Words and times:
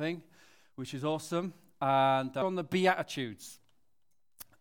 something, 0.00 0.22
which 0.76 0.94
is 0.94 1.04
awesome. 1.04 1.52
And 1.82 2.34
uh, 2.34 2.46
on 2.46 2.54
the 2.54 2.64
Beatitudes, 2.64 3.58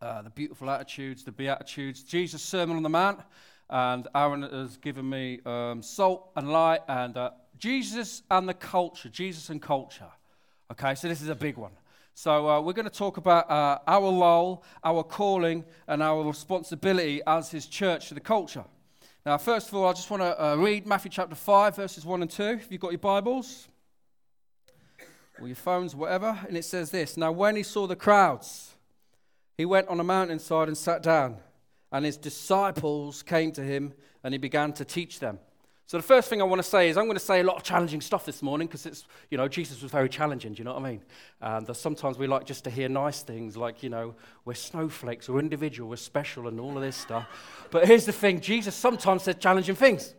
uh, 0.02 0.22
the 0.22 0.30
beautiful 0.30 0.70
attitudes, 0.70 1.24
the 1.24 1.32
Beatitudes, 1.32 2.04
Jesus' 2.04 2.42
Sermon 2.42 2.76
on 2.76 2.84
the 2.84 2.90
Mount. 2.90 3.22
And 3.70 4.06
Aaron 4.14 4.42
has 4.42 4.76
given 4.76 5.10
me 5.10 5.40
um, 5.46 5.82
salt 5.82 6.32
and 6.36 6.52
light 6.52 6.82
and 6.90 7.16
uh, 7.16 7.32
Jesus 7.58 8.22
and 8.30 8.50
the 8.50 8.54
culture, 8.54 9.08
Jesus 9.08 9.50
and 9.50 9.62
culture. 9.62 10.12
Okay, 10.72 10.94
so 10.94 11.08
this 11.08 11.22
is 11.22 11.30
a 11.30 11.36
big 11.36 11.56
one. 11.56 11.72
So 12.16 12.50
uh, 12.50 12.60
we're 12.60 12.74
going 12.74 12.90
to 12.90 13.00
talk 13.06 13.16
about 13.16 13.50
uh, 13.50 13.80
our 13.88 14.12
role, 14.12 14.66
our 14.84 15.04
calling, 15.04 15.64
and 15.88 16.04
our 16.04 16.22
responsibility 16.22 17.22
as 17.26 17.50
His 17.50 17.66
church 17.66 18.10
to 18.10 18.14
the 18.14 18.20
culture. 18.20 18.66
Now, 19.26 19.38
first 19.38 19.70
of 19.70 19.76
all, 19.76 19.88
I 19.88 19.94
just 19.94 20.12
want 20.12 20.22
to 20.22 20.44
uh, 20.44 20.56
read 20.58 20.86
Matthew 20.86 21.12
chapter 21.12 21.36
5, 21.36 21.78
verses 21.78 22.06
1 22.06 22.24
and 22.24 22.30
2. 22.30 22.44
If 22.44 22.72
you've 22.74 22.82
got 22.82 22.92
your 22.92 23.00
Bibles 23.00 23.70
or 25.42 25.48
your 25.48 25.56
phones, 25.56 25.96
whatever. 25.96 26.40
And 26.48 26.58
it 26.58 26.66
says 26.66 26.92
this 26.92 27.18
Now, 27.18 27.32
when 27.32 27.56
he 27.56 27.64
saw 27.64 27.88
the 27.88 27.96
crowds, 27.96 28.76
he 29.58 29.66
went 29.66 29.88
on 29.88 30.00
a 30.00 30.04
mountainside 30.04 30.68
and 30.68 30.78
sat 30.78 31.04
down, 31.04 31.38
and 31.92 32.06
his 32.06 32.18
disciples 32.18 33.24
came 33.24 33.52
to 33.54 33.62
him, 33.62 33.94
and 34.24 34.34
he 34.34 34.38
began 34.38 34.74
to 34.74 34.86
teach 34.86 35.20
them. 35.20 35.40
So 35.90 35.98
the 35.98 36.04
first 36.04 36.30
thing 36.30 36.40
I 36.40 36.46
want 36.46 36.62
to 36.62 36.68
say 36.68 36.88
is 36.90 36.98
I'm 36.98 37.06
going 37.06 37.18
to 37.18 37.20
say 37.20 37.40
a 37.40 37.44
lot 37.44 37.58
of 37.58 37.64
challenging 37.64 38.00
stuff 38.00 38.24
this 38.24 38.44
morning 38.44 38.68
because 38.68 38.86
it's, 38.86 39.06
you 39.32 39.40
know, 39.40 39.48
Jesus 39.48 39.82
was 39.82 39.90
very 39.92 40.08
challenging, 40.08 40.54
do 40.54 40.60
you 40.60 40.64
know 40.64 40.76
what 40.76 40.84
I 40.84 40.90
mean? 40.92 41.02
Um, 41.42 41.66
and 41.66 41.76
sometimes 41.76 42.20
we 42.20 42.28
like 42.28 42.46
just 42.46 42.64
to 42.66 42.70
hear 42.70 42.88
nice 42.88 43.24
things 43.24 43.58
like, 43.58 43.82
you 43.82 43.90
know, 43.90 44.14
we're 44.46 44.54
snowflakes, 44.54 45.28
we're 45.28 45.40
individual, 45.40 45.90
we're 45.90 45.96
special 45.96 46.48
and 46.48 46.60
all 46.60 46.78
of 46.78 46.84
this 46.84 46.96
stuff. 46.96 47.26
But 47.72 47.88
here's 47.88 48.06
the 48.06 48.12
thing, 48.12 48.40
Jesus 48.40 48.76
sometimes 48.76 49.24
said 49.24 49.42
challenging 49.42 49.74
things. 49.74 50.14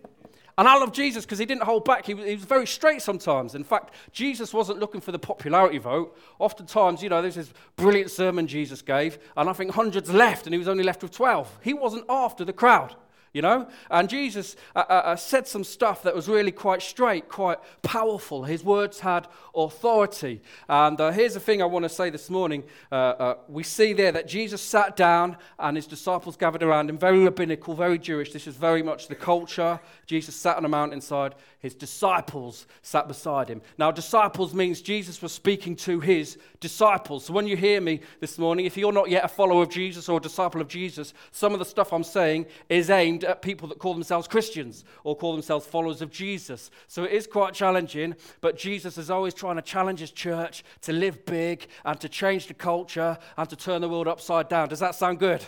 And 0.61 0.69
I 0.69 0.77
love 0.77 0.93
Jesus 0.93 1.25
because 1.25 1.39
he 1.39 1.47
didn't 1.47 1.63
hold 1.63 1.87
back. 1.87 2.05
He 2.05 2.13
was, 2.13 2.27
he 2.27 2.35
was, 2.35 2.45
very 2.45 2.67
straight 2.67 3.01
sometimes. 3.01 3.55
In 3.55 3.65
fact, 3.65 3.95
Jesus 4.13 4.53
wasn't 4.53 4.79
looking 4.79 5.01
for 5.01 5.11
the 5.11 5.19
popularity 5.19 5.79
vote. 5.79 6.15
Oftentimes, 6.39 7.03
you 7.03 7.09
know, 7.09 7.23
there's 7.23 7.37
this 7.37 7.51
brilliant 7.77 8.11
sermon 8.11 8.47
Jesus 8.47 8.83
gave, 8.83 9.19
and 9.39 9.49
I 9.49 9.55
think 9.55 9.71
hundreds 9.71 10.13
left, 10.13 10.47
and 10.47 10.53
he 10.53 10.59
was 10.59 10.69
only 10.69 10.85
left 10.85 11.03
with 11.03 11.13
12. 11.13 11.61
He 11.63 11.73
wasn't 11.73 12.05
after 12.11 12.45
the 12.45 12.53
crowd 12.53 12.95
you 13.33 13.43
know? 13.43 13.69
And 13.91 14.09
Jesus 14.09 14.57
uh, 14.75 14.85
uh, 14.89 14.93
uh, 14.93 15.17
said 15.17 15.47
some 15.47 15.65
stuff 15.65 16.03
that 16.03 16.15
was 16.15 16.29
really 16.29 16.53
quite 16.53 16.83
straight, 16.83 17.29
quite 17.29 17.59
powerful. 17.83 18.45
His 18.45 18.65
words 18.65 19.01
had 19.01 19.29
authority. 19.55 20.43
And 20.69 21.01
uh, 21.01 21.11
here's 21.13 21.35
the 21.35 21.41
thing 21.41 21.63
I 21.63 21.67
want 21.67 21.85
to 21.85 21.89
say 21.89 22.11
this 22.11 22.29
morning. 22.29 22.65
Uh, 22.91 22.95
uh, 22.95 23.35
we 23.49 23.63
see 23.63 23.93
there 23.93 24.13
that 24.13 24.27
Jesus 24.27 24.61
sat 24.61 24.97
down 24.97 25.37
and 25.59 25.77
his 25.77 25.87
disciples 25.87 26.37
gathered 26.37 26.63
around 26.63 26.91
him, 26.91 26.99
very 26.99 27.21
rabbinical, 27.21 27.75
very 27.75 27.99
Jewish. 27.99 28.33
This 28.33 28.47
is 28.47 28.57
very 28.57 28.83
much 28.83 29.09
the 29.09 29.15
culture. 29.15 29.81
Jesus 30.07 30.35
sat 30.35 30.57
on 30.57 30.65
a 30.65 30.69
mountainside 30.69 31.35
his 31.61 31.75
disciples 31.75 32.67
sat 32.81 33.07
beside 33.07 33.49
him. 33.49 33.61
Now, 33.77 33.91
disciples 33.91 34.55
means 34.55 34.81
Jesus 34.81 35.21
was 35.21 35.31
speaking 35.31 35.77
to 35.77 36.01
his 36.01 36.39
disciples. 36.59 37.27
So 37.27 37.35
when 37.35 37.47
you 37.47 37.57
hear 37.57 37.83
me 37.83 38.01
this 38.19 38.39
morning, 38.39 38.65
if 38.65 38.79
you're 38.79 38.93
not 38.93 39.11
yet 39.11 39.25
a 39.25 39.29
follower 39.29 39.63
of 39.63 39.69
Jesus 39.69 40.09
or 40.09 40.17
a 40.17 40.23
disciple 40.23 40.63
of 40.63 40.69
Jesus, 40.69 41.13
some 41.33 41.53
of 41.53 41.59
the 41.59 41.67
stuff 41.67 41.93
I'm 41.93 42.03
saying 42.03 42.47
is 42.71 42.89
aimed 42.89 43.25
at 43.25 43.43
people 43.43 43.69
that 43.69 43.79
call 43.79 43.93
themselves 43.93 44.27
Christians 44.27 44.85
or 45.05 45.15
call 45.15 45.33
themselves 45.33 45.67
followers 45.67 46.01
of 46.01 46.11
Jesus. 46.11 46.71
So 46.89 47.05
it 47.05 47.13
is 47.13 47.27
quite 47.27 47.53
challenging, 47.53 48.17
but 48.41 48.57
Jesus 48.57 48.97
is 48.97 49.11
always 49.11 49.35
trying 49.35 49.57
to 49.57 49.63
challenge 49.63 50.01
his 50.01 50.13
church 50.13 50.65
to 50.81 50.95
live 50.95 51.27
big 51.27 51.67
and 51.85 52.01
to 52.01 52.09
change 52.09 52.47
the 52.47 52.55
culture 52.55 53.19
and 53.37 53.49
to 53.51 53.57
turn 53.57 53.83
the 53.83 53.89
world 53.89 54.09
upside 54.09 54.49
down. 54.49 54.71
Does 54.71 54.81
that 54.81 54.95
sound 54.95 55.19
good? 55.19 55.45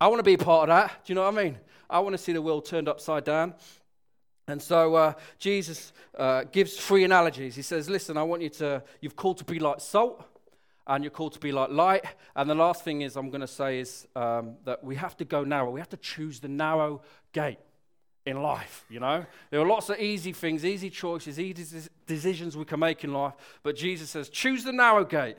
I 0.00 0.06
want 0.06 0.20
to 0.20 0.24
be 0.24 0.36
part 0.36 0.68
of 0.70 0.76
that. 0.76 1.04
Do 1.04 1.12
you 1.12 1.16
know 1.16 1.24
what 1.28 1.36
I 1.36 1.44
mean? 1.44 1.58
I 1.90 1.98
want 1.98 2.12
to 2.12 2.18
see 2.18 2.32
the 2.32 2.40
world 2.40 2.66
turned 2.66 2.88
upside 2.88 3.24
down. 3.24 3.54
And 4.50 4.60
so 4.60 4.94
uh, 4.94 5.12
Jesus 5.38 5.92
uh, 6.18 6.44
gives 6.50 6.76
three 6.76 7.04
analogies. 7.04 7.54
He 7.54 7.62
says, 7.62 7.88
Listen, 7.88 8.16
I 8.16 8.22
want 8.22 8.42
you 8.42 8.50
to, 8.50 8.82
you've 9.00 9.16
called 9.16 9.38
to 9.38 9.44
be 9.44 9.58
like 9.58 9.80
salt, 9.80 10.24
and 10.86 11.04
you're 11.04 11.10
called 11.10 11.32
to 11.34 11.38
be 11.38 11.52
like 11.52 11.70
light. 11.70 12.04
And 12.34 12.50
the 12.50 12.54
last 12.54 12.84
thing 12.84 13.02
is, 13.02 13.16
I'm 13.16 13.30
going 13.30 13.42
to 13.42 13.46
say, 13.46 13.80
is 13.80 14.06
um, 14.16 14.56
that 14.64 14.82
we 14.82 14.96
have 14.96 15.16
to 15.18 15.24
go 15.24 15.44
narrow. 15.44 15.70
We 15.70 15.80
have 15.80 15.88
to 15.90 15.96
choose 15.96 16.40
the 16.40 16.48
narrow 16.48 17.02
gate 17.32 17.58
in 18.26 18.42
life, 18.42 18.84
you 18.90 19.00
know? 19.00 19.24
There 19.50 19.60
are 19.60 19.66
lots 19.66 19.88
of 19.88 19.98
easy 19.98 20.32
things, 20.32 20.64
easy 20.64 20.90
choices, 20.90 21.38
easy 21.38 21.88
decisions 22.06 22.56
we 22.56 22.64
can 22.64 22.80
make 22.80 23.04
in 23.04 23.12
life. 23.12 23.34
But 23.62 23.76
Jesus 23.76 24.10
says, 24.10 24.28
choose 24.28 24.64
the 24.64 24.72
narrow 24.72 25.04
gate, 25.04 25.36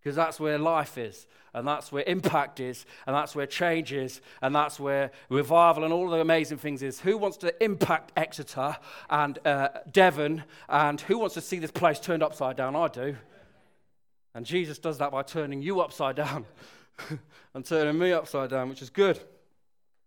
because 0.00 0.16
that's 0.16 0.40
where 0.40 0.58
life 0.58 0.98
is 0.98 1.26
and 1.54 1.66
that's 1.66 1.92
where 1.92 2.02
impact 2.06 2.60
is, 2.60 2.86
and 3.06 3.14
that's 3.14 3.34
where 3.34 3.46
change 3.46 3.92
is, 3.92 4.20
and 4.40 4.54
that's 4.54 4.80
where 4.80 5.10
revival 5.28 5.84
and 5.84 5.92
all 5.92 6.08
the 6.08 6.20
amazing 6.20 6.58
things 6.58 6.82
is. 6.82 7.00
Who 7.00 7.18
wants 7.18 7.36
to 7.38 7.62
impact 7.62 8.12
Exeter 8.16 8.76
and 9.10 9.38
uh, 9.46 9.68
Devon, 9.90 10.44
and 10.68 11.00
who 11.02 11.18
wants 11.18 11.34
to 11.34 11.40
see 11.40 11.58
this 11.58 11.70
place 11.70 12.00
turned 12.00 12.22
upside 12.22 12.56
down? 12.56 12.76
I 12.76 12.88
do. 12.88 13.16
And 14.34 14.46
Jesus 14.46 14.78
does 14.78 14.98
that 14.98 15.12
by 15.12 15.22
turning 15.22 15.60
you 15.60 15.80
upside 15.80 16.16
down 16.16 16.46
and 17.54 17.64
turning 17.64 17.98
me 17.98 18.12
upside 18.12 18.50
down, 18.50 18.70
which 18.70 18.80
is 18.80 18.88
good 18.88 19.20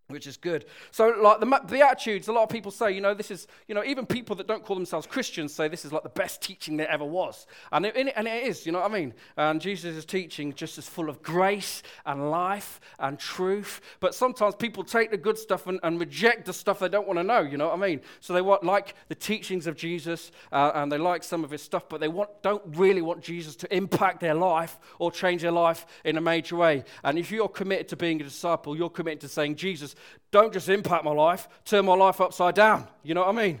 which 0.08 0.26
is 0.26 0.36
good. 0.36 0.66
So, 0.92 1.08
like 1.08 1.40
the, 1.68 1.84
attitudes, 1.84 2.28
a 2.28 2.32
lot 2.32 2.44
of 2.44 2.48
people 2.48 2.70
say, 2.70 2.92
you 2.92 3.00
know, 3.00 3.12
this 3.12 3.32
is, 3.32 3.48
you 3.66 3.74
know, 3.74 3.82
even 3.82 4.06
people 4.06 4.36
that 4.36 4.46
don't 4.46 4.64
call 4.64 4.76
themselves 4.76 5.06
Christians 5.06 5.52
say 5.52 5.66
this 5.66 5.84
is 5.84 5.92
like 5.92 6.04
the 6.04 6.08
best 6.08 6.40
teaching 6.40 6.76
there 6.76 6.88
ever 6.88 7.04
was. 7.04 7.46
And 7.72 7.84
it, 7.84 7.96
and 7.96 8.28
it 8.28 8.44
is, 8.44 8.66
you 8.66 8.72
know 8.72 8.80
what 8.80 8.90
I 8.90 8.94
mean? 8.94 9.14
And 9.36 9.60
Jesus' 9.60 10.04
teaching 10.04 10.54
just 10.54 10.78
as 10.78 10.88
full 10.88 11.08
of 11.08 11.22
grace 11.22 11.82
and 12.04 12.30
life 12.30 12.80
and 13.00 13.18
truth. 13.18 13.80
But 13.98 14.14
sometimes 14.14 14.54
people 14.54 14.84
take 14.84 15.10
the 15.10 15.16
good 15.16 15.38
stuff 15.38 15.66
and, 15.66 15.80
and 15.82 15.98
reject 15.98 16.46
the 16.46 16.52
stuff 16.52 16.78
they 16.78 16.88
don't 16.88 17.06
want 17.06 17.18
to 17.18 17.24
know, 17.24 17.40
you 17.40 17.56
know 17.56 17.66
what 17.66 17.78
I 17.78 17.88
mean? 17.88 18.00
So 18.20 18.32
they 18.32 18.42
want, 18.42 18.62
like 18.62 18.94
the 19.08 19.14
teachings 19.16 19.66
of 19.66 19.76
Jesus 19.76 20.30
uh, 20.52 20.70
and 20.74 20.90
they 20.92 20.98
like 20.98 21.24
some 21.24 21.42
of 21.42 21.50
his 21.50 21.62
stuff, 21.62 21.88
but 21.88 22.00
they 22.00 22.08
want, 22.08 22.30
don't 22.42 22.62
really 22.76 23.02
want 23.02 23.22
Jesus 23.22 23.56
to 23.56 23.76
impact 23.76 24.20
their 24.20 24.34
life 24.34 24.78
or 25.00 25.10
change 25.10 25.42
their 25.42 25.50
life 25.50 25.84
in 26.04 26.16
a 26.16 26.20
major 26.20 26.54
way. 26.54 26.84
And 27.02 27.18
if 27.18 27.32
you're 27.32 27.48
committed 27.48 27.88
to 27.88 27.96
being 27.96 28.20
a 28.20 28.24
disciple, 28.24 28.76
you're 28.76 28.88
committed 28.88 29.22
to 29.22 29.28
saying, 29.28 29.56
Jesus, 29.56 29.95
don't 30.30 30.52
just 30.52 30.68
impact 30.68 31.04
my 31.04 31.12
life, 31.12 31.48
turn 31.64 31.84
my 31.84 31.94
life 31.94 32.20
upside 32.20 32.54
down. 32.54 32.86
You 33.02 33.14
know 33.14 33.20
what 33.20 33.36
I 33.36 33.46
mean? 33.46 33.60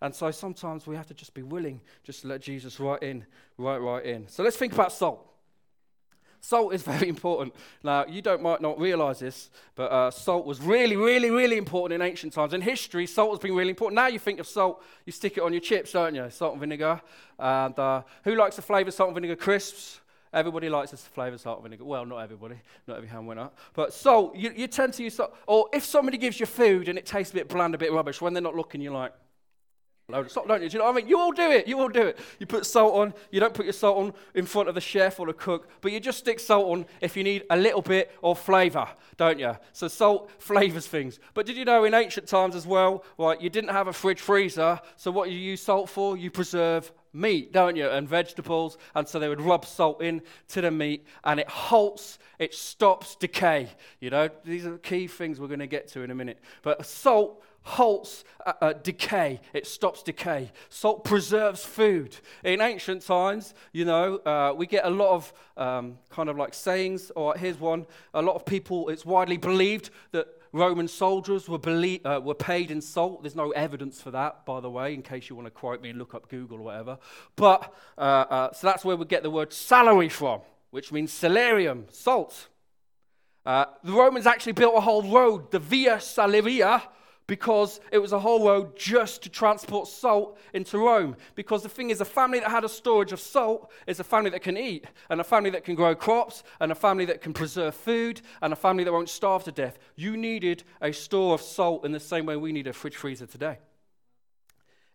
And 0.00 0.14
so 0.14 0.30
sometimes 0.30 0.86
we 0.86 0.96
have 0.96 1.06
to 1.06 1.14
just 1.14 1.32
be 1.34 1.42
willing 1.42 1.80
just 2.02 2.22
to 2.22 2.28
let 2.28 2.42
Jesus 2.42 2.78
right 2.78 3.02
in, 3.02 3.24
right, 3.56 3.78
right 3.78 4.04
in. 4.04 4.28
So 4.28 4.42
let's 4.42 4.56
think 4.56 4.72
about 4.72 4.92
salt. 4.92 5.26
Salt 6.40 6.74
is 6.74 6.82
very 6.92 7.08
important. 7.08 7.54
Now, 7.82 8.04
you 8.04 8.20
don't 8.20 8.42
might 8.42 8.60
not 8.60 8.78
realize 8.78 9.20
this, 9.20 9.50
but 9.74 9.90
uh, 9.90 10.10
salt 10.10 10.44
was 10.44 10.60
really, 10.60 10.96
really, 10.96 11.30
really 11.30 11.56
important 11.56 12.02
in 12.02 12.06
ancient 12.06 12.34
times. 12.34 12.52
In 12.52 12.60
history, 12.60 13.06
salt 13.06 13.30
has 13.30 13.38
been 13.38 13.54
really 13.54 13.70
important. 13.70 13.96
Now 13.96 14.08
you 14.08 14.18
think 14.18 14.40
of 14.40 14.46
salt, 14.46 14.84
you 15.06 15.12
stick 15.12 15.38
it 15.38 15.42
on 15.42 15.54
your 15.54 15.62
chips, 15.62 15.92
don't 15.92 16.14
you? 16.14 16.28
Salt 16.28 16.52
and 16.52 16.60
vinegar. 16.60 17.00
And 17.38 17.78
uh, 17.78 18.02
who 18.24 18.34
likes 18.34 18.56
the 18.56 18.62
flavor 18.62 18.90
salt 18.90 19.08
and 19.08 19.14
vinegar 19.14 19.36
crisps? 19.36 20.00
Everybody 20.34 20.68
likes 20.68 20.90
the 20.90 20.96
flavour 20.96 21.38
salt 21.38 21.62
vinegar. 21.62 21.84
Well, 21.84 22.04
not 22.04 22.18
everybody. 22.18 22.56
Not 22.88 22.96
every 22.96 23.08
hand 23.08 23.28
went 23.28 23.38
up. 23.38 23.56
But 23.72 23.94
salt, 23.94 24.34
you, 24.34 24.52
you 24.54 24.66
tend 24.66 24.92
to 24.94 25.04
use 25.04 25.14
salt. 25.14 25.34
Or 25.46 25.68
if 25.72 25.84
somebody 25.84 26.18
gives 26.18 26.40
you 26.40 26.46
food 26.46 26.88
and 26.88 26.98
it 26.98 27.06
tastes 27.06 27.32
a 27.32 27.36
bit 27.36 27.48
bland, 27.48 27.74
a 27.76 27.78
bit 27.78 27.92
rubbish, 27.92 28.20
when 28.20 28.34
they're 28.34 28.42
not 28.42 28.56
looking, 28.56 28.80
you're 28.80 28.92
like, 28.92 29.12
load 30.08 30.26
of 30.26 30.32
salt, 30.32 30.48
don't 30.48 30.60
you? 30.60 30.68
Do 30.68 30.74
you 30.74 30.78
know 30.80 30.86
what 30.86 30.96
I 30.96 31.00
mean? 31.00 31.08
You 31.08 31.20
all 31.20 31.30
do 31.30 31.50
it. 31.52 31.68
You 31.68 31.78
all 31.78 31.88
do 31.88 32.02
it. 32.02 32.18
You 32.40 32.46
put 32.46 32.66
salt 32.66 32.94
on. 32.96 33.14
You 33.30 33.38
don't 33.38 33.54
put 33.54 33.64
your 33.64 33.72
salt 33.72 33.96
on 33.96 34.12
in 34.34 34.44
front 34.44 34.68
of 34.68 34.74
the 34.74 34.80
chef 34.80 35.20
or 35.20 35.26
the 35.26 35.32
cook, 35.32 35.68
but 35.80 35.92
you 35.92 36.00
just 36.00 36.18
stick 36.18 36.40
salt 36.40 36.66
on 36.66 36.86
if 37.00 37.16
you 37.16 37.22
need 37.22 37.44
a 37.50 37.56
little 37.56 37.82
bit 37.82 38.10
of 38.20 38.38
flavour, 38.40 38.88
don't 39.16 39.38
you? 39.38 39.56
So 39.72 39.86
salt 39.86 40.32
flavours 40.38 40.88
things. 40.88 41.20
But 41.34 41.46
did 41.46 41.56
you 41.56 41.64
know 41.64 41.84
in 41.84 41.94
ancient 41.94 42.26
times 42.26 42.56
as 42.56 42.66
well, 42.66 43.04
right, 43.18 43.40
you 43.40 43.50
didn't 43.50 43.70
have 43.70 43.86
a 43.86 43.92
fridge 43.92 44.20
freezer, 44.20 44.80
so 44.96 45.12
what 45.12 45.30
you 45.30 45.38
use 45.38 45.62
salt 45.62 45.88
for? 45.88 46.16
You 46.16 46.30
preserve 46.30 46.92
meat, 47.14 47.52
don't 47.52 47.76
you? 47.76 47.88
And 47.88 48.08
vegetables. 48.08 48.76
And 48.94 49.06
so 49.06 49.18
they 49.18 49.28
would 49.28 49.40
rub 49.40 49.64
salt 49.64 50.02
in 50.02 50.22
to 50.48 50.60
the 50.60 50.70
meat 50.70 51.06
and 51.22 51.40
it 51.40 51.48
halts, 51.48 52.18
it 52.38 52.54
stops 52.54 53.16
decay. 53.16 53.70
You 54.00 54.10
know, 54.10 54.28
these 54.44 54.66
are 54.66 54.78
key 54.78 55.06
things 55.06 55.40
we're 55.40 55.48
going 55.48 55.60
to 55.60 55.66
get 55.66 55.88
to 55.88 56.02
in 56.02 56.10
a 56.10 56.14
minute. 56.14 56.40
But 56.62 56.84
salt 56.84 57.42
halts 57.64 58.24
uh, 58.44 58.52
uh, 58.60 58.72
decay, 58.74 59.40
it 59.52 59.66
stops 59.66 60.02
decay. 60.02 60.52
Salt 60.68 61.04
preserves 61.04 61.64
food. 61.64 62.16
In 62.44 62.60
ancient 62.60 63.02
times, 63.02 63.54
you 63.72 63.84
know, 63.84 64.16
uh, 64.18 64.52
we 64.54 64.66
get 64.66 64.84
a 64.84 64.90
lot 64.90 65.14
of 65.14 65.32
um, 65.56 65.98
kind 66.10 66.28
of 66.28 66.36
like 66.36 66.52
sayings, 66.52 67.10
or 67.16 67.34
here's 67.36 67.58
one 67.58 67.86
a 68.12 68.22
lot 68.22 68.36
of 68.36 68.44
people, 68.44 68.88
it's 68.90 69.04
widely 69.04 69.36
believed 69.36 69.90
that 70.12 70.26
Roman 70.54 70.86
soldiers 70.86 71.48
were, 71.48 71.58
belie- 71.58 72.00
uh, 72.04 72.20
were 72.20 72.34
paid 72.34 72.70
in 72.70 72.80
salt. 72.80 73.24
There's 73.24 73.34
no 73.34 73.50
evidence 73.50 74.00
for 74.00 74.12
that, 74.12 74.46
by 74.46 74.60
the 74.60 74.70
way, 74.70 74.94
in 74.94 75.02
case 75.02 75.28
you 75.28 75.34
want 75.34 75.46
to 75.46 75.50
quote 75.50 75.82
me 75.82 75.90
and 75.90 75.98
look 75.98 76.14
up 76.14 76.28
Google 76.28 76.58
or 76.58 76.62
whatever. 76.62 76.98
But, 77.34 77.74
uh, 77.98 78.00
uh, 78.00 78.52
so 78.52 78.68
that's 78.68 78.84
where 78.84 78.96
we 78.96 79.04
get 79.04 79.24
the 79.24 79.30
word 79.30 79.52
salary 79.52 80.08
from, 80.08 80.42
which 80.70 80.92
means 80.92 81.12
salarium, 81.12 81.86
salt. 81.90 82.46
Uh, 83.44 83.64
the 83.82 83.90
Romans 83.90 84.28
actually 84.28 84.52
built 84.52 84.76
a 84.76 84.80
whole 84.80 85.02
road, 85.02 85.50
the 85.50 85.58
Via 85.58 85.96
Salaria, 85.96 86.82
because 87.26 87.80
it 87.90 87.98
was 87.98 88.12
a 88.12 88.18
whole 88.18 88.46
road 88.46 88.76
just 88.76 89.22
to 89.22 89.28
transport 89.28 89.88
salt 89.88 90.38
into 90.52 90.78
Rome. 90.78 91.16
Because 91.34 91.62
the 91.62 91.68
thing 91.68 91.90
is, 91.90 92.00
a 92.00 92.04
family 92.04 92.40
that 92.40 92.50
had 92.50 92.64
a 92.64 92.68
storage 92.68 93.12
of 93.12 93.20
salt 93.20 93.70
is 93.86 93.98
a 94.00 94.04
family 94.04 94.30
that 94.30 94.42
can 94.42 94.56
eat, 94.56 94.86
and 95.08 95.20
a 95.20 95.24
family 95.24 95.50
that 95.50 95.64
can 95.64 95.74
grow 95.74 95.94
crops, 95.94 96.42
and 96.60 96.70
a 96.70 96.74
family 96.74 97.06
that 97.06 97.22
can 97.22 97.32
preserve 97.32 97.74
food, 97.74 98.20
and 98.42 98.52
a 98.52 98.56
family 98.56 98.84
that 98.84 98.92
won't 98.92 99.08
starve 99.08 99.44
to 99.44 99.52
death. 99.52 99.78
You 99.96 100.16
needed 100.16 100.64
a 100.80 100.92
store 100.92 101.34
of 101.34 101.40
salt 101.40 101.84
in 101.84 101.92
the 101.92 102.00
same 102.00 102.26
way 102.26 102.36
we 102.36 102.52
need 102.52 102.66
a 102.66 102.72
fridge 102.72 102.96
freezer 102.96 103.26
today. 103.26 103.58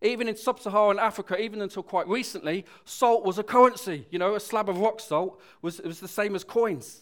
Even 0.01 0.29
in 0.29 0.37
sub 0.37 0.59
Saharan 0.59 0.97
Africa, 0.97 1.37
even 1.41 1.61
until 1.61 1.83
quite 1.83 2.07
recently, 2.07 2.65
salt 2.85 3.25
was 3.25 3.37
a 3.37 3.43
currency. 3.43 4.05
You 4.11 4.19
know, 4.19 4.35
a 4.35 4.39
slab 4.39 4.69
of 4.69 4.77
rock 4.77 5.01
salt 5.01 5.41
was, 5.61 5.81
was 5.81 5.99
the 5.99 6.07
same 6.07 6.35
as 6.35 6.43
coins. 6.43 7.01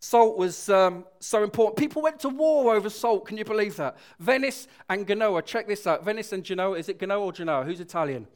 Salt 0.00 0.38
was 0.38 0.68
um, 0.68 1.04
so 1.18 1.42
important. 1.42 1.76
People 1.76 2.02
went 2.02 2.20
to 2.20 2.28
war 2.28 2.74
over 2.74 2.88
salt. 2.88 3.26
Can 3.26 3.36
you 3.36 3.44
believe 3.44 3.76
that? 3.76 3.96
Venice 4.20 4.68
and 4.88 5.06
Genoa. 5.06 5.42
Check 5.42 5.66
this 5.66 5.86
out. 5.86 6.04
Venice 6.04 6.32
and 6.32 6.44
Genoa. 6.44 6.78
Is 6.78 6.88
it 6.88 7.00
Genoa 7.00 7.24
or 7.24 7.32
Genoa? 7.32 7.64
Who's 7.64 7.80
Italian? 7.80 8.26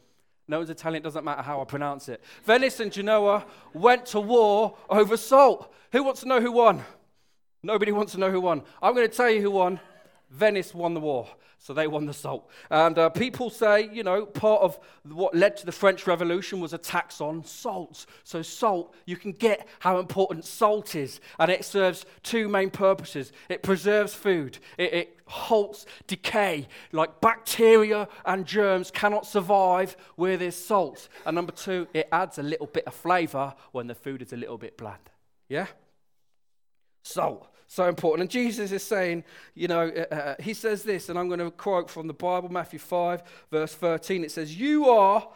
No 0.47 0.57
one's 0.57 0.69
Italian. 0.69 1.01
It 1.01 1.05
doesn't 1.05 1.23
matter 1.23 1.41
how 1.41 1.61
I 1.61 1.63
pronounce 1.63 2.09
it. 2.09 2.21
Venice 2.43 2.81
and 2.81 2.91
Genoa 2.91 3.45
went 3.73 4.05
to 4.07 4.19
war 4.19 4.75
over 4.89 5.15
salt. 5.15 5.73
Who 5.93 6.03
wants 6.03 6.19
to 6.21 6.27
know 6.27 6.41
who 6.41 6.51
won? 6.51 6.83
Nobody 7.63 7.93
wants 7.93 8.11
to 8.11 8.19
know 8.19 8.29
who 8.29 8.41
won. 8.41 8.63
I'm 8.81 8.93
going 8.93 9.09
to 9.09 9.15
tell 9.15 9.29
you 9.29 9.41
who 9.41 9.51
won. 9.51 9.79
Venice 10.33 10.73
won 10.73 10.93
the 10.93 10.99
war. 10.99 11.27
So 11.59 11.73
they 11.73 11.87
won 11.87 12.05
the 12.05 12.13
salt. 12.13 12.49
And 12.69 12.97
uh, 12.97 13.09
people 13.09 13.49
say, 13.49 13.89
you 13.89 14.03
know, 14.03 14.25
part 14.25 14.61
of 14.63 14.77
what 15.03 15.33
led 15.33 15.55
to 15.57 15.65
the 15.65 15.71
French 15.71 16.05
Revolution 16.05 16.59
was 16.59 16.73
a 16.73 16.77
tax 16.77 17.21
on 17.21 17.45
salt. 17.45 18.05
So, 18.25 18.41
salt, 18.41 18.93
you 19.05 19.15
can 19.15 19.31
get 19.31 19.65
how 19.79 19.99
important 19.99 20.43
salt 20.43 20.93
is. 20.93 21.21
And 21.39 21.49
it 21.49 21.63
serves 21.63 22.05
two 22.21 22.49
main 22.49 22.69
purposes 22.69 23.31
it 23.47 23.63
preserves 23.63 24.13
food, 24.13 24.57
it, 24.77 24.93
it 24.93 25.19
halts 25.25 25.85
decay. 26.05 26.67
Like 26.91 27.21
bacteria 27.21 28.09
and 28.25 28.45
germs 28.45 28.91
cannot 28.91 29.25
survive 29.25 29.95
where 30.17 30.35
there's 30.35 30.57
salt. 30.57 31.07
And 31.25 31.35
number 31.35 31.53
two, 31.53 31.87
it 31.93 32.09
adds 32.11 32.39
a 32.39 32.43
little 32.43 32.67
bit 32.67 32.83
of 32.87 32.93
flavor 32.93 33.53
when 33.71 33.87
the 33.87 33.95
food 33.95 34.21
is 34.21 34.33
a 34.33 34.37
little 34.37 34.57
bit 34.57 34.77
bland. 34.77 35.09
Yeah? 35.47 35.67
Salt. 37.03 37.52
So 37.73 37.89
important. 37.89 38.21
And 38.21 38.29
Jesus 38.29 38.71
is 38.71 38.83
saying, 38.83 39.23
you 39.55 39.67
know, 39.67 39.87
uh, 39.87 40.13
uh, 40.13 40.35
he 40.39 40.53
says 40.53 40.83
this, 40.83 41.09
and 41.09 41.17
I'm 41.17 41.27
going 41.27 41.39
to 41.39 41.49
quote 41.49 41.89
from 41.89 42.05
the 42.05 42.13
Bible, 42.13 42.47
Matthew 42.49 42.77
5, 42.77 43.23
verse 43.49 43.73
13. 43.73 44.23
It 44.23 44.29
says, 44.29 44.55
You 44.55 44.89
are, 44.89 45.27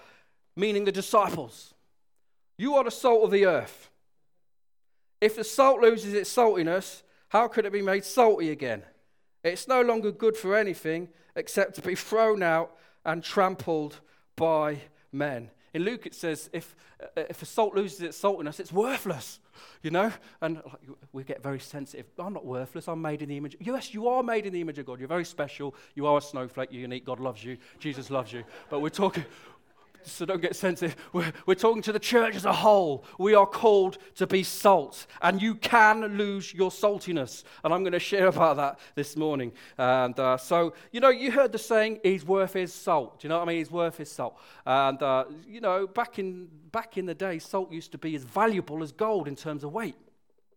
meaning 0.56 0.86
the 0.86 0.92
disciples, 0.92 1.74
you 2.56 2.76
are 2.76 2.84
the 2.84 2.92
salt 2.92 3.24
of 3.24 3.32
the 3.32 3.48
earth. 3.48 3.90
If 5.20 5.36
the 5.36 5.44
salt 5.44 5.82
loses 5.82 6.14
its 6.14 6.32
saltiness, 6.32 7.02
how 7.30 7.48
could 7.48 7.66
it 7.66 7.74
be 7.74 7.82
made 7.82 8.06
salty 8.06 8.52
again? 8.52 8.84
It's 9.44 9.68
no 9.68 9.82
longer 9.82 10.12
good 10.12 10.38
for 10.38 10.56
anything 10.56 11.10
except 11.36 11.74
to 11.78 11.82
be 11.82 11.96
thrown 11.96 12.44
out 12.44 12.78
and 13.04 13.24
trampled 13.24 14.00
by 14.36 14.82
men. 15.12 15.50
In 15.74 15.82
Luke, 15.82 16.06
it 16.06 16.14
says, 16.14 16.52
if, 16.54 16.76
uh, 17.02 17.24
if 17.30 17.42
a 17.42 17.48
salt 17.48 17.74
loses 17.74 18.02
its 18.02 18.22
saltiness, 18.22 18.60
it's 18.60 18.72
worthless 18.72 19.40
you 19.82 19.92
know? 19.92 20.12
And 20.42 20.62
we 21.12 21.24
get 21.24 21.42
very 21.42 21.60
sensitive. 21.60 22.06
I'm 22.20 22.34
not 22.34 22.46
worthless. 22.46 22.88
I'm 22.88 23.02
made 23.02 23.22
in 23.22 23.30
the 23.30 23.38
image. 23.38 23.56
Yes, 23.60 23.94
you 23.94 24.08
are 24.08 24.24
made 24.24 24.46
in 24.46 24.54
the 24.54 24.62
image 24.62 24.80
of 24.80 24.86
God. 24.86 25.00
You're 25.00 25.08
very 25.08 25.26
special. 25.26 25.76
You 25.96 26.08
are 26.08 26.18
a 26.18 26.22
snowflake. 26.22 26.70
You're 26.72 26.82
unique. 26.82 27.06
God 27.06 27.20
loves 27.20 27.44
you. 27.44 27.58
Jesus 27.80 28.10
loves 28.10 28.34
you. 28.34 28.44
But 28.70 28.82
we're 28.82 28.90
talking, 28.90 29.26
so 30.04 30.26
don't 30.26 30.42
get 30.42 30.56
sensitive. 30.56 30.96
We're, 31.14 31.32
we're 31.46 31.56
talking 31.56 31.82
to 31.84 31.92
the 31.92 32.00
church 32.00 32.36
as 32.36 32.46
a 32.46 32.54
whole. 32.54 33.04
We 33.18 33.36
are 33.36 33.46
called 33.46 33.98
to 34.16 34.28
be 34.28 34.44
salt, 34.44 35.06
and 35.22 35.42
you 35.42 35.56
can 35.56 36.18
lose 36.18 36.54
your 36.54 36.70
saltiness. 36.70 37.44
And 37.64 37.74
I'm 37.74 37.84
going 37.84 37.94
to 37.94 38.00
share 38.00 38.28
about 38.28 38.58
that 38.58 38.80
this 38.96 39.16
morning. 39.16 39.52
And 39.78 40.20
uh, 40.20 40.38
so, 40.38 40.74
you 40.92 41.00
know, 41.00 41.10
you 41.10 41.32
heard 41.32 41.52
the 41.52 41.58
saying, 41.58 42.00
he's 42.04 42.26
worth 42.26 42.54
his 42.54 42.74
salt. 42.74 43.20
Do 43.20 43.28
you 43.28 43.30
know 43.30 43.38
what 43.38 43.44
I 43.44 43.48
mean? 43.48 43.58
He's 43.58 43.72
worth 43.72 43.98
his 43.98 44.12
salt. 44.12 44.38
And, 44.66 45.02
uh, 45.02 45.26
you 45.48 45.62
know, 45.62 45.88
back 45.88 46.20
in, 46.20 46.48
back 46.72 46.98
in 46.98 47.06
the 47.06 47.16
day, 47.16 47.40
salt 47.40 47.72
used 47.72 47.92
to 47.92 47.98
be 47.98 48.16
as 48.16 48.24
valuable 48.24 48.84
as 48.84 48.92
gold 48.92 49.28
in 49.28 49.36
terms 49.36 49.64
of 49.64 49.74
weight. 49.74 49.96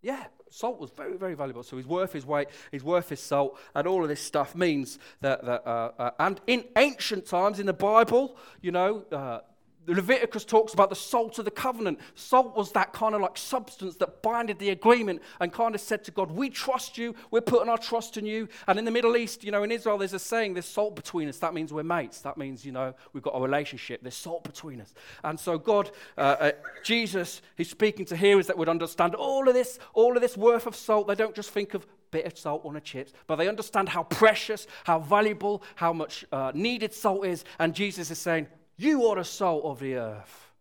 Yeah, 0.03 0.25
salt 0.51 0.81
was 0.81 0.91
very, 0.91 1.17
very 1.17 1.35
valuable. 1.35 1.63
So 1.63 1.77
he's 1.77 1.87
worth 1.87 2.13
his 2.13 2.27
weight, 2.27 2.49
he's 2.71 2.85
worth 2.85 3.09
his 3.09 3.21
salt, 3.21 3.59
and 3.75 3.87
all 3.87 4.03
of 4.03 4.09
this 4.09 4.21
stuff 4.21 4.55
means 4.55 4.99
that. 5.21 5.45
that 5.45 5.67
uh, 5.67 5.93
uh, 5.99 6.11
and 6.19 6.41
in 6.47 6.65
ancient 6.77 7.27
times 7.27 7.61
in 7.61 7.67
the 7.67 7.73
Bible, 7.73 8.37
you 8.61 8.73
know, 8.73 9.05
uh, 9.13 9.41
Leviticus 9.87 10.45
talks 10.45 10.75
about 10.75 10.91
the 10.91 10.97
salt 10.97 11.39
of 11.39 11.45
the 11.45 11.51
covenant. 11.51 11.99
Salt 12.15 12.57
was 12.57 12.73
that 12.73 12.93
kind 12.93 13.15
of 13.15 13.21
like 13.21 13.39
substance 13.39 13.97
that 13.97 14.23
binded 14.23 14.59
the 14.59 14.71
agreement 14.71 15.23
and 15.41 15.53
kind 15.53 15.75
of 15.75 15.81
said 15.81 16.05
to 16.05 16.11
God, 16.11 16.31
We 16.31 16.51
trust 16.51 16.99
you, 16.99 17.15
we're 17.31 17.41
putting 17.41 17.69
our 17.69 17.79
trust 17.79 18.17
in 18.17 18.27
you. 18.27 18.49
And 18.67 18.79
in 18.79 18.85
the 18.85 18.91
Middle 18.91 19.17
East, 19.17 19.43
you 19.43 19.51
know, 19.51 19.63
in 19.63 19.73
Israel, 19.73 19.99
there's 19.99 20.13
a 20.13 20.19
saying, 20.19 20.55
There's 20.55 20.67
salt 20.67 20.97
between 20.97 21.29
us. 21.29 21.39
That 21.39 21.55
means 21.55 21.73
we're 21.73 21.83
mates. 21.83 22.21
That 22.21 22.37
means, 22.37 22.65
you 22.65 22.73
know, 22.73 22.95
we've 23.13 23.23
got 23.23 23.35
a 23.35 23.41
relationship. 23.41 24.03
There's 24.03 24.15
salt 24.15 24.45
between 24.45 24.81
us. 24.81 24.93
And 25.25 25.41
so, 25.41 25.59
God, 25.59 25.91
uh, 26.17 26.21
uh, 26.21 26.53
Jesus, 26.85 27.43
He's 27.57 27.71
speaking 27.71 28.05
to 28.07 28.17
hearers 28.17 28.47
that 28.49 28.59
would 28.59 28.69
understand 28.69 29.15
all 29.15 29.49
of 29.49 29.55
this, 29.55 29.79
all 29.95 30.15
of 30.15 30.23
this 30.23 30.37
worth 30.37 30.67
of 30.67 30.77
salt. 30.77 31.09
They 31.09 31.15
don't 31.15 31.35
just 31.35 31.51
think 31.51 31.75
of 31.75 31.87
bit 32.11 32.27
of 32.27 32.37
salt 32.37 32.63
on 32.65 32.77
a 32.77 32.81
chips, 32.81 33.13
but 33.29 33.37
they 33.37 33.49
understand 33.49 33.89
how 33.89 34.03
precious, 34.03 34.67
how 34.83 34.99
valuable, 34.99 35.63
how 35.77 35.93
much 35.93 36.25
uh, 36.33 36.51
needed 36.55 36.93
salt 36.93 37.25
is. 37.25 37.45
And 37.61 37.73
Jesus 37.73 38.11
is 38.11 38.19
saying, 38.19 38.49
you 38.81 39.07
are 39.07 39.17
the 39.17 39.25
salt 39.25 39.65
of 39.65 39.79
the 39.79 39.97
earth. 39.97 40.53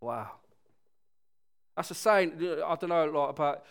Wow. 0.00 0.30
That's 1.76 1.90
a 1.90 1.94
saying, 1.94 2.32
I 2.64 2.74
don't 2.76 2.88
know 2.88 3.08
a 3.08 3.10
lot 3.10 3.28
about 3.28 3.64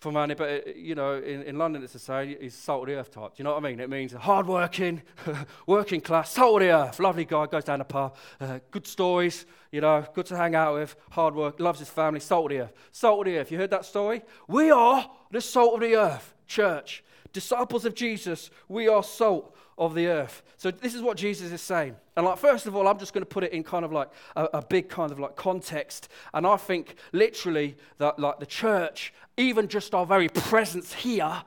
for 0.00 0.12
money, 0.12 0.34
but 0.34 0.76
you 0.76 0.94
know, 0.94 1.14
in, 1.14 1.42
in 1.42 1.58
London 1.58 1.82
it's 1.82 1.94
a 1.94 1.98
saying, 1.98 2.36
he's 2.40 2.54
salt 2.54 2.82
of 2.82 2.88
the 2.88 3.00
earth 3.00 3.12
type. 3.12 3.34
Do 3.34 3.40
you 3.40 3.44
know 3.44 3.54
what 3.54 3.64
I 3.64 3.68
mean? 3.68 3.80
It 3.80 3.90
means 3.90 4.12
hard-working, 4.12 5.02
working 5.66 6.00
class, 6.00 6.32
salt 6.32 6.62
of 6.62 6.68
the 6.68 6.74
earth. 6.74 6.98
Lovely 6.98 7.24
guy, 7.24 7.46
goes 7.46 7.64
down 7.64 7.78
the 7.78 7.84
pub, 7.84 8.16
uh, 8.40 8.58
good 8.70 8.86
stories, 8.86 9.46
you 9.70 9.80
know, 9.80 10.04
good 10.14 10.26
to 10.26 10.36
hang 10.36 10.54
out 10.54 10.74
with, 10.74 10.96
hard 11.10 11.34
work, 11.34 11.60
loves 11.60 11.78
his 11.78 11.88
family, 11.88 12.20
salt 12.20 12.46
of 12.46 12.56
the 12.56 12.64
earth. 12.64 12.72
Salt 12.92 13.20
of 13.20 13.32
the 13.32 13.38
earth. 13.38 13.52
You 13.52 13.58
heard 13.58 13.70
that 13.70 13.84
story? 13.84 14.22
We 14.46 14.70
are 14.70 15.08
the 15.30 15.40
salt 15.40 15.74
of 15.74 15.80
the 15.80 15.96
earth, 15.96 16.34
church. 16.46 17.04
Disciples 17.32 17.84
of 17.84 17.94
Jesus, 17.94 18.50
we 18.68 18.88
are 18.88 19.02
salt 19.02 19.54
of 19.76 19.94
the 19.94 20.08
earth. 20.08 20.42
So 20.56 20.70
this 20.70 20.94
is 20.94 21.02
what 21.02 21.16
Jesus 21.16 21.52
is 21.52 21.60
saying. 21.62 21.96
And 22.16 22.26
like 22.26 22.38
first 22.38 22.66
of 22.66 22.74
all, 22.74 22.88
I'm 22.88 22.98
just 22.98 23.12
going 23.12 23.22
to 23.22 23.28
put 23.28 23.44
it 23.44 23.52
in 23.52 23.62
kind 23.62 23.84
of 23.84 23.92
like 23.92 24.10
a, 24.34 24.44
a, 24.54 24.62
big 24.62 24.88
kind 24.88 25.12
of 25.12 25.20
like 25.20 25.36
context. 25.36 26.08
And 26.34 26.46
I 26.46 26.56
think 26.56 26.96
literally 27.12 27.76
that 27.98 28.18
like 28.18 28.40
the 28.40 28.46
church, 28.46 29.14
even 29.36 29.68
just 29.68 29.94
our 29.94 30.04
very 30.04 30.28
presence 30.28 30.92
here, 30.92 31.42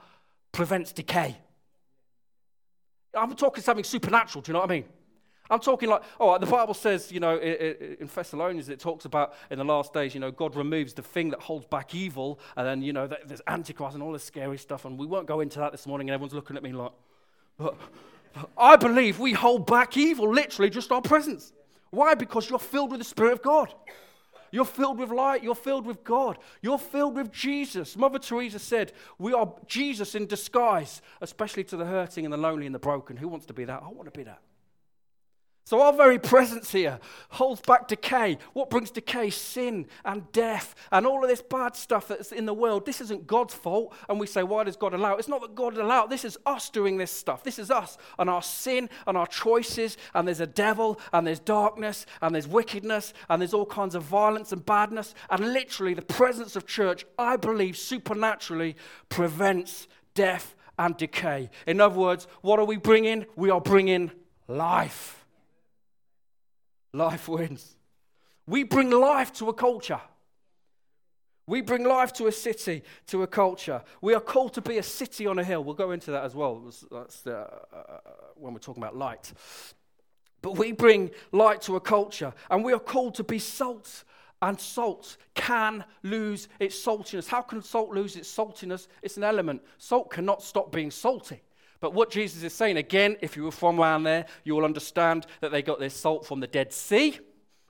prevents 0.54 0.94
decay. 0.94 1.36
I'm 3.14 3.36
talking 3.36 3.62
something 3.62 3.84
supernatural. 3.84 4.42
Do 4.42 4.52
you 4.52 4.54
know 4.54 4.60
what 4.60 4.72
I 4.72 4.76
mean? 4.76 4.86
I'm 5.52 5.60
talking 5.60 5.90
like, 5.90 6.02
oh, 6.20 6.38
the 6.38 6.46
Bible 6.46 6.74
says, 6.74 7.12
you 7.12 7.20
know, 7.20 7.38
in 7.38 8.08
Thessalonians, 8.08 8.70
it 8.70 8.80
talks 8.80 9.06
about 9.06 9.34
in 9.52 9.58
the 9.58 9.66
last 9.66 9.94
days, 9.94 10.14
you 10.14 10.20
know, 10.20 10.32
God 10.32 10.56
removes 10.56 10.94
the 10.94 11.02
thing 11.02 11.30
that 11.30 11.42
holds 11.42 11.66
back 11.66 11.94
evil, 11.94 12.40
and 12.56 12.66
then, 12.66 12.82
you 12.82 12.94
know, 12.94 13.08
there's 13.08 13.42
Antichrist 13.48 13.94
and 13.94 14.02
all 14.02 14.14
this 14.14 14.24
scary 14.24 14.58
stuff, 14.58 14.86
and 14.86 14.98
we 14.98 15.06
won't 15.06 15.28
go 15.28 15.42
into 15.42 15.60
that 15.60 15.74
this 15.74 15.86
morning, 15.86 16.10
and 16.10 16.14
everyone's 16.14 16.34
looking 16.34 16.56
at 16.56 16.64
me 16.64 16.72
like, 16.72 16.94
but 17.58 17.76
I 18.58 18.78
believe 18.78 19.20
we 19.20 19.34
hold 19.34 19.68
back 19.68 19.98
evil, 19.98 20.32
literally 20.32 20.70
just 20.70 20.92
our 20.92 21.02
presence. 21.02 21.52
Why? 21.90 22.16
Because 22.16 22.50
you're 22.50 22.58
filled 22.58 22.92
with 22.92 23.02
the 23.02 23.06
Spirit 23.06 23.34
of 23.34 23.42
God. 23.42 23.74
You're 24.52 24.66
filled 24.66 25.00
with 25.00 25.12
light. 25.12 25.44
You're 25.44 25.56
filled 25.56 25.86
with 25.86 26.04
God. 26.04 26.38
You're 26.62 26.78
filled 26.78 27.16
with 27.16 27.32
Jesus. 27.32 27.98
Mother 27.98 28.20
Teresa 28.20 28.60
said, 28.60 28.94
We 29.18 29.34
are 29.34 29.54
Jesus 29.68 30.16
in 30.16 30.28
disguise, 30.28 31.02
especially 31.22 31.64
to 31.66 31.78
the 31.78 31.86
hurting 31.86 32.26
and 32.26 32.34
the 32.34 32.38
lonely 32.38 32.66
and 32.66 32.76
the 32.76 32.80
broken. 32.80 33.18
Who 33.18 33.28
wants 33.28 33.46
to 33.48 33.54
be 33.54 33.66
that? 33.66 33.82
I 33.84 33.90
want 33.90 34.12
to 34.12 34.18
be 34.18 34.24
that. 34.24 34.42
So, 35.64 35.80
our 35.82 35.94
very 35.94 36.18
presence 36.18 36.72
here 36.72 37.00
holds 37.30 37.62
back 37.62 37.88
decay. 37.88 38.40
What 38.54 38.70
brings 38.70 38.90
decay? 38.90 39.30
Sin 39.30 39.86
and 40.04 40.30
death 40.32 40.74
and 40.92 41.06
all 41.06 41.24
of 41.24 41.30
this 41.30 41.42
bad 41.42 41.76
stuff 41.76 42.08
that's 42.08 42.32
in 42.32 42.46
the 42.46 42.54
world. 42.54 42.86
This 42.86 43.00
isn't 43.00 43.28
God's 43.28 43.54
fault. 43.54 43.94
And 44.10 44.20
we 44.20 44.26
say, 44.26 44.42
why 44.44 44.64
does 44.64 44.76
God 44.76 44.94
allow 44.94 45.16
it? 45.16 45.20
It's 45.20 45.28
not 45.28 45.42
that 45.42 45.54
God 45.56 45.78
allowed 45.78 46.08
This 46.08 46.26
is 46.26 46.38
us 46.46 46.70
doing 46.70 46.98
this 46.98 47.12
stuff. 47.12 47.44
This 47.44 47.60
is 47.60 47.70
us 47.70 47.98
and 48.18 48.30
our 48.30 48.42
sin 48.42 48.90
and 49.06 49.16
our 49.16 49.28
choices. 49.28 49.98
And 50.16 50.28
there's 50.28 50.40
a 50.40 50.48
devil 50.48 51.00
and 51.14 51.28
there's 51.28 51.40
darkness 51.40 52.06
and 52.22 52.34
there's 52.34 52.48
wickedness 52.48 53.14
and 53.30 53.42
there's 53.42 53.54
all 53.54 53.66
kinds 53.66 53.94
of 53.94 54.04
violence 54.04 54.52
and 54.52 54.66
badness. 54.66 55.14
And 55.30 55.54
literally, 55.54 55.94
the 55.94 56.02
presence 56.02 56.56
of 56.56 56.66
church, 56.66 57.06
I 57.20 57.38
believe, 57.38 57.78
supernaturally 57.78 58.76
prevents 59.10 59.88
death 60.16 60.56
and 60.80 60.98
decay. 60.98 61.52
In 61.68 61.80
other 61.80 61.98
words, 61.98 62.28
what 62.42 62.60
are 62.60 62.66
we 62.66 62.78
bringing? 62.78 63.28
We 63.36 63.52
are 63.52 63.62
bringing 63.62 64.12
life 64.48 65.21
life 66.94 67.28
wins. 67.28 67.76
We 68.48 68.64
bring 68.64 68.90
life 68.90 69.32
to 69.34 69.50
a 69.50 69.54
culture. 69.54 70.02
We 71.48 71.62
bring 71.62 71.84
life 71.84 72.14
to 72.14 72.28
a 72.28 72.32
city, 72.32 72.84
to 73.08 73.24
a 73.24 73.28
culture. 73.28 73.82
We 74.02 74.14
are 74.14 74.22
called 74.22 74.54
to 74.54 74.62
be 74.62 74.78
a 74.78 74.84
city 74.84 75.28
on 75.28 75.40
a 75.40 75.44
hill. 75.44 75.64
We'll 75.64 75.76
go 75.76 75.92
into 75.92 76.12
that 76.12 76.24
as 76.24 76.36
well. 76.36 76.72
That's 76.92 77.22
the, 77.22 77.40
uh, 77.40 77.46
uh, 77.76 77.98
when 78.36 78.54
we're 78.54 78.60
talking 78.60 78.82
about 78.82 78.96
light. 78.96 79.34
But 80.42 80.58
we 80.58 80.72
bring 80.72 81.12
light 81.32 81.62
to 81.64 81.76
a 81.76 81.80
culture, 81.82 82.34
and 82.50 82.64
we 82.64 82.74
are 82.74 82.80
called 82.80 83.16
to 83.16 83.24
be 83.24 83.40
salt. 83.40 84.04
And 84.44 84.60
salt 84.60 85.18
can 85.36 85.84
lose 86.02 86.48
its 86.60 86.76
saltiness. 86.84 87.28
How 87.28 87.42
can 87.44 87.62
salt 87.62 87.92
lose 87.92 88.16
its 88.16 88.34
saltiness? 88.34 88.88
It's 89.04 89.18
an 89.18 89.24
element. 89.24 89.62
Salt 89.78 90.10
cannot 90.10 90.42
stop 90.42 90.72
being 90.72 90.90
salty. 90.90 91.42
But 91.82 91.96
what 91.96 92.12
Jesus 92.12 92.44
is 92.44 92.54
saying, 92.54 92.78
again, 92.78 93.18
if 93.22 93.36
you 93.36 93.44
were 93.44 93.52
from 93.52 93.80
around 93.80 94.04
there, 94.04 94.26
you 94.44 94.56
will 94.56 94.64
understand 94.66 95.26
that 95.42 95.52
they 95.52 95.64
got 95.64 95.80
their 95.80 95.90
salt 95.90 96.26
from 96.26 96.40
the 96.40 96.48
Dead 96.48 96.72
Sea. 96.72 97.20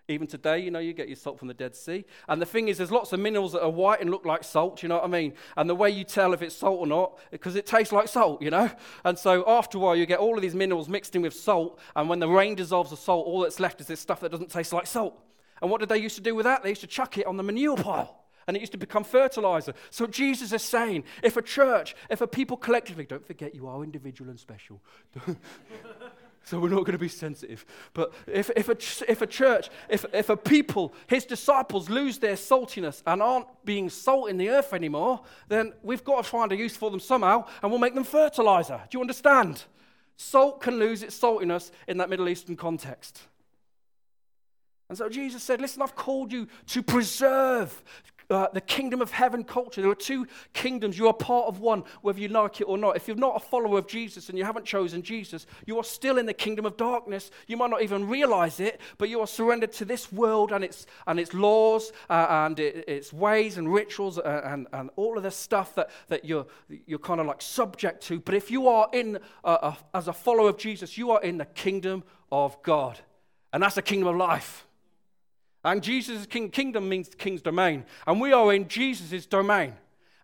Even 0.10 0.28
today, 0.28 0.60
you 0.60 0.70
know, 0.70 0.80
you 0.80 0.92
get 0.92 1.08
your 1.08 1.16
salt 1.16 1.40
from 1.40 1.48
the 1.48 1.54
Dead 1.54 1.74
Sea. 1.74 2.04
And 2.28 2.42
the 2.42 2.46
thing 2.46 2.68
is, 2.68 2.78
there's 2.78 2.92
lots 2.92 3.14
of 3.14 3.22
minerals 3.22 3.54
that 3.54 3.64
are 3.64 3.70
white 3.70 4.02
and 4.02 4.12
look 4.12 4.26
like 4.26 4.44
salt, 4.44 4.84
you 4.84 4.90
know 4.90 4.96
what 4.96 5.06
I 5.06 5.08
mean? 5.08 5.34
And 5.56 5.70
the 5.70 5.76
way 5.76 5.90
you 5.90 6.04
tell 6.04 6.34
if 6.34 6.42
it's 6.42 6.56
salt 6.56 6.80
or 6.80 6.88
not, 6.88 7.18
because 7.32 7.56
it 7.56 7.66
tastes 7.66 7.94
like 7.94 8.10
salt, 8.10 8.42
you 8.42 8.50
know? 8.50 8.70
And 9.06 9.18
so 9.18 9.46
after 9.48 9.78
a 9.78 9.82
while, 9.82 9.96
you 9.96 10.06
get 10.06 10.20
all 10.20 10.36
of 10.36 10.42
these 10.42 10.56
minerals 10.56 10.90
mixed 10.90 11.16
in 11.16 11.22
with 11.22 11.34
salt. 11.34 11.80
And 11.96 12.10
when 12.10 12.20
the 12.20 12.28
rain 12.28 12.56
dissolves 12.56 12.90
the 12.90 12.98
salt, 12.98 13.26
all 13.26 13.40
that's 13.40 13.62
left 13.62 13.80
is 13.80 13.88
this 13.88 14.02
stuff 14.02 14.20
that 14.20 14.32
doesn't 14.32 14.52
taste 14.52 14.74
like 14.74 14.88
salt. 14.88 15.18
And 15.62 15.72
what 15.72 15.80
did 15.80 15.88
they 15.88 16.00
used 16.00 16.18
to 16.18 16.22
do 16.22 16.36
with 16.36 16.44
that? 16.44 16.64
They 16.64 16.70
used 16.70 16.82
to 16.82 16.88
chuck 16.88 17.18
it 17.18 17.26
on 17.26 17.38
the 17.38 17.44
manure 17.44 17.78
pile 17.78 18.21
and 18.52 18.58
it 18.58 18.60
used 18.60 18.74
to 18.74 18.78
become 18.78 19.06
fertilizer. 19.06 19.74
So 19.92 20.06
Jesus 20.06 20.52
is 20.52 20.62
saying 20.62 21.06
if 21.24 21.38
a 21.38 21.42
church, 21.42 21.96
if 22.10 22.20
a 22.20 22.28
people 22.28 22.58
collectively, 22.58 23.06
don't 23.06 23.26
forget 23.26 23.56
you 23.56 23.66
are 23.66 23.82
individual 23.82 24.30
and 24.30 24.38
special. 24.38 24.82
so 26.44 26.60
we're 26.60 26.68
not 26.68 26.82
going 26.82 26.92
to 26.92 26.98
be 26.98 27.08
sensitive. 27.08 27.66
But 27.94 28.14
if, 28.28 28.52
if, 28.58 28.68
a, 28.68 29.10
if 29.10 29.22
a 29.22 29.26
church, 29.26 29.70
if, 29.88 30.04
if 30.12 30.30
a 30.30 30.36
people, 30.36 30.94
his 31.08 31.24
disciples 31.24 31.90
lose 31.90 32.18
their 32.18 32.36
saltiness 32.36 33.02
and 33.08 33.22
aren't 33.22 33.48
being 33.64 33.90
salt 33.90 34.30
in 34.30 34.36
the 34.36 34.50
earth 34.50 34.74
anymore, 34.74 35.22
then 35.48 35.72
we've 35.82 36.04
got 36.04 36.18
to 36.18 36.30
find 36.30 36.52
a 36.52 36.58
use 36.58 36.76
for 36.76 36.92
them 36.92 37.00
somehow 37.00 37.46
and 37.64 37.72
we'll 37.72 37.80
make 37.80 37.96
them 37.96 38.04
fertilizer. 38.04 38.82
Do 38.90 38.98
you 38.98 39.02
understand? 39.02 39.64
Salt 40.18 40.60
can 40.60 40.78
lose 40.78 41.04
its 41.04 41.18
saltiness 41.18 41.72
in 41.88 42.00
that 42.00 42.10
Middle 42.10 42.28
Eastern 42.28 42.58
context. 42.58 43.22
And 44.92 44.98
so 44.98 45.08
Jesus 45.08 45.42
said, 45.42 45.62
Listen, 45.62 45.82
I've 45.82 45.96
called 45.96 46.34
you 46.34 46.50
to 46.68 46.84
preserve 46.84 47.82
uh, 48.32 48.48
the 48.54 48.62
kingdom 48.62 49.02
of 49.02 49.12
heaven 49.12 49.44
culture. 49.44 49.82
There 49.82 49.92
are 49.92 49.96
two 49.96 50.26
kingdoms. 50.54 50.98
You 50.98 51.08
are 51.08 51.14
part 51.14 51.48
of 51.48 51.60
one, 51.60 51.84
whether 52.02 52.20
you 52.20 52.30
like 52.30 52.62
it 52.62 52.64
or 52.66 52.78
not. 52.78 52.96
If 52.96 53.08
you're 53.08 53.18
not 53.18 53.36
a 53.36 53.40
follower 53.40 53.78
of 53.78 53.88
Jesus 53.88 54.30
and 54.30 54.38
you 54.38 54.46
haven't 54.46 54.66
chosen 54.66 55.04
Jesus, 55.04 55.46
you 55.66 55.78
are 55.78 55.84
still 55.84 56.18
in 56.18 56.26
the 56.26 56.34
kingdom 56.34 56.66
of 56.66 56.78
darkness. 56.78 57.30
You 57.48 57.58
might 57.58 57.70
not 57.70 57.82
even 57.82 58.08
realize 58.08 58.60
it, 58.60 58.80
but 58.98 59.10
you 59.10 59.20
are 59.20 59.28
surrendered 59.28 59.74
to 59.74 59.86
this 59.86 60.12
world 60.12 60.52
and 60.52 60.64
its, 60.64 60.86
and 61.08 61.20
its 61.20 61.34
laws 61.34 61.92
uh, 62.10 62.28
and 62.30 62.60
it, 62.60 62.86
its 62.88 63.12
ways 63.12 63.58
and 63.58 63.72
rituals 63.72 64.18
and, 64.18 64.28
uh, 64.28 64.42
and, 64.46 64.68
and, 64.74 64.90
all 64.96 65.18
of 65.18 65.24
the 65.24 65.32
stuff 65.32 65.76
that, 65.76 65.90
that 66.08 66.26
you're, 66.26 66.46
you're 66.86 67.00
kind 67.00 67.20
of 67.20 67.28
like 67.28 67.42
subject 67.42 68.04
to. 68.04 68.20
But 68.20 68.36
if 68.36 68.52
you 68.52 68.68
are 68.68 68.90
in, 68.94 69.20
uh, 69.44 69.74
as 69.94 70.08
a 70.08 70.14
follower 70.14 70.50
of 70.50 70.58
Jesus, 70.58 70.98
you 70.98 71.12
are 71.12 71.22
in 71.22 71.38
the 71.38 71.46
kingdom 71.46 72.04
of 72.32 72.62
God. 72.64 73.00
And 73.54 73.62
that's 73.62 73.76
the 73.76 73.82
kingdom 73.82 74.08
of 74.08 74.16
life. 74.16 74.66
And 75.64 75.84
Jesus' 75.84 76.26
king, 76.26 76.50
kingdom 76.50 76.90
means 76.90 77.10
king's 77.10 77.42
domain. 77.42 77.86
And 78.08 78.20
we 78.20 78.34
are 78.34 78.54
in 78.54 78.68
Jesus' 78.68 79.26
domain. 79.26 79.74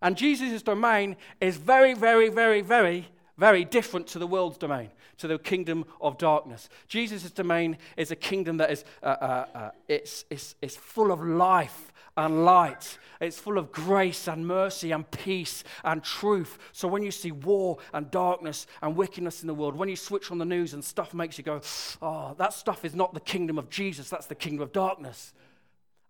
And 0.02 0.16
Jesus' 0.16 0.62
domain 0.62 1.16
is 1.40 1.56
very, 1.56 1.94
very, 1.94 2.28
very, 2.28 2.60
very, 2.60 3.08
very 3.38 3.64
different 3.64 4.06
to 4.08 4.18
the 4.18 4.26
world's 4.26 4.58
domain, 4.58 4.90
to 5.16 5.28
the 5.28 5.38
kingdom 5.38 5.84
of 6.00 6.18
darkness. 6.18 6.68
Jesus' 6.88 7.30
domain 7.30 7.78
is 7.96 8.10
a 8.10 8.16
kingdom 8.16 8.58
that 8.58 8.70
is 8.70 8.84
uh, 9.02 9.06
uh, 9.06 9.46
uh, 9.54 9.70
it's, 9.86 10.24
it's, 10.28 10.56
it's 10.60 10.76
full 10.76 11.12
of 11.12 11.22
life 11.22 11.92
and 12.16 12.44
light. 12.44 12.98
It's 13.20 13.38
full 13.38 13.58
of 13.58 13.70
grace 13.70 14.26
and 14.26 14.46
mercy 14.46 14.90
and 14.90 15.08
peace 15.10 15.62
and 15.84 16.02
truth. 16.02 16.58
So 16.72 16.88
when 16.88 17.04
you 17.04 17.12
see 17.12 17.30
war 17.30 17.78
and 17.94 18.10
darkness 18.10 18.66
and 18.82 18.96
wickedness 18.96 19.42
in 19.42 19.46
the 19.46 19.54
world, 19.54 19.76
when 19.76 19.88
you 19.88 19.96
switch 19.96 20.32
on 20.32 20.38
the 20.38 20.44
news 20.44 20.74
and 20.74 20.84
stuff 20.84 21.14
makes 21.14 21.38
you 21.38 21.44
go, 21.44 21.60
oh, 22.02 22.34
that 22.38 22.52
stuff 22.52 22.84
is 22.84 22.94
not 22.94 23.14
the 23.14 23.20
kingdom 23.20 23.56
of 23.56 23.70
Jesus, 23.70 24.10
that's 24.10 24.26
the 24.26 24.34
kingdom 24.34 24.62
of 24.62 24.72
darkness. 24.72 25.32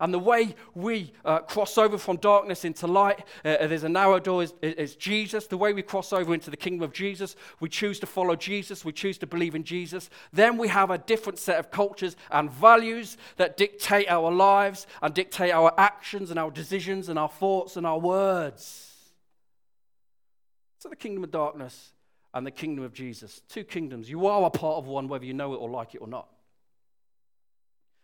And 0.01 0.15
the 0.15 0.19
way 0.19 0.55
we 0.75 1.13
uh, 1.25 1.41
cross 1.41 1.77
over 1.77 1.99
from 1.99 2.19
darkness 2.19 2.65
into 2.65 2.87
light, 2.87 3.25
uh, 3.45 3.49
uh 3.49 3.67
there's 3.67 3.83
a 3.83 3.89
narrow 3.89 4.21
door, 4.21 4.45
is, 4.45 4.55
is, 4.63 4.95
Jesus. 4.95 5.49
The 5.49 5.57
way 5.57 5.73
we 5.73 5.83
cross 5.83 6.13
over 6.13 6.33
into 6.33 6.51
the 6.51 6.57
kingdom 6.57 6.85
of 6.85 6.93
Jesus, 6.93 7.35
we 7.59 7.69
choose 7.69 7.99
to 8.01 8.07
follow 8.07 8.37
Jesus, 8.37 8.85
we 8.85 8.93
choose 8.93 9.19
to 9.19 9.27
believe 9.27 9.57
in 9.57 9.65
Jesus. 9.65 10.09
Then 10.33 10.57
we 10.57 10.69
have 10.69 10.91
a 10.91 10.99
different 10.99 11.39
set 11.39 11.59
of 11.59 11.73
cultures 11.73 12.17
and 12.31 12.51
values 12.51 13.17
that 13.39 13.57
dictate 13.57 14.09
our 14.09 14.31
lives 14.31 14.87
and 15.03 15.13
dictate 15.13 15.51
our 15.51 15.73
actions 15.77 16.31
and 16.31 16.39
our 16.39 16.51
decisions 16.51 17.09
and 17.09 17.19
our 17.19 17.29
thoughts 17.29 17.77
and 17.77 17.85
our 17.85 17.99
words. 17.99 18.95
So 20.79 20.89
the 20.89 20.97
kingdom 20.97 21.25
of 21.25 21.33
darkness 21.33 21.93
and 22.35 22.47
the 22.47 22.53
kingdom 22.53 22.85
of 22.85 22.93
Jesus. 22.93 23.43
Two 23.49 23.65
kingdoms. 23.65 24.09
You 24.09 24.29
are 24.29 24.45
a 24.45 24.51
part 24.51 24.77
of 24.77 24.87
one, 24.87 25.09
whether 25.09 25.25
you 25.25 25.35
know 25.35 25.55
it 25.55 25.57
or 25.57 25.69
like 25.69 25.97
it 25.97 25.99
or 25.99 26.07
not. 26.07 26.29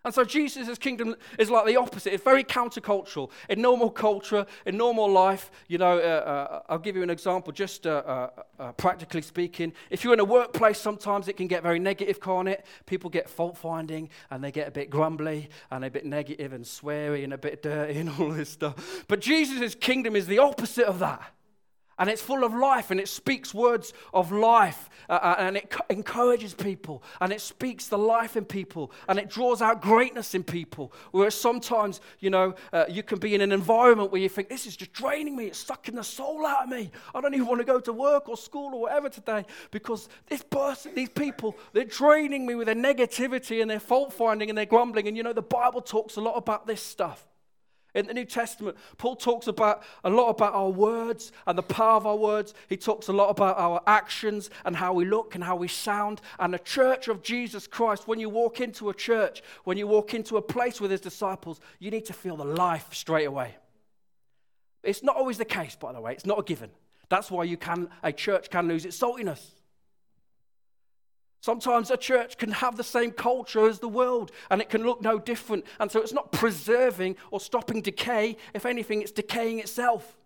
And 0.05 0.13
so 0.13 0.23
Jesus' 0.23 0.77
kingdom 0.79 1.17
is 1.39 1.51
like 1.51 1.65
the 1.65 1.77
opposite. 1.77 2.13
It's 2.13 2.23
very 2.23 2.45
countercultural. 2.45 3.31
In 3.49 3.63
normal 3.63 3.91
culture, 3.91 4.45
in 4.67 4.77
normal 4.77 5.11
life, 5.11 5.51
you 5.67 5.79
know, 5.79 5.99
uh, 5.99 6.01
uh, 6.01 6.63
I'll 6.69 6.79
give 6.79 6.95
you 6.95 7.03
an 7.03 7.09
example, 7.11 7.53
just 7.53 7.87
uh, 7.87 8.03
uh, 8.07 8.29
uh, 8.59 8.73
practically 8.73 9.23
speaking. 9.23 9.73
If 9.89 10.05
you're 10.05 10.13
in 10.13 10.21
a 10.21 10.25
workplace, 10.25 10.79
sometimes 10.79 11.27
it 11.29 11.39
can 11.39 11.47
get 11.47 11.63
very 11.63 11.79
negative, 11.79 12.21
can't 12.21 12.49
it? 12.49 12.67
People 12.85 13.09
get 13.09 13.31
fault 13.31 13.57
finding 13.57 14.11
and 14.31 14.45
they 14.45 14.53
get 14.53 14.69
a 14.69 14.71
bit 14.71 14.91
grumbly 14.91 15.49
and 15.71 15.85
a 15.85 15.91
bit 15.91 16.05
negative 16.05 16.53
and 16.53 16.65
sweary 16.65 17.25
and 17.25 17.33
a 17.33 17.39
bit 17.39 17.63
dirty 17.63 17.99
and 17.99 18.11
all 18.19 18.31
this 18.31 18.51
stuff. 18.51 19.05
But 19.09 19.21
Jesus' 19.21 19.75
kingdom 19.75 20.17
is 20.17 20.27
the 20.27 20.39
opposite 20.39 20.85
of 20.85 20.99
that. 20.99 21.33
And 21.99 22.11
it's 22.11 22.23
full 22.23 22.45
of 22.45 22.55
life 22.55 22.91
and 22.91 22.99
it 22.99 23.09
speaks 23.09 23.55
words 23.55 23.93
of 24.13 24.33
life 24.33 24.91
uh, 25.09 25.13
uh 25.13 25.35
and 25.39 25.57
it 25.57 25.75
encourages 25.91 26.55
people 26.55 27.03
and 27.21 27.33
it 27.33 27.41
speaks 27.41 27.89
the 27.89 27.99
life 27.99 28.37
in 28.37 28.45
people 28.45 28.91
and 29.09 29.19
it 29.19 29.31
draws 29.31 29.63
out 29.63 29.81
greatness 29.81 30.35
in 30.35 30.43
people. 30.43 30.93
Whereas 31.13 31.35
sometimes, 31.35 32.01
you 32.21 32.31
know, 32.31 32.55
uh, 32.73 32.85
you 32.89 33.03
can 33.03 33.19
be 33.19 33.35
in 33.35 33.41
an 33.41 33.53
environment 33.53 34.11
where 34.11 34.21
you 34.21 34.29
think, 34.29 34.49
this 34.49 34.67
is 34.67 34.77
just 34.77 34.93
draining 34.93 35.37
me, 35.37 35.47
it's 35.47 35.59
sucking 35.59 35.95
the 35.95 36.05
soul 36.05 36.45
out 36.47 36.65
of 36.65 36.69
me. 36.69 36.91
I 37.15 37.21
don't 37.21 37.35
even 37.35 37.47
want 37.47 37.61
to 37.61 37.67
go 37.67 37.81
to 37.81 37.93
work 37.93 38.29
or 38.29 38.37
school 38.37 38.75
or 38.75 38.83
whatever 38.83 39.09
today 39.09 39.45
because 39.71 40.09
this 40.27 40.43
person, 40.43 40.93
these 40.95 41.11
people, 41.11 41.57
they're 41.73 41.85
draining 41.85 42.47
me 42.47 42.55
with 42.55 42.67
their 42.67 42.75
negativity 42.75 43.61
and 43.61 43.71
their 43.71 43.81
fault 43.81 44.13
finding 44.13 44.49
and 44.49 44.59
their 44.59 44.67
grumbling. 44.67 45.09
And 45.09 45.17
you 45.17 45.23
know, 45.23 45.33
the 45.33 45.43
Bible 45.43 45.81
talks 45.81 46.17
a 46.17 46.21
lot 46.21 46.37
about 46.37 46.67
this 46.67 46.83
stuff. 46.83 47.27
In 47.95 48.07
the 48.07 48.15
New 48.15 48.25
Testament, 48.25 48.77
Paul 48.99 49.15
talks 49.15 49.47
about 49.47 49.85
a 50.03 50.11
lot 50.11 50.29
about 50.29 50.53
our 50.53 50.69
words 50.69 51.31
and 51.47 51.57
the 51.57 51.63
power 51.63 51.97
of 51.97 52.07
our 52.07 52.17
words. 52.17 52.53
He 52.69 52.77
talks 52.77 53.07
a 53.07 53.13
lot 53.13 53.29
about 53.29 53.57
our 53.57 53.81
actions 53.87 54.51
and 54.65 54.75
how 54.75 54.93
we 54.93 55.05
look 55.05 55.37
and 55.37 55.45
how 55.45 55.55
we 55.55 55.69
sound. 55.69 56.21
And 56.41 56.53
the 56.53 56.59
church 56.59 57.07
of 57.07 57.23
Jesus 57.23 57.69
Christ, 57.69 58.09
when 58.09 58.19
you 58.19 58.29
walk 58.29 58.61
into 58.61 58.91
a 58.91 58.95
church, 58.95 59.43
when 59.63 59.79
you 59.79 59.87
walk 59.87 60.13
into 60.13 60.37
a 60.37 60.43
place 60.43 60.81
with 60.81 60.91
his 60.91 61.01
disciples, 61.01 61.61
you 61.79 61.93
need 61.93 62.05
to 62.07 62.13
feel 62.13 62.37
the 62.37 62.45
life 62.45 62.93
straight 62.93 63.27
away. 63.27 63.55
It's 64.83 65.05
not 65.05 65.17
always 65.17 65.39
the 65.39 65.45
case, 65.45 65.77
by 65.77 65.93
the 65.93 66.01
way. 66.01 66.13
It's 66.13 66.27
not 66.27 66.41
a 66.41 66.43
given. 66.43 66.71
That's 67.09 67.31
why 67.31 67.45
you 67.45 67.57
can, 67.57 67.91
a 68.03 68.13
church 68.13 68.51
can 68.51 68.67
lose 68.67 68.85
its 68.85 68.99
saltiness. 68.99 69.41
Sometimes 71.45 71.91
a 71.91 71.99
church 71.99 72.39
can 72.39 72.53
have 72.53 72.79
the 72.79 72.83
same 72.83 73.11
culture 73.11 73.69
as 73.69 73.79
the 73.79 73.87
world 73.87 74.33
and 74.51 74.63
it 74.63 74.71
can 74.71 74.83
look 74.83 75.03
no 75.03 75.19
different. 75.19 75.67
And 75.79 75.93
so 75.93 76.01
it's 76.01 76.15
not 76.15 76.33
preserving 76.33 77.17
or 77.31 77.39
stopping 77.39 77.83
decay. 77.83 78.39
If 78.55 78.65
anything, 78.65 79.03
it's 79.03 79.13
decaying 79.13 79.59
itself. 79.59 80.17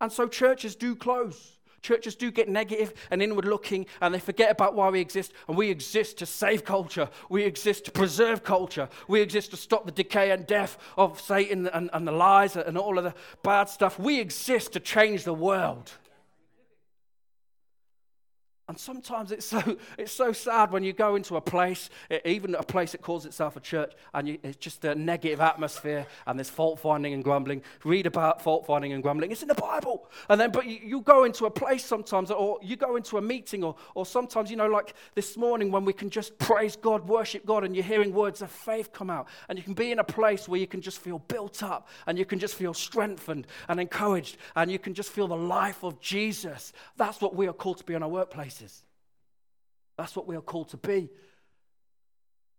And 0.00 0.12
so 0.12 0.28
churches 0.28 0.76
do 0.76 0.94
close. 0.94 1.58
Churches 1.82 2.14
do 2.14 2.30
get 2.30 2.48
negative 2.48 2.94
and 3.10 3.20
inward 3.20 3.44
looking 3.44 3.86
and 4.00 4.14
they 4.14 4.20
forget 4.20 4.52
about 4.52 4.76
why 4.76 4.88
we 4.88 5.00
exist. 5.00 5.32
And 5.48 5.56
we 5.56 5.68
exist 5.68 6.18
to 6.18 6.26
save 6.26 6.64
culture. 6.64 7.08
We 7.28 7.42
exist 7.42 7.86
to 7.86 7.90
preserve 7.90 8.44
culture. 8.44 8.88
We 9.08 9.22
exist 9.22 9.50
to 9.50 9.56
stop 9.56 9.84
the 9.84 9.90
decay 9.90 10.30
and 10.30 10.46
death 10.46 10.78
of 10.96 11.20
Satan 11.20 11.66
and, 11.66 11.90
and 11.92 12.06
the 12.06 12.12
lies 12.12 12.54
and 12.54 12.78
all 12.78 12.98
of 12.98 13.02
the 13.02 13.14
bad 13.42 13.68
stuff. 13.68 13.98
We 13.98 14.20
exist 14.20 14.74
to 14.74 14.78
change 14.78 15.24
the 15.24 15.34
world. 15.34 15.90
And 18.68 18.76
sometimes 18.76 19.30
it's 19.30 19.46
so, 19.46 19.76
it's 19.98 20.12
so 20.12 20.32
sad 20.32 20.72
when 20.72 20.82
you 20.82 20.92
go 20.92 21.14
into 21.14 21.36
a 21.36 21.40
place, 21.40 21.88
even 22.24 22.54
a 22.56 22.62
place 22.62 22.92
that 22.92 23.02
calls 23.02 23.24
itself 23.24 23.56
a 23.56 23.60
church, 23.60 23.92
and 24.12 24.28
you, 24.28 24.38
it's 24.42 24.56
just 24.56 24.84
a 24.84 24.94
negative 24.94 25.40
atmosphere 25.40 26.06
and 26.26 26.38
there's 26.38 26.50
fault 26.50 26.80
finding 26.80 27.14
and 27.14 27.22
grumbling. 27.22 27.62
Read 27.84 28.06
about 28.06 28.42
fault 28.42 28.66
finding 28.66 28.92
and 28.92 29.02
grumbling. 29.02 29.30
It's 29.30 29.42
in 29.42 29.48
the 29.48 29.54
Bible. 29.54 30.08
And 30.28 30.40
then, 30.40 30.50
but 30.50 30.66
you, 30.66 30.80
you, 30.82 31.00
go 31.06 31.24
into 31.24 31.46
a 31.46 31.50
place 31.50 31.84
sometimes, 31.84 32.30
or 32.32 32.58
you 32.62 32.74
go 32.74 32.96
into 32.96 33.18
a 33.18 33.22
meeting, 33.22 33.62
or, 33.62 33.76
or 33.94 34.04
sometimes, 34.04 34.50
you 34.50 34.56
know, 34.56 34.66
like 34.66 34.94
this 35.14 35.36
morning 35.36 35.70
when 35.70 35.84
we 35.84 35.92
can 35.92 36.10
just 36.10 36.36
praise 36.38 36.74
God, 36.74 37.06
worship 37.06 37.46
God, 37.46 37.62
and 37.62 37.76
you're 37.76 37.84
hearing 37.84 38.12
words 38.12 38.42
of 38.42 38.50
faith 38.50 38.92
come 38.92 39.10
out. 39.10 39.28
And 39.48 39.56
you 39.56 39.62
can 39.62 39.74
be 39.74 39.92
in 39.92 40.00
a 40.00 40.04
place 40.04 40.48
where 40.48 40.58
you 40.58 40.66
can 40.66 40.80
just 40.80 40.98
feel 40.98 41.20
built 41.20 41.62
up, 41.62 41.88
and 42.06 42.18
you 42.18 42.24
can 42.24 42.40
just 42.40 42.56
feel 42.56 42.74
strengthened 42.74 43.46
and 43.68 43.78
encouraged, 43.78 44.38
and 44.56 44.70
you 44.70 44.80
can 44.80 44.94
just 44.94 45.10
feel 45.10 45.28
the 45.28 45.36
life 45.36 45.84
of 45.84 46.00
Jesus. 46.00 46.72
That's 46.96 47.20
what 47.20 47.36
we 47.36 47.46
are 47.46 47.52
called 47.52 47.78
to 47.78 47.84
be 47.84 47.94
in 47.94 48.02
our 48.02 48.08
workplace 48.08 48.55
places. 48.56 48.82
That's 49.96 50.14
what 50.14 50.26
we 50.26 50.36
are 50.36 50.42
called 50.42 50.68
to 50.70 50.76
be 50.76 51.08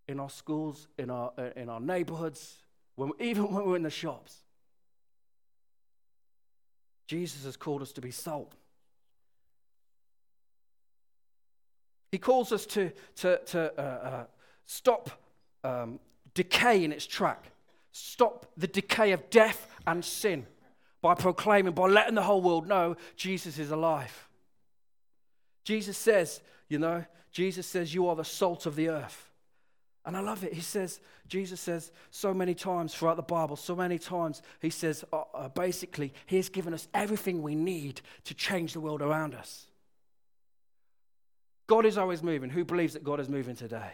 in 0.08 0.20
our 0.20 0.30
schools, 0.30 0.88
in 0.98 1.10
our, 1.10 1.32
uh, 1.38 1.50
in 1.56 1.70
our 1.70 1.80
neighborhoods, 1.80 2.58
when, 2.96 3.12
even 3.20 3.52
when 3.52 3.66
we're 3.66 3.76
in 3.76 3.84
the 3.84 3.90
shops. 3.90 4.38
Jesus 7.08 7.46
has 7.46 7.56
called 7.56 7.82
us 7.82 7.92
to 7.94 8.02
be 8.02 8.12
salt. 8.12 8.54
He 12.12 12.18
calls 12.18 12.52
us 12.52 12.66
to, 12.68 12.92
to, 13.18 13.38
to 13.38 13.74
uh, 13.78 13.82
uh, 13.82 14.26
stop 14.66 15.10
um, 15.64 16.00
decay 16.34 16.84
in 16.84 16.92
its 16.92 17.06
track, 17.06 17.52
stop 17.92 18.46
the 18.58 18.68
decay 18.68 19.12
of 19.12 19.30
death 19.30 19.68
and 19.86 20.04
sin 20.04 20.46
by 21.02 21.16
proclaiming, 21.16 21.74
by 21.74 21.88
letting 21.88 22.16
the 22.16 22.24
whole 22.24 22.42
world 22.42 22.68
know 22.68 22.96
Jesus 23.16 23.60
is 23.60 23.72
alive. 23.72 24.27
Jesus 25.68 25.98
says, 25.98 26.40
you 26.70 26.80
know, 26.80 27.04
Jesus 27.30 27.68
says, 27.68 27.94
You 27.94 28.08
are 28.08 28.16
the 28.16 28.24
salt 28.24 28.66
of 28.66 28.78
the 28.78 28.88
earth. 28.88 29.30
And 30.06 30.16
I 30.16 30.22
love 30.22 30.46
it. 30.46 30.54
He 30.54 30.62
says, 30.62 31.02
Jesus 31.28 31.60
says 31.60 31.92
so 32.10 32.34
many 32.34 32.54
times 32.54 32.96
throughout 32.96 33.18
the 33.18 33.22
Bible, 33.22 33.58
so 33.58 33.76
many 33.76 34.00
times, 34.00 34.42
he 34.62 34.70
says 34.70 35.04
uh, 35.12 35.24
uh, 35.34 35.50
basically, 35.50 36.14
he 36.26 36.38
has 36.38 36.48
given 36.48 36.74
us 36.74 36.88
everything 36.94 37.44
we 37.44 37.54
need 37.54 38.00
to 38.24 38.34
change 38.34 38.72
the 38.72 38.80
world 38.80 39.02
around 39.02 39.36
us. 39.36 39.68
God 41.68 41.86
is 41.86 41.98
always 41.98 42.24
moving. 42.24 42.50
Who 42.50 42.64
believes 42.64 42.94
that 42.94 43.04
God 43.04 43.20
is 43.20 43.28
moving 43.28 43.58
today? 43.58 43.92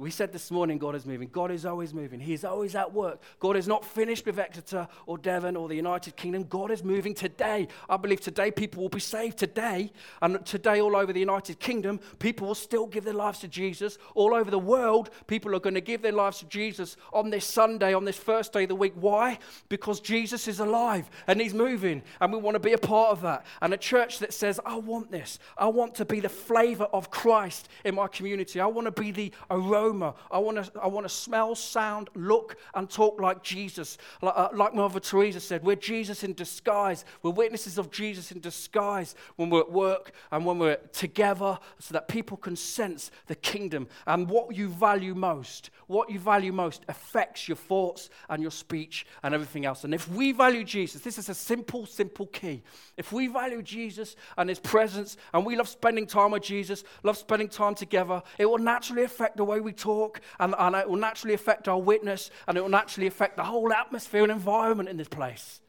We 0.00 0.12
said 0.12 0.32
this 0.32 0.52
morning, 0.52 0.78
God 0.78 0.94
is 0.94 1.04
moving. 1.04 1.28
God 1.32 1.50
is 1.50 1.66
always 1.66 1.92
moving. 1.92 2.20
He 2.20 2.32
is 2.32 2.44
always 2.44 2.76
at 2.76 2.92
work. 2.92 3.20
God 3.40 3.56
is 3.56 3.66
not 3.66 3.84
finished 3.84 4.24
with 4.26 4.38
Exeter 4.38 4.86
or 5.06 5.18
Devon 5.18 5.56
or 5.56 5.66
the 5.66 5.74
United 5.74 6.14
Kingdom. 6.14 6.44
God 6.44 6.70
is 6.70 6.84
moving 6.84 7.14
today. 7.14 7.66
I 7.88 7.96
believe 7.96 8.20
today 8.20 8.52
people 8.52 8.80
will 8.80 8.90
be 8.90 9.00
saved 9.00 9.38
today. 9.38 9.90
And 10.22 10.46
today, 10.46 10.80
all 10.80 10.94
over 10.94 11.12
the 11.12 11.18
United 11.18 11.58
Kingdom, 11.58 11.98
people 12.20 12.46
will 12.46 12.54
still 12.54 12.86
give 12.86 13.02
their 13.02 13.12
lives 13.12 13.40
to 13.40 13.48
Jesus. 13.48 13.98
All 14.14 14.34
over 14.34 14.52
the 14.52 14.58
world, 14.60 15.10
people 15.26 15.52
are 15.56 15.58
going 15.58 15.74
to 15.74 15.80
give 15.80 16.00
their 16.00 16.12
lives 16.12 16.38
to 16.38 16.46
Jesus 16.46 16.96
on 17.12 17.30
this 17.30 17.44
Sunday, 17.44 17.92
on 17.92 18.04
this 18.04 18.16
first 18.16 18.52
day 18.52 18.62
of 18.62 18.68
the 18.68 18.76
week. 18.76 18.92
Why? 18.94 19.40
Because 19.68 19.98
Jesus 19.98 20.46
is 20.46 20.60
alive 20.60 21.10
and 21.26 21.40
He's 21.40 21.54
moving. 21.54 22.04
And 22.20 22.32
we 22.32 22.38
want 22.38 22.54
to 22.54 22.60
be 22.60 22.72
a 22.72 22.78
part 22.78 23.10
of 23.10 23.22
that. 23.22 23.44
And 23.60 23.74
a 23.74 23.76
church 23.76 24.20
that 24.20 24.32
says, 24.32 24.60
I 24.64 24.76
want 24.76 25.10
this. 25.10 25.40
I 25.56 25.66
want 25.66 25.96
to 25.96 26.04
be 26.04 26.20
the 26.20 26.28
flavor 26.28 26.84
of 26.84 27.10
Christ 27.10 27.68
in 27.84 27.96
my 27.96 28.06
community. 28.06 28.60
I 28.60 28.66
want 28.66 28.84
to 28.84 28.92
be 28.92 29.10
the 29.10 29.32
aroma 29.50 29.87
aroma. 29.88 30.14
I 30.30 30.38
want 30.38 30.64
to 30.64 30.80
I 30.80 30.86
want 30.86 31.04
to 31.04 31.12
smell, 31.12 31.54
sound, 31.54 32.10
look, 32.14 32.56
and 32.74 32.88
talk 32.88 33.20
like 33.20 33.42
Jesus. 33.42 33.98
Like, 34.22 34.34
uh, 34.36 34.48
like 34.54 34.74
Mother 34.74 35.00
Teresa 35.00 35.40
said, 35.40 35.62
we're 35.62 35.76
Jesus 35.76 36.24
in 36.24 36.34
disguise. 36.34 37.04
We're 37.22 37.30
witnesses 37.30 37.78
of 37.78 37.90
Jesus 37.90 38.32
in 38.32 38.40
disguise 38.40 39.14
when 39.36 39.50
we're 39.50 39.60
at 39.60 39.72
work 39.72 40.12
and 40.30 40.44
when 40.44 40.58
we're 40.58 40.76
together 40.92 41.58
so 41.78 41.92
that 41.92 42.08
people 42.08 42.36
can 42.36 42.56
sense 42.56 43.10
the 43.26 43.34
kingdom. 43.34 43.88
And 44.06 44.28
what 44.28 44.54
you 44.54 44.68
value 44.68 45.14
most, 45.14 45.70
what 45.86 46.10
you 46.10 46.18
value 46.18 46.52
most 46.52 46.84
affects 46.88 47.48
your 47.48 47.56
thoughts 47.56 48.10
and 48.28 48.42
your 48.42 48.50
speech 48.50 49.06
and 49.22 49.34
everything 49.34 49.64
else. 49.64 49.84
And 49.84 49.94
if 49.94 50.08
we 50.08 50.32
value 50.32 50.64
Jesus, 50.64 51.02
this 51.02 51.18
is 51.18 51.28
a 51.28 51.34
simple, 51.34 51.86
simple 51.86 52.26
key. 52.26 52.62
If 52.96 53.12
we 53.12 53.28
value 53.28 53.62
Jesus 53.62 54.16
and 54.36 54.48
his 54.48 54.58
presence 54.58 55.16
and 55.32 55.44
we 55.44 55.56
love 55.56 55.68
spending 55.68 56.06
time 56.06 56.32
with 56.32 56.42
Jesus, 56.42 56.84
love 57.02 57.16
spending 57.16 57.48
time 57.48 57.74
together, 57.74 58.22
it 58.38 58.46
will 58.46 58.58
naturally 58.58 59.04
affect 59.04 59.36
the 59.36 59.44
way 59.44 59.60
we 59.60 59.72
talk, 59.78 60.20
and, 60.38 60.54
and 60.58 60.76
it 60.76 60.88
will 60.88 60.96
naturally 60.96 61.34
affect 61.34 61.68
our 61.68 61.80
witness, 61.80 62.30
and 62.46 62.58
it 62.58 62.60
will 62.60 62.68
naturally 62.68 63.06
affect 63.06 63.36
the 63.36 63.44
whole 63.44 63.72
atmosphere 63.72 64.22
and 64.22 64.32
environment 64.32 64.88
in 64.88 64.96
this 64.96 65.08
place. 65.08 65.60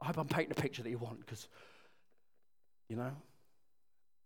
I 0.00 0.06
hope 0.06 0.18
I'm 0.18 0.28
painting 0.28 0.52
a 0.56 0.60
picture 0.60 0.82
that 0.82 0.90
you 0.90 0.98
want, 0.98 1.20
because, 1.20 1.48
you 2.88 2.96
know, 2.96 3.12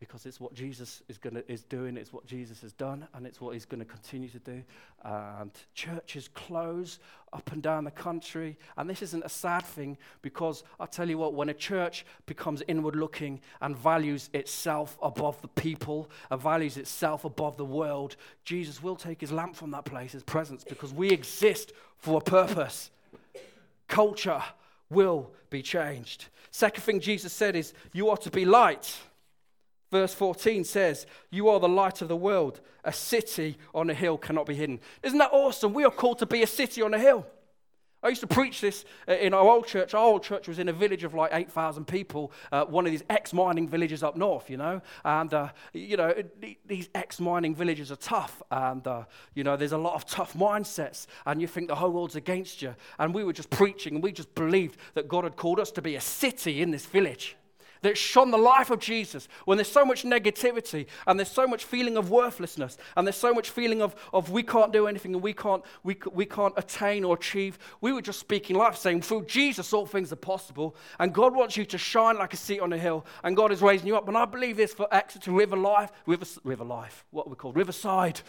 because 0.01 0.27
it's 0.27 0.41
what 0.41 0.55
Jesus 0.55 1.03
is, 1.09 1.19
gonna, 1.19 1.43
is 1.49 1.63
doing, 1.65 1.97
it's 1.97 2.13
what 2.13 2.25
Jesus 2.27 2.61
has 2.61 2.73
done, 2.73 3.07
and 3.15 3.27
it's 3.27 3.41
what 3.41 3.55
he's 3.55 3.65
going 3.65 3.81
to 3.81 3.85
continue 3.85 4.29
to 4.29 4.39
do. 4.39 4.63
And 5.05 5.51
churches 5.75 6.29
close 6.29 6.99
up 7.33 7.51
and 7.53 7.63
down 7.63 7.85
the 7.85 7.91
country. 7.91 8.57
And 8.77 8.89
this 8.89 9.03
isn't 9.03 9.25
a 9.25 9.29
sad 9.29 9.65
thing 9.65 9.99
because 10.23 10.63
I 10.79 10.87
tell 10.87 11.09
you 11.09 11.19
what, 11.19 11.35
when 11.35 11.49
a 11.49 11.55
church 11.55 12.07
becomes 12.27 12.63
inward 12.69 12.95
looking 12.95 13.41
and 13.61 13.77
values 13.77 14.31
itself 14.33 14.97
above 15.03 15.41
the 15.43 15.49
people 15.49 16.11
and 16.31 16.41
values 16.41 16.77
itself 16.77 17.25
above 17.25 17.57
the 17.57 17.65
world, 17.65 18.17
Jesus 18.45 18.83
will 18.83 18.97
take 18.97 19.21
his 19.21 19.33
lamp 19.33 19.57
from 19.57 19.73
that 19.73 19.85
place, 19.85 20.13
his 20.13 20.23
presence, 20.23 20.65
because 20.65 20.93
we 20.93 21.11
exist 21.11 21.73
for 21.97 22.19
a 22.19 22.23
purpose. 22.23 22.91
Culture 23.89 24.43
will 24.91 25.31
be 25.51 25.63
changed. 25.63 26.27
Second 26.51 26.83
thing 26.83 27.01
Jesus 27.01 27.33
said 27.33 27.57
is, 27.57 27.75
You 27.93 28.11
are 28.11 28.17
to 28.19 28.31
be 28.31 28.45
light. 28.45 28.97
Verse 29.91 30.13
14 30.15 30.65
says, 30.65 31.07
You 31.31 31.49
are 31.49 31.61
the 31.61 31.69
light 31.69 32.03
of 32.03 32.09
the 32.09 32.17
world. 32.17 32.61
A 32.85 32.93
city 32.93 33.57
on 33.75 33.89
a 33.91 33.95
hill 33.95 34.19
cannot 34.19 34.47
be 34.47 34.55
hidden. 34.55 34.81
Isn't 35.03 35.19
that 35.19 35.33
awesome? 35.33 35.73
We 35.73 35.85
are 35.85 35.91
called 35.91 36.19
to 36.19 36.27
be 36.27 36.43
a 36.43 36.47
city 36.47 36.83
on 36.83 36.95
a 36.95 36.99
hill. 36.99 37.27
I 38.01 38.11
used 38.11 38.21
to 38.21 38.29
preach 38.29 38.61
this 38.61 38.85
uh, 39.09 39.15
in 39.15 39.35
our 39.35 39.43
old 39.43 39.67
church. 39.67 39.93
Our 39.93 40.05
old 40.05 40.23
church 40.23 40.47
was 40.47 40.61
in 40.61 40.69
a 40.69 40.73
village 40.73 41.03
of 41.03 41.15
like 41.15 41.31
8,000 41.35 41.85
people, 41.85 42.31
uh, 42.53 42.65
one 42.65 42.87
of 42.87 42.93
these 42.93 43.03
ex 43.11 43.33
mining 43.33 43.69
villages 43.69 44.05
up 44.05 44.17
north, 44.17 44.49
you 44.49 44.57
know. 44.57 44.81
And, 45.05 45.35
uh, 45.35 45.49
you 45.73 45.97
know, 45.97 46.15
these 46.65 46.89
ex 46.95 47.19
mining 47.19 47.57
villages 47.57 47.91
are 47.91 47.97
tough. 47.97 48.41
And, 48.53 48.87
uh, 48.87 49.05
you 49.35 49.43
know, 49.43 49.57
there's 49.57 49.73
a 49.73 49.79
lot 49.79 49.95
of 49.95 50.05
tough 50.05 50.35
mindsets. 50.35 51.07
And 51.27 51.41
you 51.41 51.49
think 51.49 51.67
the 51.67 51.75
whole 51.75 51.91
world's 51.91 52.15
against 52.15 52.63
you. 52.63 52.77
And 53.01 53.13
we 53.13 53.25
were 53.25 53.33
just 53.33 53.51
preaching 53.51 53.95
and 53.95 54.03
we 54.03 54.13
just 54.13 54.33
believed 54.37 54.79
that 54.95 55.09
God 55.09 55.25
had 55.25 55.35
called 55.35 55.59
us 55.59 55.73
to 55.73 55.83
be 55.83 55.97
a 55.97 56.01
city 56.01 56.63
in 56.63 56.71
this 56.71 56.87
village 56.87 57.37
that 57.83 57.97
shone 57.97 58.31
the 58.31 58.39
life 58.39 58.71
of 58.71 58.81
Jesus 58.81 59.29
when 59.45 59.59
there's 59.59 59.71
so 59.71 59.85
much 59.85 60.05
negativity 60.05 60.87
and 61.07 61.19
there's 61.19 61.31
so 61.31 61.47
much 61.47 61.65
feeling 61.65 61.97
of 61.97 62.11
worthlessness 62.11 62.79
and 62.97 63.07
there's 63.07 63.17
so 63.17 63.33
much 63.33 63.51
feeling 63.51 63.83
of, 63.83 63.95
of 64.13 64.31
we 64.31 64.43
can't 64.43 64.73
do 64.73 64.87
anything 64.87 65.15
and 65.15 65.23
we 65.23 65.33
can't, 65.33 65.63
we, 65.83 65.97
we 66.13 66.25
can't 66.25 66.55
attain 66.57 67.05
or 67.05 67.17
achieve. 67.17 67.59
We 67.81 67.93
were 67.93 68.03
just 68.03 68.21
speaking 68.21 68.57
life, 68.57 68.77
saying 68.77 69.03
through 69.03 69.27
Jesus 69.27 69.73
all 69.73 69.87
things 69.87 70.13
are 70.13 70.17
possible 70.17 70.77
and 70.99 71.13
God 71.13 71.35
wants 71.35 71.57
you 71.57 71.65
to 71.67 71.79
shine 71.79 72.17
like 72.17 72.35
a 72.35 72.37
seat 72.37 72.61
on 72.61 72.73
a 72.73 72.79
hill 72.79 73.05
and 73.25 73.37
God 73.37 73.53
is 73.53 73.63
raising 73.63 73.87
you 73.87 73.97
up. 73.97 74.09
And 74.09 74.17
I 74.17 74.25
believe 74.25 74.57
this 74.57 74.75
for 74.75 74.89
Exeter 74.93 75.33
River 75.33 75.57
Life, 75.57 75.91
River, 76.07 76.27
River 76.45 76.65
Life, 76.65 77.05
what 77.11 77.29
we 77.29 77.37
called? 77.37 77.57
Riverside. 77.57 78.21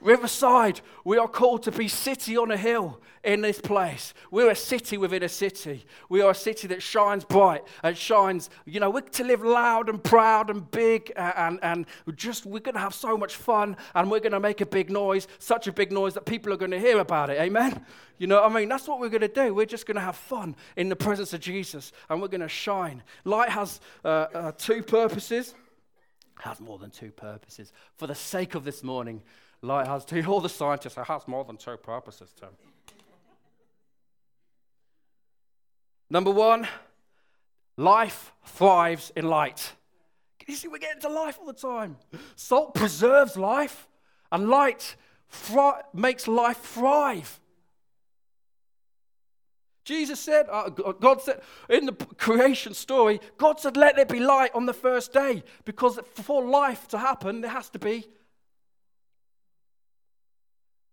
Riverside, 0.00 0.80
we 1.04 1.18
are 1.18 1.28
called 1.28 1.62
to 1.64 1.72
be 1.72 1.88
city 1.88 2.36
on 2.36 2.50
a 2.50 2.56
hill 2.56 3.00
in 3.24 3.40
this 3.40 3.60
place. 3.60 4.14
We're 4.30 4.50
a 4.50 4.56
city 4.56 4.96
within 4.96 5.22
a 5.22 5.28
city. 5.28 5.84
We 6.08 6.20
are 6.20 6.30
a 6.30 6.34
city 6.34 6.68
that 6.68 6.82
shines 6.82 7.24
bright 7.24 7.64
and 7.82 7.96
shines, 7.96 8.50
you 8.64 8.78
know, 8.78 8.90
we're 8.90 9.00
to 9.00 9.24
live 9.24 9.42
loud 9.42 9.88
and 9.88 10.02
proud 10.02 10.48
and 10.48 10.70
big 10.70 11.12
and, 11.16 11.58
and 11.62 11.86
just, 12.14 12.46
we're 12.46 12.60
going 12.60 12.74
to 12.74 12.80
have 12.80 12.94
so 12.94 13.16
much 13.16 13.36
fun 13.36 13.76
and 13.94 14.10
we're 14.10 14.20
going 14.20 14.32
to 14.32 14.40
make 14.40 14.60
a 14.60 14.66
big 14.66 14.90
noise, 14.90 15.26
such 15.38 15.66
a 15.66 15.72
big 15.72 15.90
noise 15.90 16.14
that 16.14 16.24
people 16.24 16.52
are 16.52 16.56
going 16.56 16.70
to 16.70 16.78
hear 16.78 17.00
about 17.00 17.30
it. 17.30 17.40
Amen? 17.40 17.84
You 18.18 18.26
know 18.26 18.42
I 18.42 18.48
mean? 18.48 18.68
That's 18.68 18.86
what 18.86 19.00
we're 19.00 19.08
going 19.08 19.20
to 19.22 19.28
do. 19.28 19.54
We're 19.54 19.66
just 19.66 19.86
going 19.86 19.96
to 19.96 20.00
have 20.00 20.16
fun 20.16 20.56
in 20.76 20.88
the 20.88 20.96
presence 20.96 21.32
of 21.34 21.40
Jesus 21.40 21.92
and 22.08 22.22
we're 22.22 22.28
going 22.28 22.40
to 22.40 22.48
shine. 22.48 23.02
Light 23.24 23.48
has 23.48 23.80
uh, 24.04 24.08
uh, 24.08 24.52
two 24.52 24.82
purposes, 24.82 25.54
has 26.38 26.60
more 26.60 26.78
than 26.78 26.90
two 26.90 27.10
purposes. 27.10 27.72
For 27.96 28.06
the 28.06 28.14
sake 28.14 28.54
of 28.54 28.64
this 28.64 28.82
morning, 28.84 29.22
Light 29.62 29.86
has 29.86 30.04
two. 30.04 30.24
All 30.26 30.40
the 30.40 30.48
scientists, 30.48 30.96
it 30.96 31.06
has 31.06 31.26
more 31.26 31.44
than 31.44 31.56
two 31.56 31.76
purposes, 31.76 32.32
Tim. 32.38 32.50
Number 36.08 36.30
one, 36.30 36.68
life 37.76 38.32
thrives 38.44 39.12
in 39.16 39.28
light. 39.28 39.72
Can 40.38 40.52
you 40.52 40.56
see 40.56 40.68
we're 40.68 40.78
getting 40.78 41.00
to 41.02 41.08
life 41.08 41.38
all 41.40 41.46
the 41.46 41.52
time? 41.52 41.96
Salt 42.36 42.74
preserves 42.74 43.36
life, 43.36 43.88
and 44.30 44.48
light 44.48 44.96
thri- 45.28 45.82
makes 45.92 46.28
life 46.28 46.58
thrive. 46.58 47.40
Jesus 49.84 50.18
said, 50.18 50.46
uh, 50.50 50.68
God 50.68 51.22
said, 51.22 51.40
in 51.68 51.86
the 51.86 51.92
creation 51.92 52.74
story, 52.74 53.20
God 53.38 53.60
said, 53.60 53.76
let 53.76 53.94
there 53.94 54.04
be 54.04 54.18
light 54.18 54.50
on 54.52 54.66
the 54.66 54.74
first 54.74 55.12
day 55.12 55.44
because 55.64 56.00
for 56.12 56.44
life 56.44 56.88
to 56.88 56.98
happen, 56.98 57.40
there 57.40 57.52
has 57.52 57.70
to 57.70 57.78
be 57.78 58.04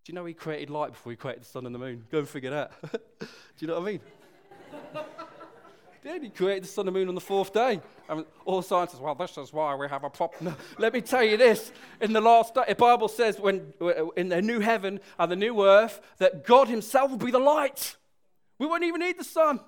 do 0.03 0.11
you 0.11 0.13
know 0.13 0.25
he 0.25 0.33
created 0.33 0.69
light 0.69 0.91
before 0.91 1.11
he 1.11 1.15
created 1.15 1.43
the 1.43 1.47
sun 1.47 1.65
and 1.65 1.73
the 1.73 1.79
moon? 1.79 2.05
Go 2.11 2.19
and 2.19 2.27
figure 2.27 2.49
that. 2.49 2.71
Do 3.19 3.27
you 3.59 3.67
know 3.67 3.79
what 3.79 3.87
I 3.87 3.91
mean? 3.93 4.01
did. 6.03 6.21
He 6.21 6.29
created 6.29 6.63
the 6.63 6.67
sun 6.67 6.87
and 6.87 6.95
the 6.95 6.99
moon 6.99 7.09
on 7.09 7.15
the 7.15 7.21
fourth 7.21 7.53
day. 7.53 7.79
Mean, 8.09 8.25
all 8.45 8.61
scientists, 8.61 8.99
well, 8.99 9.15
this 9.15 9.37
is 9.37 9.53
why 9.53 9.73
we 9.75 9.87
have 9.87 10.03
a 10.03 10.09
problem. 10.09 10.55
Let 10.77 10.93
me 10.93 11.01
tell 11.01 11.23
you 11.23 11.37
this. 11.37 11.71
In 12.01 12.13
the 12.13 12.21
last 12.21 12.53
day, 12.53 12.65
the 12.67 12.75
Bible 12.75 13.07
says 13.07 13.39
when 13.39 13.73
uh, 13.81 14.09
in 14.11 14.29
the 14.29 14.41
new 14.41 14.59
heaven 14.59 14.99
and 15.17 15.31
the 15.31 15.35
new 15.35 15.63
earth 15.63 16.01
that 16.17 16.45
God 16.45 16.67
himself 16.67 17.11
will 17.11 17.17
be 17.17 17.31
the 17.31 17.39
light. 17.39 17.95
We 18.59 18.67
won't 18.67 18.83
even 18.83 19.01
need 19.01 19.17
the 19.17 19.23
sun. 19.23 19.61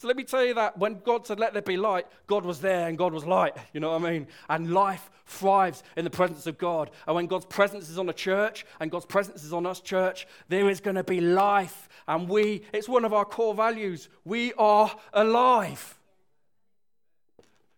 So 0.00 0.08
let 0.08 0.16
me 0.16 0.24
tell 0.24 0.42
you 0.42 0.54
that 0.54 0.78
when 0.78 1.00
God 1.04 1.26
said, 1.26 1.38
let 1.38 1.52
there 1.52 1.60
be 1.60 1.76
light, 1.76 2.06
God 2.26 2.46
was 2.46 2.58
there 2.58 2.88
and 2.88 2.96
God 2.96 3.12
was 3.12 3.26
light. 3.26 3.54
You 3.74 3.80
know 3.80 3.90
what 3.90 4.02
I 4.02 4.10
mean? 4.10 4.28
And 4.48 4.72
life 4.72 5.10
thrives 5.26 5.82
in 5.94 6.04
the 6.04 6.10
presence 6.10 6.46
of 6.46 6.56
God. 6.56 6.90
And 7.06 7.14
when 7.14 7.26
God's 7.26 7.44
presence 7.44 7.90
is 7.90 7.98
on 7.98 8.08
a 8.08 8.14
church 8.14 8.64
and 8.80 8.90
God's 8.90 9.04
presence 9.04 9.44
is 9.44 9.52
on 9.52 9.66
us, 9.66 9.78
church, 9.78 10.26
there 10.48 10.70
is 10.70 10.80
going 10.80 10.96
to 10.96 11.04
be 11.04 11.20
life. 11.20 11.86
And 12.08 12.30
we, 12.30 12.62
it's 12.72 12.88
one 12.88 13.04
of 13.04 13.12
our 13.12 13.26
core 13.26 13.54
values. 13.54 14.08
We 14.24 14.54
are 14.54 14.90
alive. 15.12 15.98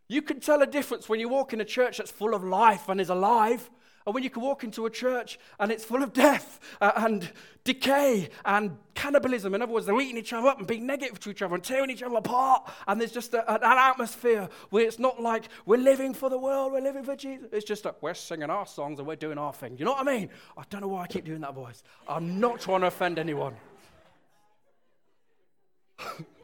You 0.06 0.22
can 0.22 0.38
tell 0.38 0.62
a 0.62 0.66
difference 0.66 1.08
when 1.08 1.18
you 1.18 1.28
walk 1.28 1.52
in 1.52 1.60
a 1.60 1.64
church 1.64 1.98
that's 1.98 2.12
full 2.12 2.34
of 2.34 2.44
life 2.44 2.88
and 2.88 3.00
is 3.00 3.10
alive 3.10 3.68
and 4.06 4.14
when 4.14 4.24
you 4.24 4.30
can 4.30 4.42
walk 4.42 4.64
into 4.64 4.86
a 4.86 4.90
church 4.90 5.38
and 5.58 5.70
it's 5.70 5.84
full 5.84 6.02
of 6.02 6.12
death 6.12 6.60
uh, 6.80 6.92
and 6.96 7.30
decay 7.64 8.28
and 8.44 8.76
cannibalism, 8.94 9.54
in 9.54 9.62
other 9.62 9.72
words, 9.72 9.86
they're 9.86 10.00
eating 10.00 10.16
each 10.16 10.32
other 10.32 10.48
up 10.48 10.58
and 10.58 10.66
being 10.66 10.86
negative 10.86 11.20
to 11.20 11.30
each 11.30 11.42
other 11.42 11.54
and 11.54 11.62
tearing 11.62 11.90
each 11.90 12.02
other 12.02 12.16
apart, 12.16 12.70
and 12.88 13.00
there's 13.00 13.12
just 13.12 13.34
a, 13.34 13.52
an 13.52 13.60
atmosphere 13.62 14.48
where 14.70 14.84
it's 14.84 14.98
not 14.98 15.20
like 15.20 15.44
we're 15.66 15.76
living 15.76 16.14
for 16.14 16.28
the 16.28 16.38
world, 16.38 16.72
we're 16.72 16.80
living 16.80 17.04
for 17.04 17.16
Jesus. 17.16 17.48
It's 17.52 17.64
just 17.64 17.84
like 17.84 18.02
we're 18.02 18.14
singing 18.14 18.50
our 18.50 18.66
songs 18.66 18.98
and 18.98 19.06
we're 19.06 19.16
doing 19.16 19.38
our 19.38 19.52
thing. 19.52 19.76
You 19.78 19.84
know 19.84 19.92
what 19.92 20.06
I 20.06 20.18
mean? 20.18 20.30
I 20.56 20.62
don't 20.70 20.80
know 20.80 20.88
why 20.88 21.02
I 21.02 21.06
keep 21.06 21.24
doing 21.24 21.40
that 21.40 21.54
voice. 21.54 21.82
I'm 22.08 22.40
not 22.40 22.60
trying 22.60 22.80
to 22.80 22.88
offend 22.88 23.18
anyone. 23.18 23.54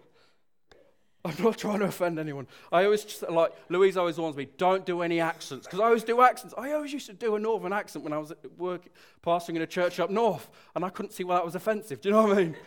I'm 1.28 1.44
not 1.44 1.58
trying 1.58 1.80
to 1.80 1.86
offend 1.86 2.18
anyone. 2.18 2.46
I 2.72 2.84
always 2.84 3.04
just, 3.04 3.28
like 3.28 3.52
Louise 3.68 3.96
always 3.96 4.18
warns 4.18 4.36
me, 4.36 4.48
don't 4.56 4.86
do 4.86 5.02
any 5.02 5.20
accents 5.20 5.66
because 5.66 5.80
I 5.80 5.84
always 5.84 6.04
do 6.04 6.20
accents. 6.22 6.54
I 6.56 6.72
always 6.72 6.92
used 6.92 7.06
to 7.06 7.12
do 7.12 7.36
a 7.36 7.38
northern 7.38 7.72
accent 7.72 8.04
when 8.04 8.12
I 8.12 8.18
was 8.18 8.30
at 8.30 8.58
work 8.58 8.88
pastoring 9.22 9.56
in 9.56 9.62
a 9.62 9.66
church 9.66 10.00
up 10.00 10.10
north, 10.10 10.48
and 10.74 10.84
I 10.84 10.90
couldn't 10.90 11.12
see 11.12 11.24
why 11.24 11.34
that 11.34 11.44
was 11.44 11.54
offensive. 11.54 12.00
Do 12.00 12.08
you 12.08 12.14
know 12.14 12.26
what 12.26 12.38
I 12.38 12.42
mean? 12.42 12.56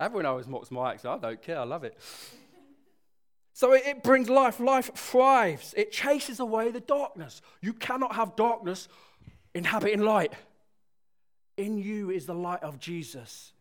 Everyone 0.00 0.26
always 0.26 0.48
mocks 0.48 0.70
my 0.70 0.92
accent. 0.92 1.14
I 1.14 1.28
don't 1.28 1.42
care. 1.42 1.58
I 1.58 1.64
love 1.64 1.84
it. 1.84 1.98
So 3.52 3.72
it, 3.72 3.86
it 3.86 4.02
brings 4.02 4.28
life. 4.28 4.58
Life 4.58 4.90
thrives. 4.94 5.74
It 5.76 5.92
chases 5.92 6.40
away 6.40 6.70
the 6.70 6.80
darkness. 6.80 7.40
You 7.60 7.72
cannot 7.72 8.16
have 8.16 8.36
darkness 8.36 8.88
inhabiting 9.54 10.00
light. 10.00 10.32
In 11.56 11.78
you 11.78 12.10
is 12.10 12.26
the 12.26 12.34
light 12.34 12.64
of 12.64 12.80
Jesus. 12.80 13.53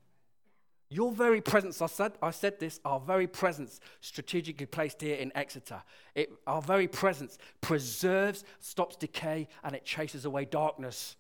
Your 0.94 1.12
very 1.12 1.42
presence, 1.42 1.82
I 1.82 1.88
said, 1.88 2.12
I 2.22 2.30
said 2.30 2.60
this, 2.60 2.80
our 2.86 3.00
very 3.00 3.26
presence, 3.26 3.80
strategically 4.00 4.68
placed 4.68 5.02
here 5.02 5.16
in 5.16 5.32
Exeter, 5.34 5.82
it, 6.14 6.32
our 6.46 6.62
very 6.62 6.88
presence 6.88 7.40
preserves, 7.62 8.44
stops 8.60 8.96
decay, 8.96 9.48
and 9.64 9.76
it 9.76 9.86
chases 9.86 10.26
away 10.26 10.46
darkness. 10.46 11.16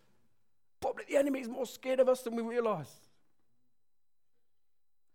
Probably 0.79 1.05
the 1.09 1.17
enemy 1.17 1.39
is 1.39 1.47
more 1.47 1.65
scared 1.65 1.99
of 1.99 2.07
us 2.07 2.21
than 2.21 2.35
we 2.35 2.43
realize. 2.43 2.91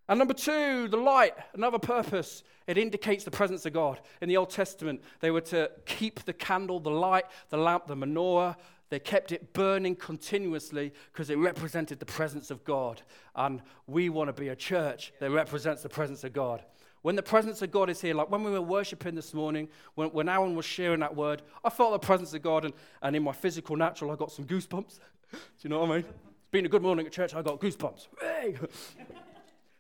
And 0.09 0.19
number 0.19 0.35
two, 0.35 0.89
the 0.89 0.97
light, 0.97 1.35
another 1.55 1.79
purpose. 1.79 2.43
It 2.67 2.79
indicates 2.79 3.23
the 3.23 3.31
presence 3.31 3.65
of 3.65 3.75
God. 3.75 4.01
In 4.21 4.29
the 4.29 4.39
Old 4.39 4.51
Testament, 4.51 5.03
they 5.21 5.31
were 5.31 5.43
to 5.43 5.71
keep 5.87 6.25
the 6.25 6.33
candle, 6.33 6.81
the 6.81 6.91
light, 6.91 7.27
the 7.51 7.59
lamp, 7.59 7.87
the 7.87 7.95
menorah, 7.95 8.57
they 8.91 8.99
kept 8.99 9.33
it 9.33 9.53
burning 9.53 9.97
continuously 9.97 10.93
because 11.13 11.31
it 11.31 11.37
represented 11.37 11.99
the 12.01 12.07
presence 12.07 12.51
of 12.51 12.65
God. 12.65 13.03
And 13.35 13.61
we 13.87 14.09
want 14.09 14.29
to 14.29 14.41
be 14.41 14.49
a 14.49 14.57
church 14.57 15.13
that 15.21 15.31
represents 15.31 15.83
the 15.83 15.89
presence 15.89 16.25
of 16.25 16.33
God. 16.33 16.63
When 17.03 17.15
the 17.15 17.23
presence 17.23 17.63
of 17.63 17.71
God 17.71 17.91
is 17.91 18.01
here, 18.01 18.15
like 18.15 18.31
when 18.31 18.43
we 18.43 18.51
were 18.51 18.61
worshiping 18.61 19.15
this 19.15 19.33
morning, 19.33 19.69
when, 19.95 20.09
when 20.09 20.29
Aaron 20.29 20.57
was 20.57 20.67
sharing 20.67 21.01
that 21.01 21.15
word, 21.15 21.43
I 21.65 21.71
felt 21.71 21.93
the 21.93 21.99
presence 21.99 22.35
of 22.35 22.43
God, 22.43 22.65
and, 22.65 22.75
and 23.03 23.15
in 23.15 23.23
my 23.23 23.33
physical 23.33 23.77
natural, 23.77 24.11
I 24.11 24.17
got 24.17 24.33
some 24.33 24.45
goosebumps. 24.45 24.99
Do 25.31 25.39
you 25.63 25.71
know 25.71 25.81
what 25.81 25.91
I 25.91 25.93
mean? 25.97 26.05
It's 26.05 26.51
been 26.51 26.67
a 26.67 26.69
good 26.69 26.83
morning 26.83 27.07
at 27.07 27.13
church, 27.13 27.35
I 27.35 27.43
got 27.43 27.61
goosebumps. 27.61 28.09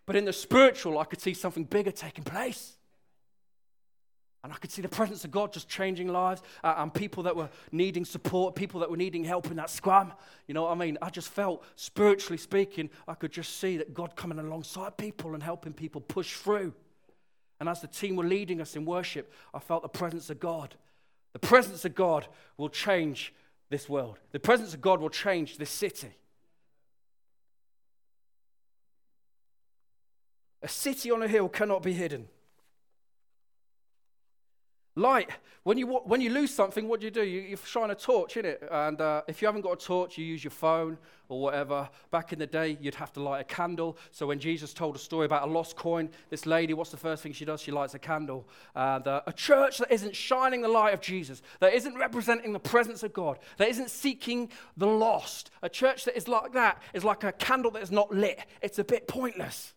but 0.07 0.16
in 0.16 0.27
the 0.27 0.33
spiritual, 0.33 0.99
I 0.99 1.05
could 1.05 1.21
see 1.21 1.35
something 1.35 1.64
bigger 1.64 1.90
taking 1.90 2.25
place. 2.25 2.78
And 4.44 4.53
I 4.53 4.57
could 4.57 4.70
see 4.70 4.83
the 4.83 4.88
presence 4.88 5.24
of 5.24 5.33
God 5.33 5.53
just 5.53 5.68
changing 5.68 6.09
lives 6.09 6.42
uh, 6.62 6.74
and 6.79 6.94
people 6.94 7.24
that 7.24 7.35
were 7.35 7.48
needing 7.72 8.05
support, 8.05 8.55
people 8.55 8.81
that 8.81 8.90
were 8.90 8.96
needing 8.96 9.24
help 9.24 9.51
in 9.51 9.57
that 9.57 9.68
scrum. 9.68 10.12
You 10.46 10.55
know 10.55 10.62
what 10.62 10.72
I 10.72 10.74
mean? 10.77 10.96
I 11.03 11.11
just 11.11 11.29
felt, 11.29 11.64
spiritually 11.74 12.38
speaking, 12.38 12.88
I 13.09 13.14
could 13.14 13.33
just 13.33 13.59
see 13.59 13.77
that 13.79 13.94
God 13.94 14.14
coming 14.14 14.38
alongside 14.38 14.96
people 14.96 15.35
and 15.35 15.42
helping 15.42 15.72
people 15.72 16.01
push 16.01 16.37
through. 16.37 16.72
And 17.59 17.68
as 17.68 17.81
the 17.81 17.88
team 17.88 18.14
were 18.14 18.24
leading 18.24 18.61
us 18.61 18.77
in 18.77 18.85
worship, 18.85 19.33
I 19.53 19.59
felt 19.59 19.83
the 19.83 19.88
presence 19.88 20.31
of 20.31 20.38
God. 20.38 20.77
The 21.33 21.40
presence 21.40 21.85
of 21.85 21.94
God 21.96 22.27
will 22.57 22.68
change 22.68 23.35
this 23.70 23.88
world, 23.88 24.18
the 24.33 24.40
presence 24.40 24.72
of 24.72 24.81
God 24.81 25.01
will 25.01 25.11
change 25.11 25.59
this 25.59 25.68
city. 25.68 26.09
A 30.62 30.68
city 30.68 31.11
on 31.11 31.22
a 31.22 31.29
hill 31.29 31.48
cannot 31.48 31.83
be 31.83 31.92
hidden. 31.92 32.29
Light. 34.99 35.31
When 35.63 35.79
you, 35.79 35.87
when 35.87 36.21
you 36.21 36.31
lose 36.31 36.53
something, 36.53 36.89
what 36.89 36.99
do 36.99 37.07
you 37.07 37.13
do? 37.13 37.23
You, 37.23 37.41
you 37.41 37.57
shine 37.65 37.91
a 37.91 37.95
torch 37.95 38.37
in 38.37 38.45
it. 38.45 38.67
And 38.69 39.01
uh, 39.01 39.23
if 39.29 39.41
you 39.41 39.47
haven't 39.47 39.61
got 39.61 39.81
a 39.81 39.87
torch, 39.87 40.19
you 40.19 40.25
use 40.25 40.43
your 40.43 40.51
phone 40.51 40.99
or 41.29 41.41
whatever. 41.41 41.89
Back 42.11 42.33
in 42.33 42.41
the 42.41 42.49
day, 42.49 42.77
you'd 42.81 42.97
have 42.97 43.13
to 43.13 43.23
light 43.23 43.41
a 43.41 43.45
candle. 43.45 43.97
So 44.11 44.27
when 44.27 44.41
Jesus 44.41 44.75
told 44.75 44.97
a 44.97 44.99
story 44.99 45.27
about 45.27 45.47
a 45.47 45.51
lost 45.51 45.77
coin, 45.77 46.11
this 46.31 46.47
lady, 46.47 46.75
what's 46.75 46.91
the 46.91 46.97
first 46.97 47.23
thing 47.23 47.33
she 47.33 47.45
does? 47.45 47.61
She 47.61 47.71
lights 47.71 47.95
a 47.95 47.99
candle. 48.01 48.49
And 48.75 49.07
uh, 49.07 49.21
a 49.27 49.33
church 49.33 49.79
that 49.79 49.93
isn't 49.93 50.17
shining 50.17 50.63
the 50.63 50.69
light 50.69 50.95
of 50.95 51.01
Jesus, 51.01 51.43
that 51.61 51.75
isn't 51.75 51.95
representing 51.95 52.53
the 52.53 52.59
presence 52.59 53.05
of 53.05 53.13
God, 53.13 53.39
that 53.59 53.69
isn't 53.69 53.91
seeking 53.91 54.51
the 54.77 54.89
lost, 54.89 55.53
a 55.63 55.69
church 55.69 56.07
that 56.07 56.17
is 56.17 56.27
like 56.27 56.55
that 56.55 56.83
is 56.93 57.05
like 57.05 57.23
a 57.23 57.31
candle 57.31 57.71
that 57.71 57.83
is 57.83 57.93
not 57.93 58.13
lit. 58.13 58.41
It's 58.63 58.81
a 58.81 58.85
bit 58.85 59.07
pointless. 59.07 59.75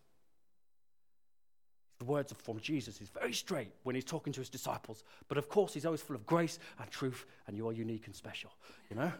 The 2.02 2.10
words 2.10 2.32
are 2.32 2.34
from 2.42 2.58
Jesus 2.58 3.00
is 3.00 3.08
very 3.10 3.32
straight 3.32 3.70
when 3.84 3.94
he's 3.94 4.04
talking 4.04 4.32
to 4.32 4.40
his 4.40 4.48
disciples. 4.48 5.04
But 5.28 5.38
of 5.38 5.48
course, 5.48 5.72
he's 5.72 5.86
always 5.86 6.02
full 6.02 6.16
of 6.16 6.26
grace 6.26 6.58
and 6.80 6.90
truth, 6.90 7.26
and 7.46 7.56
you 7.56 7.68
are 7.68 7.72
unique 7.72 8.06
and 8.06 8.16
special, 8.16 8.50
you 8.90 8.96
know? 8.96 9.12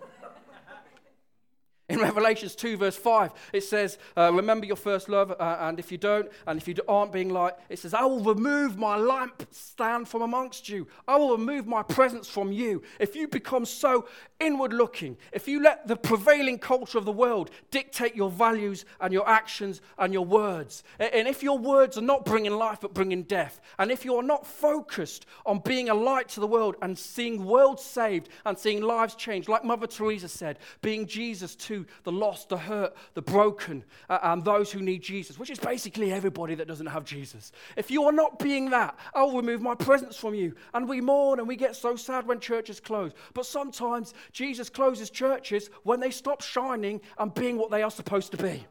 In 1.92 1.98
Revelations 2.00 2.54
2, 2.54 2.78
verse 2.78 2.96
5, 2.96 3.32
it 3.52 3.64
says, 3.64 3.98
uh, 4.16 4.32
Remember 4.32 4.64
your 4.64 4.76
first 4.76 5.10
love, 5.10 5.30
uh, 5.30 5.58
and 5.60 5.78
if 5.78 5.92
you 5.92 5.98
don't, 5.98 6.26
and 6.46 6.58
if 6.58 6.66
you 6.66 6.74
aren't 6.88 7.12
being 7.12 7.28
light, 7.28 7.52
it 7.68 7.78
says, 7.78 7.92
I 7.92 8.06
will 8.06 8.24
remove 8.24 8.78
my 8.78 8.96
lampstand 8.96 10.08
from 10.08 10.22
amongst 10.22 10.70
you. 10.70 10.88
I 11.06 11.16
will 11.16 11.36
remove 11.36 11.66
my 11.66 11.82
presence 11.82 12.28
from 12.28 12.50
you. 12.50 12.82
If 12.98 13.14
you 13.14 13.28
become 13.28 13.66
so 13.66 14.06
inward 14.40 14.72
looking, 14.72 15.18
if 15.32 15.46
you 15.46 15.62
let 15.62 15.86
the 15.86 15.96
prevailing 15.96 16.58
culture 16.58 16.96
of 16.96 17.04
the 17.04 17.12
world 17.12 17.50
dictate 17.70 18.16
your 18.16 18.30
values 18.30 18.86
and 18.98 19.12
your 19.12 19.28
actions 19.28 19.82
and 19.98 20.14
your 20.14 20.24
words, 20.24 20.84
and 20.98 21.28
if 21.28 21.42
your 21.42 21.58
words 21.58 21.98
are 21.98 22.02
not 22.02 22.24
bringing 22.24 22.52
life 22.52 22.78
but 22.80 22.94
bringing 22.94 23.24
death, 23.24 23.60
and 23.78 23.90
if 23.90 24.02
you 24.02 24.16
are 24.16 24.22
not 24.22 24.46
focused 24.46 25.26
on 25.44 25.58
being 25.58 25.90
a 25.90 25.94
light 25.94 26.30
to 26.30 26.40
the 26.40 26.46
world 26.46 26.76
and 26.80 26.98
seeing 26.98 27.44
worlds 27.44 27.84
saved 27.84 28.30
and 28.46 28.56
seeing 28.56 28.80
lives 28.80 29.14
changed, 29.14 29.46
like 29.46 29.62
Mother 29.62 29.86
Teresa 29.86 30.28
said, 30.28 30.58
being 30.80 31.06
Jesus 31.06 31.54
too 31.54 31.81
the 32.04 32.12
lost, 32.12 32.48
the 32.48 32.56
hurt, 32.56 32.94
the 33.14 33.22
broken, 33.22 33.84
uh, 34.08 34.18
and 34.22 34.44
those 34.44 34.72
who 34.72 34.80
need 34.80 35.02
Jesus, 35.02 35.38
which 35.38 35.50
is 35.50 35.58
basically 35.58 36.12
everybody 36.12 36.54
that 36.54 36.68
doesn't 36.68 36.86
have 36.86 37.04
Jesus. 37.04 37.52
If 37.76 37.90
you 37.90 38.04
are 38.04 38.12
not 38.12 38.38
being 38.38 38.70
that, 38.70 38.98
I'll 39.14 39.36
remove 39.36 39.62
my 39.62 39.74
presence 39.74 40.16
from 40.16 40.34
you. 40.34 40.54
And 40.74 40.88
we 40.88 41.00
mourn 41.00 41.38
and 41.38 41.48
we 41.48 41.56
get 41.56 41.76
so 41.76 41.96
sad 41.96 42.26
when 42.26 42.40
churches 42.40 42.80
close. 42.80 43.12
But 43.34 43.46
sometimes 43.46 44.14
Jesus 44.32 44.68
closes 44.68 45.10
churches 45.10 45.70
when 45.82 46.00
they 46.00 46.10
stop 46.10 46.42
shining 46.42 47.00
and 47.18 47.32
being 47.34 47.58
what 47.58 47.70
they 47.70 47.82
are 47.82 47.90
supposed 47.90 48.32
to 48.32 48.36
be. 48.36 48.66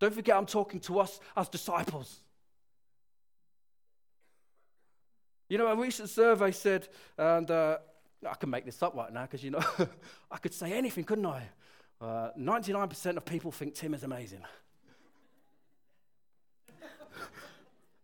Don't 0.00 0.14
forget, 0.14 0.36
I'm 0.36 0.46
talking 0.46 0.80
to 0.80 0.98
us 0.98 1.20
as 1.36 1.48
disciples. 1.48 2.20
You 5.50 5.58
know, 5.58 5.66
a 5.66 5.76
recent 5.76 6.08
survey 6.08 6.52
said, 6.52 6.88
and 7.18 7.50
uh, 7.50 7.78
I 8.26 8.34
can 8.34 8.50
make 8.50 8.64
this 8.64 8.82
up 8.82 8.94
right 8.94 9.12
now 9.12 9.22
because, 9.22 9.42
you 9.42 9.50
know, 9.50 9.64
I 10.30 10.38
could 10.38 10.54
say 10.54 10.72
anything, 10.72 11.04
couldn't 11.04 11.26
I? 11.26 11.48
Uh, 12.00 12.30
99% 12.38 13.16
of 13.16 13.24
people 13.24 13.52
think 13.52 13.74
Tim 13.74 13.92
is 13.94 14.02
amazing. 14.02 14.42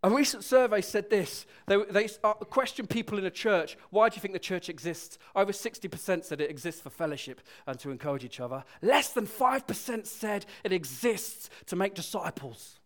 A 0.03 0.11
recent 0.11 0.45
survey 0.45 0.83
said 0.83 1.11
this. 1.11 1.47
They, 1.67 1.83
they 1.91 2.09
uh, 2.23 2.35
questioned 2.35 2.89
people 2.89 3.19
in 3.19 3.27
a 3.27 3.31
church, 3.31 3.77
why 3.91 4.09
do 4.09 4.15
you 4.15 4.21
think 4.21 4.35
the 4.35 4.39
church 4.39 4.69
exists? 4.69 5.19
Over 5.35 5.51
60% 5.51 6.25
said 6.25 6.41
it 6.41 6.49
exists 6.49 6.81
for 6.81 6.91
fellowship 6.91 7.41
and 7.67 7.77
to 7.81 7.91
encourage 7.91 8.23
each 8.23 8.39
other. 8.39 8.63
Less 8.83 9.09
than 9.09 9.27
5% 9.27 10.07
said 10.07 10.47
it 10.63 10.73
exists 10.73 11.51
to 11.67 11.75
make 11.75 11.95
disciples. 11.95 12.79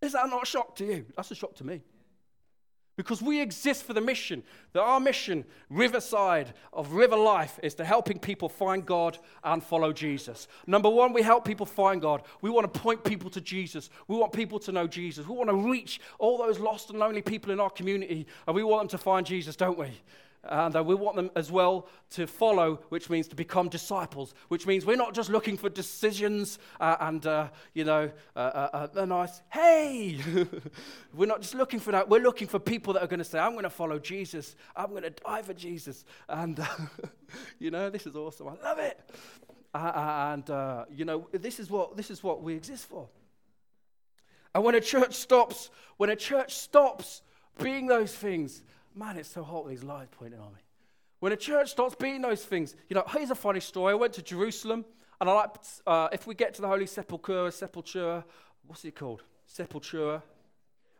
Is 0.00 0.14
that 0.14 0.28
not 0.30 0.42
a 0.42 0.46
shock 0.46 0.74
to 0.76 0.84
you? 0.84 1.06
That's 1.14 1.30
a 1.30 1.36
shock 1.36 1.54
to 1.56 1.64
me. 1.64 1.82
Because 3.02 3.20
we 3.20 3.40
exist 3.40 3.82
for 3.82 3.94
the 3.94 4.00
mission. 4.00 4.44
That 4.74 4.82
our 4.82 5.00
mission, 5.00 5.44
Riverside 5.68 6.54
of 6.72 6.92
River 6.92 7.16
Life, 7.16 7.58
is 7.60 7.74
to 7.74 7.84
helping 7.84 8.20
people 8.20 8.48
find 8.48 8.86
God 8.86 9.18
and 9.42 9.60
follow 9.60 9.92
Jesus. 9.92 10.46
Number 10.68 10.88
one, 10.88 11.12
we 11.12 11.20
help 11.20 11.44
people 11.44 11.66
find 11.66 12.00
God. 12.00 12.22
We 12.42 12.50
want 12.50 12.72
to 12.72 12.80
point 12.80 13.02
people 13.02 13.28
to 13.30 13.40
Jesus. 13.40 13.90
We 14.06 14.16
want 14.16 14.32
people 14.32 14.60
to 14.60 14.70
know 14.70 14.86
Jesus. 14.86 15.26
We 15.26 15.34
want 15.34 15.50
to 15.50 15.56
reach 15.56 16.00
all 16.20 16.38
those 16.38 16.60
lost 16.60 16.90
and 16.90 17.00
lonely 17.00 17.22
people 17.22 17.50
in 17.50 17.58
our 17.58 17.70
community, 17.70 18.24
and 18.46 18.54
we 18.54 18.62
want 18.62 18.82
them 18.82 18.98
to 18.98 19.02
find 19.02 19.26
Jesus, 19.26 19.56
don't 19.56 19.76
we? 19.76 19.88
And 20.44 20.74
uh, 20.74 20.82
we 20.82 20.96
want 20.96 21.14
them 21.14 21.30
as 21.36 21.52
well 21.52 21.88
to 22.10 22.26
follow, 22.26 22.80
which 22.88 23.08
means 23.08 23.28
to 23.28 23.36
become 23.36 23.68
disciples, 23.68 24.34
which 24.48 24.66
means 24.66 24.84
we're 24.84 24.96
not 24.96 25.14
just 25.14 25.30
looking 25.30 25.56
for 25.56 25.68
decisions 25.68 26.58
uh, 26.80 26.96
and, 26.98 27.24
uh, 27.24 27.48
you 27.74 27.84
know, 27.84 28.10
uh, 28.34 28.38
uh, 28.38 28.68
uh, 28.72 29.00
a 29.00 29.06
nice, 29.06 29.40
hey! 29.50 30.18
we're 31.14 31.26
not 31.26 31.42
just 31.42 31.54
looking 31.54 31.78
for 31.78 31.92
that. 31.92 32.08
We're 32.08 32.20
looking 32.20 32.48
for 32.48 32.58
people 32.58 32.94
that 32.94 33.04
are 33.04 33.06
going 33.06 33.18
to 33.18 33.24
say, 33.24 33.38
I'm 33.38 33.52
going 33.52 33.62
to 33.62 33.70
follow 33.70 34.00
Jesus. 34.00 34.56
I'm 34.74 34.90
going 34.90 35.04
to 35.04 35.10
die 35.10 35.42
for 35.42 35.54
Jesus. 35.54 36.04
And, 36.28 36.58
you 37.60 37.70
know, 37.70 37.88
this 37.88 38.06
is 38.06 38.16
awesome. 38.16 38.48
I 38.48 38.68
love 38.68 38.78
it. 38.80 39.00
and, 39.74 40.88
you 40.92 41.04
know, 41.04 41.28
this 41.30 41.60
is, 41.60 41.70
what, 41.70 41.96
this 41.96 42.10
is 42.10 42.24
what 42.24 42.42
we 42.42 42.54
exist 42.54 42.86
for. 42.86 43.08
And 44.56 44.64
when 44.64 44.74
a 44.74 44.80
church 44.80 45.14
stops, 45.14 45.70
when 45.98 46.10
a 46.10 46.16
church 46.16 46.56
stops 46.56 47.22
being 47.62 47.86
those 47.86 48.12
things, 48.12 48.62
Man, 48.94 49.16
it's 49.16 49.30
so 49.30 49.42
hot 49.42 49.64
with 49.64 49.74
these 49.74 49.84
lights 49.84 50.10
pointing 50.18 50.40
on 50.40 50.52
me. 50.52 50.60
When 51.20 51.32
a 51.32 51.36
church 51.36 51.70
starts 51.70 51.94
being 51.94 52.20
those 52.20 52.44
things, 52.44 52.74
you 52.88 52.94
know, 52.94 53.04
here's 53.12 53.30
a 53.30 53.34
funny 53.34 53.60
story. 53.60 53.92
I 53.92 53.94
went 53.94 54.12
to 54.14 54.22
Jerusalem, 54.22 54.84
and 55.20 55.30
I 55.30 55.32
like, 55.32 55.50
uh, 55.86 56.08
if 56.12 56.26
we 56.26 56.34
get 56.34 56.54
to 56.54 56.62
the 56.62 56.68
Holy 56.68 56.86
Sepulchre, 56.86 57.50
Sepulchre, 57.50 58.24
what's 58.66 58.84
it 58.84 58.96
called? 58.96 59.22
Sepulchre. 59.46 60.20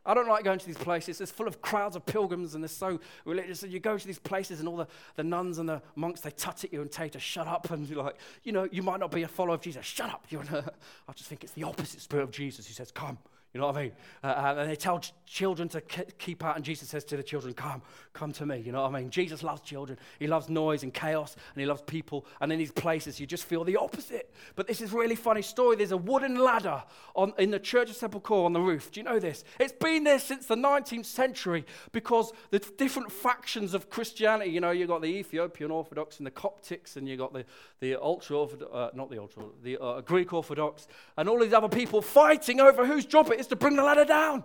I 0.04 0.14
don't 0.14 0.28
like 0.28 0.42
going 0.42 0.58
to 0.58 0.66
these 0.66 0.76
places. 0.76 1.20
It's 1.20 1.30
full 1.30 1.46
of 1.46 1.62
crowds 1.62 1.94
of 1.94 2.04
pilgrims 2.04 2.54
and 2.54 2.64
they're 2.64 2.68
so 2.68 2.98
religious. 3.24 3.62
And 3.62 3.72
you 3.72 3.78
go 3.78 3.96
to 3.96 4.06
these 4.06 4.18
places 4.18 4.58
and 4.58 4.68
all 4.68 4.76
the, 4.76 4.88
the 5.14 5.22
nuns 5.22 5.58
and 5.58 5.68
the 5.68 5.80
monks, 5.94 6.20
they 6.20 6.30
tut 6.30 6.64
at 6.64 6.72
you 6.72 6.82
and 6.82 6.90
tell 6.90 7.06
you 7.06 7.10
to 7.12 7.20
shut 7.20 7.46
up. 7.46 7.70
And 7.70 7.88
you're 7.88 8.02
like, 8.02 8.16
you 8.42 8.50
know, 8.50 8.68
you 8.72 8.82
might 8.82 8.98
not 8.98 9.12
be 9.12 9.22
a 9.22 9.28
follower 9.28 9.54
of 9.54 9.60
Jesus. 9.60 9.84
Shut 9.84 10.10
up. 10.10 10.26
You're 10.28 10.42
I 10.42 11.12
just 11.14 11.28
think 11.28 11.44
it's 11.44 11.52
the 11.52 11.62
opposite 11.62 12.00
spirit 12.00 12.24
of 12.24 12.32
Jesus 12.32 12.66
who 12.66 12.74
says, 12.74 12.90
come, 12.90 13.18
You 13.54 13.60
know 13.60 13.66
what 13.66 13.76
I 13.76 13.82
mean? 13.82 13.92
Uh, 14.24 14.54
and 14.58 14.70
they 14.70 14.76
tell 14.76 14.98
ch- 14.98 15.12
children 15.26 15.68
to 15.70 15.82
k- 15.82 16.06
keep 16.18 16.42
out, 16.42 16.56
and 16.56 16.64
Jesus 16.64 16.88
says 16.88 17.04
to 17.04 17.18
the 17.18 17.22
children, 17.22 17.52
Come, 17.52 17.82
come 18.14 18.32
to 18.32 18.46
me. 18.46 18.58
You 18.58 18.72
know 18.72 18.80
what 18.82 18.94
I 18.94 19.00
mean? 19.00 19.10
Jesus 19.10 19.42
loves 19.42 19.60
children. 19.60 19.98
He 20.18 20.26
loves 20.26 20.48
noise 20.48 20.82
and 20.84 20.94
chaos, 20.94 21.36
and 21.54 21.60
he 21.60 21.66
loves 21.66 21.82
people. 21.82 22.24
And 22.40 22.50
in 22.50 22.58
these 22.58 22.72
places, 22.72 23.20
you 23.20 23.26
just 23.26 23.44
feel 23.44 23.62
the 23.62 23.76
opposite. 23.76 24.32
But 24.56 24.68
this 24.68 24.80
is 24.80 24.92
really 24.92 25.16
funny 25.16 25.42
story. 25.42 25.76
There's 25.76 25.92
a 25.92 25.98
wooden 25.98 26.36
ladder 26.36 26.82
on, 27.14 27.34
in 27.38 27.50
the 27.50 27.58
Church 27.58 27.90
of 27.90 27.96
Sepulchre 27.96 28.32
on 28.32 28.54
the 28.54 28.60
roof. 28.60 28.90
Do 28.90 29.00
you 29.00 29.04
know 29.04 29.18
this? 29.18 29.44
It's 29.60 29.72
been 29.72 30.04
there 30.04 30.18
since 30.18 30.46
the 30.46 30.56
19th 30.56 31.04
century 31.04 31.66
because 31.92 32.32
the 32.50 32.58
different 32.58 33.12
factions 33.12 33.74
of 33.74 33.90
Christianity, 33.90 34.50
you 34.50 34.60
know, 34.60 34.70
you've 34.70 34.88
got 34.88 35.02
the 35.02 35.08
Ethiopian 35.08 35.70
Orthodox 35.70 36.16
and 36.16 36.26
the 36.26 36.30
Coptics, 36.30 36.96
and 36.96 37.06
you've 37.06 37.18
got 37.18 37.34
the, 37.34 37.44
the 37.80 37.96
ultra 37.96 38.38
Orthodox, 38.38 38.72
uh, 38.72 38.90
not 38.94 39.10
the 39.10 39.18
ultra, 39.18 39.42
the 39.62 39.76
uh, 39.78 40.00
Greek 40.00 40.32
Orthodox, 40.32 40.88
and 41.18 41.28
all 41.28 41.38
these 41.38 41.52
other 41.52 41.68
people 41.68 42.00
fighting 42.00 42.58
over 42.58 42.86
whose 42.86 43.04
job 43.04 43.30
it 43.30 43.40
is 43.40 43.41
to 43.48 43.56
bring 43.56 43.76
the 43.76 43.82
ladder 43.82 44.04
down. 44.04 44.44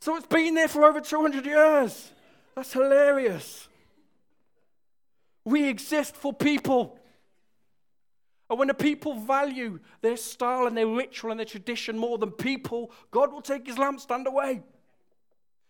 So 0.00 0.16
it's 0.16 0.26
been 0.26 0.54
there 0.54 0.68
for 0.68 0.84
over 0.84 1.00
200 1.00 1.46
years. 1.46 2.12
That's 2.54 2.72
hilarious. 2.72 3.68
We 5.44 5.68
exist 5.68 6.16
for 6.16 6.32
people. 6.32 6.98
And 8.50 8.58
when 8.58 8.68
the 8.68 8.74
people 8.74 9.14
value 9.14 9.80
their 10.02 10.16
style 10.16 10.66
and 10.66 10.76
their 10.76 10.86
ritual 10.86 11.30
and 11.30 11.40
their 11.40 11.46
tradition 11.46 11.96
more 11.96 12.18
than 12.18 12.30
people, 12.30 12.90
God 13.10 13.32
will 13.32 13.42
take 13.42 13.66
his 13.66 13.76
lampstand 13.76 14.26
away. 14.26 14.62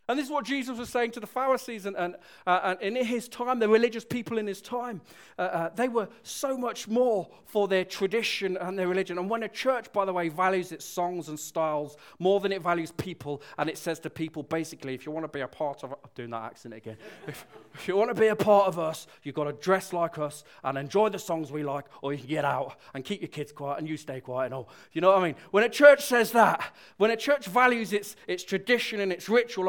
And 0.08 0.18
this 0.18 0.26
is 0.26 0.32
what 0.32 0.44
Jesus 0.44 0.78
was 0.78 0.90
saying 0.90 1.12
to 1.12 1.20
the 1.20 1.26
Pharisees 1.26 1.86
and, 1.86 1.96
and, 1.96 2.16
uh, 2.46 2.74
and 2.80 2.96
in 2.96 3.04
his 3.06 3.26
time, 3.26 3.58
the 3.58 3.68
religious 3.68 4.04
people 4.04 4.36
in 4.36 4.46
his 4.46 4.60
time. 4.60 5.00
Uh, 5.38 5.42
uh, 5.42 5.70
they 5.74 5.88
were 5.88 6.08
so 6.22 6.58
much 6.58 6.88
more 6.88 7.26
for 7.46 7.68
their 7.68 7.86
tradition 7.86 8.58
and 8.58 8.78
their 8.78 8.86
religion. 8.86 9.16
And 9.16 9.30
when 9.30 9.42
a 9.44 9.48
church, 9.48 9.90
by 9.92 10.04
the 10.04 10.12
way, 10.12 10.28
values 10.28 10.72
its 10.72 10.84
songs 10.84 11.30
and 11.30 11.40
styles 11.40 11.96
more 12.18 12.40
than 12.40 12.52
it 12.52 12.60
values 12.60 12.92
people, 12.92 13.40
and 13.56 13.70
it 13.70 13.78
says 13.78 13.98
to 14.00 14.10
people, 14.10 14.42
basically, 14.42 14.92
if 14.92 15.06
you 15.06 15.12
want 15.12 15.24
to 15.24 15.28
be 15.28 15.40
a 15.40 15.48
part 15.48 15.82
of, 15.84 15.92
I'm 15.92 15.98
doing 16.14 16.30
that 16.30 16.42
accent 16.42 16.74
again. 16.74 16.96
If, 17.26 17.46
if 17.74 17.88
you 17.88 17.96
want 17.96 18.14
to 18.14 18.20
be 18.20 18.28
a 18.28 18.36
part 18.36 18.68
of 18.68 18.78
us, 18.78 19.06
you've 19.22 19.34
got 19.34 19.44
to 19.44 19.52
dress 19.52 19.92
like 19.92 20.18
us 20.18 20.44
and 20.62 20.78
enjoy 20.78 21.08
the 21.08 21.18
songs 21.18 21.50
we 21.50 21.64
like, 21.64 21.86
or 22.02 22.12
you 22.12 22.18
can 22.18 22.28
get 22.28 22.44
out 22.44 22.76
and 22.92 23.04
keep 23.04 23.20
your 23.20 23.28
kids 23.28 23.50
quiet 23.50 23.78
and 23.78 23.88
you 23.88 23.96
stay 23.96 24.20
quiet 24.20 24.46
and 24.46 24.54
all. 24.54 24.68
You 24.92 25.00
know 25.00 25.10
what 25.10 25.20
I 25.20 25.24
mean? 25.24 25.34
When 25.50 25.64
a 25.64 25.68
church 25.68 26.04
says 26.04 26.30
that, 26.32 26.62
when 26.98 27.10
a 27.10 27.16
church 27.16 27.46
values 27.46 27.92
its, 27.92 28.14
its 28.28 28.44
tradition 28.44 29.00
and 29.00 29.10
its 29.10 29.28
ritual 29.28 29.68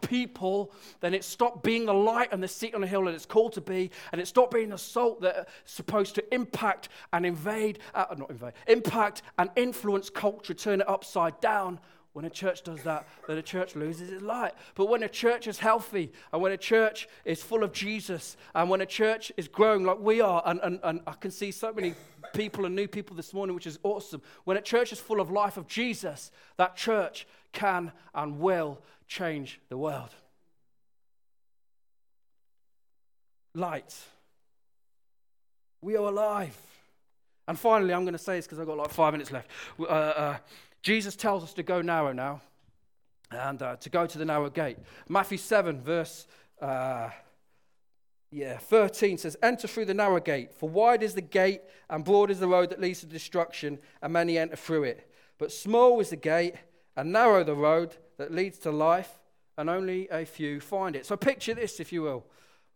people, 0.00 0.72
then 1.00 1.14
it 1.14 1.24
stopped 1.24 1.62
being 1.62 1.86
the 1.86 1.94
light 1.94 2.28
and 2.32 2.42
the 2.42 2.48
seat 2.48 2.74
on 2.74 2.80
the 2.80 2.86
hill 2.86 3.04
that 3.04 3.14
it's 3.14 3.26
called 3.26 3.52
to 3.54 3.60
be, 3.60 3.90
and 4.12 4.20
it 4.20 4.26
stopped 4.26 4.52
being 4.52 4.68
the 4.68 4.78
salt 4.78 5.20
that's 5.20 5.50
supposed 5.64 6.14
to 6.14 6.34
impact 6.34 6.88
and 7.12 7.24
invade, 7.24 7.78
uh, 7.94 8.06
not 8.16 8.30
invade, 8.30 8.52
impact 8.66 9.22
and 9.38 9.50
influence 9.56 10.10
culture, 10.10 10.54
turn 10.54 10.80
it 10.80 10.88
upside 10.88 11.40
down 11.40 11.78
when 12.14 12.24
a 12.24 12.30
church 12.30 12.62
does 12.62 12.80
that, 12.84 13.08
then 13.26 13.38
a 13.38 13.42
church 13.42 13.74
loses 13.74 14.08
its 14.08 14.22
light. 14.22 14.52
But 14.76 14.88
when 14.88 15.02
a 15.02 15.08
church 15.08 15.48
is 15.48 15.58
healthy, 15.58 16.12
and 16.32 16.40
when 16.40 16.52
a 16.52 16.56
church 16.56 17.08
is 17.24 17.42
full 17.42 17.64
of 17.64 17.72
Jesus, 17.72 18.36
and 18.54 18.70
when 18.70 18.80
a 18.80 18.86
church 18.86 19.32
is 19.36 19.48
growing 19.48 19.84
like 19.84 19.98
we 19.98 20.20
are, 20.20 20.40
and, 20.46 20.60
and, 20.62 20.78
and 20.84 21.00
I 21.08 21.12
can 21.14 21.32
see 21.32 21.50
so 21.50 21.72
many 21.72 21.94
people 22.32 22.66
and 22.66 22.76
new 22.76 22.86
people 22.86 23.16
this 23.16 23.34
morning, 23.34 23.56
which 23.56 23.66
is 23.66 23.80
awesome. 23.82 24.22
When 24.44 24.56
a 24.56 24.62
church 24.62 24.92
is 24.92 25.00
full 25.00 25.20
of 25.20 25.32
life 25.32 25.56
of 25.56 25.66
Jesus, 25.66 26.30
that 26.56 26.76
church 26.76 27.26
can 27.52 27.90
and 28.14 28.38
will 28.38 28.80
change 29.14 29.60
the 29.68 29.78
world. 29.78 30.10
Light. 33.54 33.94
We 35.80 35.96
are 35.96 36.08
alive. 36.08 36.56
And 37.46 37.58
finally, 37.58 37.94
I'm 37.94 38.02
going 38.02 38.14
to 38.14 38.18
say 38.18 38.36
this 38.36 38.46
because 38.46 38.58
I've 38.58 38.66
got 38.66 38.76
like 38.76 38.90
five 38.90 39.12
minutes 39.12 39.30
left. 39.30 39.48
Uh, 39.78 39.84
uh, 39.84 40.36
Jesus 40.82 41.14
tells 41.14 41.44
us 41.44 41.54
to 41.54 41.62
go 41.62 41.80
narrow 41.80 42.12
now 42.12 42.40
and 43.30 43.62
uh, 43.62 43.76
to 43.76 43.88
go 43.88 44.04
to 44.04 44.18
the 44.18 44.24
narrow 44.24 44.50
gate. 44.50 44.78
Matthew 45.08 45.38
7, 45.38 45.80
verse 45.80 46.26
uh, 46.60 47.10
yeah, 48.32 48.58
13 48.58 49.18
says, 49.18 49.36
Enter 49.42 49.68
through 49.68 49.84
the 49.84 49.94
narrow 49.94 50.18
gate, 50.18 50.52
for 50.54 50.68
wide 50.68 51.04
is 51.04 51.14
the 51.14 51.20
gate 51.20 51.60
and 51.88 52.04
broad 52.04 52.32
is 52.32 52.40
the 52.40 52.48
road 52.48 52.70
that 52.70 52.80
leads 52.80 53.00
to 53.00 53.06
destruction, 53.06 53.78
and 54.02 54.12
many 54.12 54.38
enter 54.38 54.56
through 54.56 54.84
it. 54.84 55.08
But 55.38 55.52
small 55.52 56.00
is 56.00 56.10
the 56.10 56.16
gate 56.16 56.56
and 56.96 57.12
narrow 57.12 57.44
the 57.44 57.54
road 57.54 57.96
that 58.16 58.32
leads 58.32 58.58
to 58.58 58.70
life, 58.70 59.18
and 59.56 59.70
only 59.70 60.08
a 60.10 60.24
few 60.24 60.60
find 60.60 60.96
it. 60.96 61.06
So 61.06 61.16
picture 61.16 61.54
this, 61.54 61.80
if 61.80 61.92
you 61.92 62.02
will, 62.02 62.24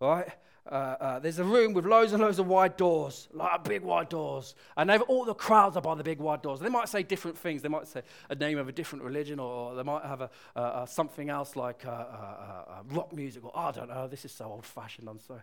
right? 0.01 0.29
uh, 0.71 0.97
uh, 1.01 1.19
there's 1.19 1.39
a 1.39 1.45
room 1.45 1.73
with 1.73 1.87
loads 1.87 2.13
and 2.13 2.23
loads 2.23 2.39
of 2.39 2.47
wide 2.47 2.77
doors, 2.77 3.29
like 3.33 3.65
big 3.65 3.83
wide 3.83 4.09
doors, 4.09 4.55
and 4.77 4.91
all 4.91 5.25
the 5.25 5.35
crowds 5.35 5.77
are 5.77 5.83
by 5.83 5.95
the 5.95 6.05
big 6.05 6.19
wide 6.19 6.43
doors. 6.43 6.61
They 6.61 6.69
might 6.69 6.89
say 6.89 7.03
different 7.03 7.39
things. 7.39 7.63
They 7.63 7.69
might 7.69 7.87
say 7.87 8.03
a 8.29 8.35
name 8.35 8.59
of 8.59 8.69
a 8.69 8.73
different 8.73 9.05
religion, 9.05 9.41
or 9.41 9.75
they 9.75 9.83
might 9.83 10.05
have 10.05 10.29
a, 10.55 10.87
something 10.87 11.31
else 11.31 11.57
like 11.57 11.87
uh, 11.87 11.91
uh, 11.91 12.83
rock 12.91 13.15
music, 13.15 13.45
or 13.45 13.53
I 13.57 13.71
don't 13.73 13.89
know. 13.89 14.09
This 14.09 14.25
is 14.25 14.33
so 14.33 14.47
old-fashioned. 14.47 15.09
I'm 15.09 15.21
so. 15.21 15.41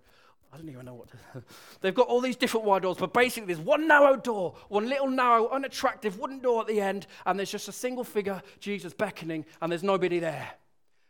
I 0.53 0.58
don't 0.58 0.69
even 0.69 0.86
know 0.86 0.93
what 0.93 1.10
to. 1.10 1.43
They've 1.81 1.93
got 1.93 2.08
all 2.08 2.21
these 2.21 2.36
different 2.36 2.65
wide 2.65 2.84
doors, 2.84 2.97
but 2.97 3.13
basically 3.13 3.53
there's 3.53 3.65
one 3.65 3.88
narrow 3.88 4.15
door, 4.15 4.55
one 4.69 4.88
little 4.88 5.10
narrow, 5.10 5.49
unattractive 5.49 6.17
wooden 6.19 6.39
door 6.39 6.62
at 6.62 6.67
the 6.67 6.79
end, 6.79 7.08
and 7.25 7.38
there's 7.38 7.51
just 7.51 7.67
a 7.67 7.73
single 7.73 8.03
figure, 8.03 8.41
Jesus 8.60 8.93
beckoning, 8.93 9.45
and 9.62 9.71
there's 9.71 9.84
nobody 9.84 10.19
there. 10.19 10.49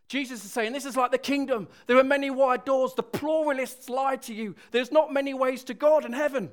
Jesus 0.07 0.45
is 0.45 0.51
saying 0.51 0.73
this 0.73 0.85
is 0.85 0.95
like 0.95 1.11
the 1.11 1.17
kingdom. 1.17 1.67
There 1.87 1.97
are 1.97 2.03
many 2.03 2.29
wide 2.29 2.63
doors. 2.65 2.93
The 2.93 3.03
pluralists 3.03 3.89
lie 3.89 4.17
to 4.17 4.33
you. 4.33 4.55
There's 4.71 4.91
not 4.91 5.11
many 5.11 5.33
ways 5.33 5.63
to 5.65 5.73
God 5.73 6.05
and 6.05 6.13
heaven. 6.13 6.51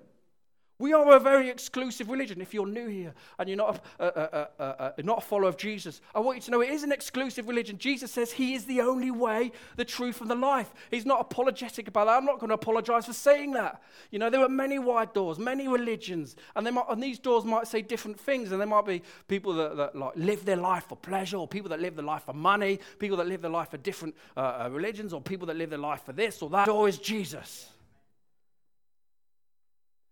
We 0.82 0.92
are 0.92 1.12
a 1.14 1.20
very 1.20 1.48
exclusive 1.48 2.10
religion. 2.10 2.40
If 2.40 2.52
you're 2.52 2.66
new 2.66 2.88
here 2.88 3.14
and 3.38 3.48
you're 3.48 3.56
not 3.56 3.80
a, 4.00 4.04
a, 4.04 4.48
a, 4.58 4.94
a, 4.98 5.02
not 5.04 5.18
a 5.18 5.20
follower 5.20 5.48
of 5.48 5.56
Jesus, 5.56 6.00
I 6.12 6.18
want 6.18 6.38
you 6.38 6.42
to 6.42 6.50
know 6.50 6.60
it 6.60 6.70
is 6.70 6.82
an 6.82 6.90
exclusive 6.90 7.46
religion. 7.46 7.78
Jesus 7.78 8.10
says 8.10 8.32
he 8.32 8.54
is 8.54 8.64
the 8.64 8.80
only 8.80 9.12
way, 9.12 9.52
the 9.76 9.84
truth, 9.84 10.20
and 10.20 10.28
the 10.28 10.34
life. 10.34 10.74
He's 10.90 11.06
not 11.06 11.20
apologetic 11.20 11.86
about 11.86 12.06
that. 12.06 12.16
I'm 12.16 12.24
not 12.24 12.40
going 12.40 12.48
to 12.48 12.56
apologize 12.56 13.06
for 13.06 13.12
saying 13.12 13.52
that. 13.52 13.80
You 14.10 14.18
know, 14.18 14.28
there 14.28 14.40
are 14.40 14.48
many 14.48 14.80
wide 14.80 15.12
doors, 15.12 15.38
many 15.38 15.68
religions, 15.68 16.34
and, 16.56 16.68
might, 16.74 16.86
and 16.88 17.00
these 17.00 17.20
doors 17.20 17.44
might 17.44 17.68
say 17.68 17.80
different 17.80 18.18
things. 18.18 18.50
And 18.50 18.60
there 18.60 18.66
might 18.66 18.84
be 18.84 19.02
people 19.28 19.54
that, 19.54 19.76
that 19.76 19.94
like 19.94 20.14
live 20.16 20.44
their 20.44 20.56
life 20.56 20.86
for 20.88 20.96
pleasure, 20.96 21.36
or 21.36 21.46
people 21.46 21.68
that 21.68 21.80
live 21.80 21.94
their 21.94 22.04
life 22.04 22.24
for 22.24 22.34
money, 22.34 22.80
people 22.98 23.16
that 23.18 23.28
live 23.28 23.40
their 23.40 23.52
life 23.52 23.70
for 23.70 23.76
different 23.76 24.16
uh, 24.36 24.64
uh 24.64 24.68
religions, 24.72 25.12
or 25.12 25.20
people 25.20 25.46
that 25.46 25.56
live 25.56 25.70
their 25.70 25.78
life 25.78 26.02
for 26.04 26.12
this 26.12 26.42
or 26.42 26.50
that. 26.50 26.66
The 26.66 26.72
door 26.72 26.88
is 26.88 26.98
Jesus. 26.98 27.71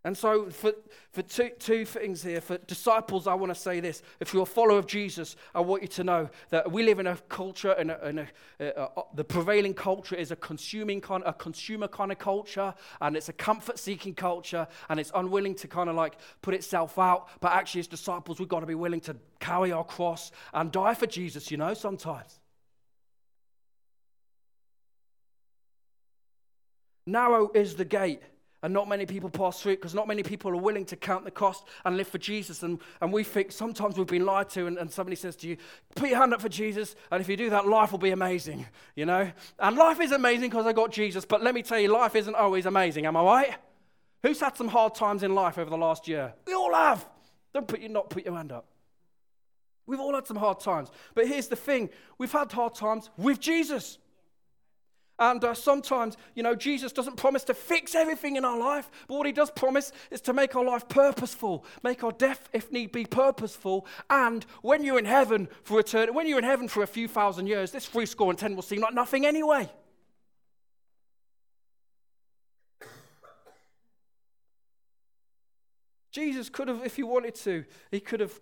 And 0.02 0.16
so, 0.16 0.48
for, 0.48 0.72
for 1.12 1.20
two, 1.20 1.50
two 1.58 1.84
things 1.84 2.22
here, 2.22 2.40
for 2.40 2.56
disciples, 2.56 3.26
I 3.26 3.34
want 3.34 3.52
to 3.52 3.60
say 3.60 3.80
this. 3.80 4.02
If 4.18 4.32
you're 4.32 4.44
a 4.44 4.46
follower 4.46 4.78
of 4.78 4.86
Jesus, 4.86 5.36
I 5.54 5.60
want 5.60 5.82
you 5.82 5.88
to 5.88 6.04
know 6.04 6.30
that 6.48 6.72
we 6.72 6.82
live 6.82 7.00
in 7.00 7.06
a 7.06 7.16
culture, 7.28 7.72
and 7.72 7.90
a, 7.90 8.26
a, 8.58 8.70
a, 8.70 9.02
the 9.14 9.24
prevailing 9.24 9.74
culture 9.74 10.14
is 10.14 10.30
a 10.30 10.36
consuming 10.36 11.02
kind, 11.02 11.22
a 11.26 11.34
consumer 11.34 11.86
kind 11.86 12.10
of 12.10 12.18
culture, 12.18 12.72
and 13.02 13.14
it's 13.14 13.28
a 13.28 13.34
comfort-seeking 13.34 14.14
culture, 14.14 14.66
and 14.88 14.98
it's 14.98 15.12
unwilling 15.14 15.54
to 15.56 15.68
kind 15.68 15.90
of 15.90 15.96
like 15.96 16.16
put 16.40 16.54
itself 16.54 16.98
out. 16.98 17.28
But 17.40 17.52
actually, 17.52 17.80
as 17.80 17.86
disciples, 17.86 18.38
we've 18.38 18.48
got 18.48 18.60
to 18.60 18.66
be 18.66 18.74
willing 18.74 19.00
to 19.02 19.16
carry 19.38 19.70
our 19.70 19.84
cross 19.84 20.32
and 20.54 20.72
die 20.72 20.94
for 20.94 21.06
Jesus. 21.06 21.50
You 21.50 21.58
know, 21.58 21.74
sometimes. 21.74 22.40
Narrow 27.06 27.50
is 27.54 27.74
the 27.74 27.84
gate. 27.84 28.22
And 28.62 28.74
not 28.74 28.88
many 28.88 29.06
people 29.06 29.30
pass 29.30 29.60
through 29.60 29.72
it 29.72 29.76
because 29.76 29.94
not 29.94 30.06
many 30.06 30.22
people 30.22 30.50
are 30.50 30.56
willing 30.56 30.84
to 30.86 30.96
count 30.96 31.24
the 31.24 31.30
cost 31.30 31.64
and 31.84 31.96
live 31.96 32.08
for 32.08 32.18
Jesus. 32.18 32.62
And, 32.62 32.78
and 33.00 33.10
we 33.10 33.24
think 33.24 33.52
sometimes 33.52 33.96
we've 33.96 34.06
been 34.06 34.26
lied 34.26 34.50
to, 34.50 34.66
and, 34.66 34.76
and 34.76 34.90
somebody 34.90 35.16
says 35.16 35.34
to 35.36 35.48
you, 35.48 35.56
Put 35.94 36.10
your 36.10 36.18
hand 36.18 36.34
up 36.34 36.42
for 36.42 36.50
Jesus, 36.50 36.94
and 37.10 37.22
if 37.22 37.28
you 37.28 37.36
do 37.36 37.48
that, 37.50 37.66
life 37.66 37.90
will 37.90 37.98
be 37.98 38.10
amazing, 38.10 38.66
you 38.94 39.06
know? 39.06 39.30
And 39.58 39.76
life 39.76 40.00
is 40.00 40.12
amazing 40.12 40.50
because 40.50 40.66
I 40.66 40.72
got 40.72 40.92
Jesus, 40.92 41.24
but 41.24 41.42
let 41.42 41.54
me 41.54 41.62
tell 41.62 41.78
you, 41.78 41.88
life 41.88 42.14
isn't 42.14 42.34
always 42.34 42.66
amazing, 42.66 43.06
am 43.06 43.16
I 43.16 43.22
right? 43.22 43.54
Who's 44.22 44.40
had 44.40 44.56
some 44.56 44.68
hard 44.68 44.94
times 44.94 45.22
in 45.22 45.34
life 45.34 45.56
over 45.56 45.70
the 45.70 45.78
last 45.78 46.06
year? 46.06 46.34
We 46.46 46.52
all 46.52 46.74
have. 46.74 47.06
Don't 47.54 47.66
put 47.66 47.80
your, 47.80 47.90
not 47.90 48.10
put 48.10 48.24
your 48.24 48.36
hand 48.36 48.52
up. 48.52 48.66
We've 49.86 50.00
all 50.00 50.14
had 50.14 50.26
some 50.26 50.36
hard 50.36 50.60
times. 50.60 50.90
But 51.14 51.26
here's 51.26 51.48
the 51.48 51.56
thing 51.56 51.90
we've 52.18 52.30
had 52.30 52.52
hard 52.52 52.74
times 52.74 53.10
with 53.16 53.40
Jesus. 53.40 53.98
And 55.20 55.44
uh, 55.44 55.52
sometimes, 55.52 56.16
you 56.35 56.42
know, 56.42 56.54
Jesus 56.54 56.92
doesn't 56.92 57.16
promise 57.16 57.44
to 57.44 57.54
fix 57.54 57.94
everything 57.94 58.37
in 58.37 58.44
our 58.44 58.59
life, 58.59 58.90
but 59.06 59.16
what 59.16 59.26
he 59.26 59.33
does 59.33 59.50
promise 59.50 59.92
is 60.11 60.22
to 60.22 60.33
make 60.33 60.56
our 60.56 60.64
life 60.64 60.88
purposeful, 60.88 61.64
make 61.83 62.02
our 62.02 62.12
death, 62.12 62.48
if 62.54 62.72
need 62.72 62.90
be, 62.90 63.04
purposeful. 63.04 63.87
And 64.09 64.44
when 64.62 64.83
you're 64.83 64.98
in 64.98 65.04
heaven 65.04 65.48
for 65.62 65.78
eternity, 65.78 66.12
when 66.12 66.26
you're 66.26 66.38
in 66.38 66.44
heaven 66.44 66.68
for 66.68 66.83
a 66.83 66.87
few 66.87 67.06
thousand 67.06 67.46
years, 67.46 67.70
this 67.70 67.87
three 67.87 68.06
score 68.06 68.30
and 68.30 68.38
ten 68.38 68.56
will 68.56 68.62
seem 68.62 68.80
like 68.80 68.94
nothing 68.94 69.26
anyway. 69.26 69.70
Jesus 76.10 76.48
could 76.48 76.66
have, 76.66 76.84
if 76.84 76.96
he 76.96 77.04
wanted 77.04 77.36
to, 77.36 77.64
he 77.92 78.00
could 78.00 78.18
have 78.18 78.40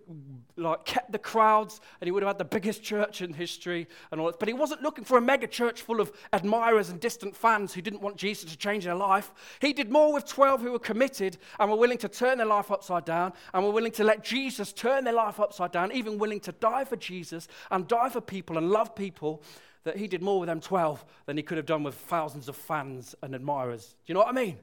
like 0.56 0.86
kept 0.86 1.12
the 1.12 1.18
crowds 1.18 1.80
and 2.00 2.06
he 2.06 2.10
would 2.10 2.22
have 2.22 2.30
had 2.30 2.38
the 2.38 2.44
biggest 2.44 2.82
church 2.82 3.20
in 3.20 3.34
history 3.34 3.86
and 4.10 4.20
all 4.20 4.28
that. 4.28 4.38
But 4.38 4.48
he 4.48 4.54
wasn't 4.54 4.82
looking 4.82 5.04
for 5.04 5.18
a 5.18 5.20
mega 5.20 5.46
church 5.46 5.82
full 5.82 6.00
of 6.00 6.10
admirers 6.32 6.88
and 6.88 6.98
distant 6.98 7.36
fans 7.36 7.74
who 7.74 7.82
didn't 7.82 8.00
want 8.00 8.16
Jesus 8.16 8.50
to 8.50 8.56
change 8.56 8.84
their 8.84 8.94
life. 8.94 9.32
He 9.60 9.74
did 9.74 9.90
more 9.90 10.12
with 10.12 10.24
12 10.24 10.62
who 10.62 10.72
were 10.72 10.78
committed 10.78 11.36
and 11.60 11.70
were 11.70 11.76
willing 11.76 11.98
to 11.98 12.08
turn 12.08 12.38
their 12.38 12.46
life 12.46 12.70
upside 12.70 13.04
down 13.04 13.34
and 13.52 13.62
were 13.62 13.72
willing 13.72 13.92
to 13.92 14.04
let 14.04 14.24
Jesus 14.24 14.72
turn 14.72 15.04
their 15.04 15.12
life 15.12 15.38
upside 15.38 15.72
down, 15.72 15.92
even 15.92 16.18
willing 16.18 16.40
to 16.40 16.52
die 16.52 16.84
for 16.84 16.96
Jesus 16.96 17.48
and 17.70 17.86
die 17.86 18.08
for 18.08 18.22
people 18.22 18.56
and 18.56 18.70
love 18.70 18.94
people. 18.94 19.42
That 19.84 19.96
he 19.96 20.06
did 20.06 20.22
more 20.22 20.40
with 20.40 20.48
them 20.48 20.60
12 20.60 21.04
than 21.24 21.36
he 21.36 21.42
could 21.42 21.56
have 21.56 21.64
done 21.64 21.82
with 21.82 21.94
thousands 21.94 22.48
of 22.48 22.56
fans 22.56 23.14
and 23.22 23.34
admirers. 23.34 23.96
Do 24.04 24.12
you 24.12 24.14
know 24.14 24.20
what 24.20 24.28
I 24.28 24.32
mean? 24.32 24.58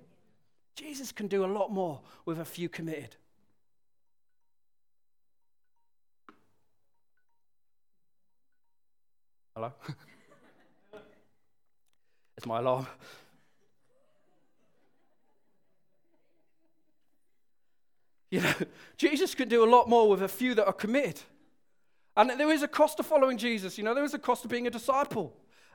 Jesus 0.75 1.11
can 1.11 1.27
do 1.27 1.45
a 1.45 1.47
lot 1.47 1.71
more 1.71 2.01
with 2.25 2.39
a 2.39 2.45
few 2.45 2.67
committed. 2.67 3.15
Hello? 9.55 9.71
it's 12.37 12.45
my 12.45 12.59
alarm. 12.59 12.87
You 18.29 18.41
know, 18.41 18.53
Jesus 18.97 19.33
can 19.33 19.47
do 19.47 19.63
a 19.63 19.69
lot 19.69 19.87
more 19.87 20.09
with 20.09 20.21
a 20.21 20.27
few 20.27 20.55
that 20.55 20.65
are 20.65 20.73
committed. 20.73 21.21
And 22.17 22.29
there 22.31 22.51
is 22.51 22.63
a 22.63 22.67
cost 22.67 22.97
to 22.97 23.03
following 23.03 23.37
Jesus. 23.37 23.77
You 23.77 23.85
know, 23.85 23.93
there 23.93 24.03
is 24.03 24.13
a 24.13 24.19
cost 24.19 24.41
to 24.41 24.49
being 24.49 24.67
a 24.67 24.71
disciple. 24.71 25.33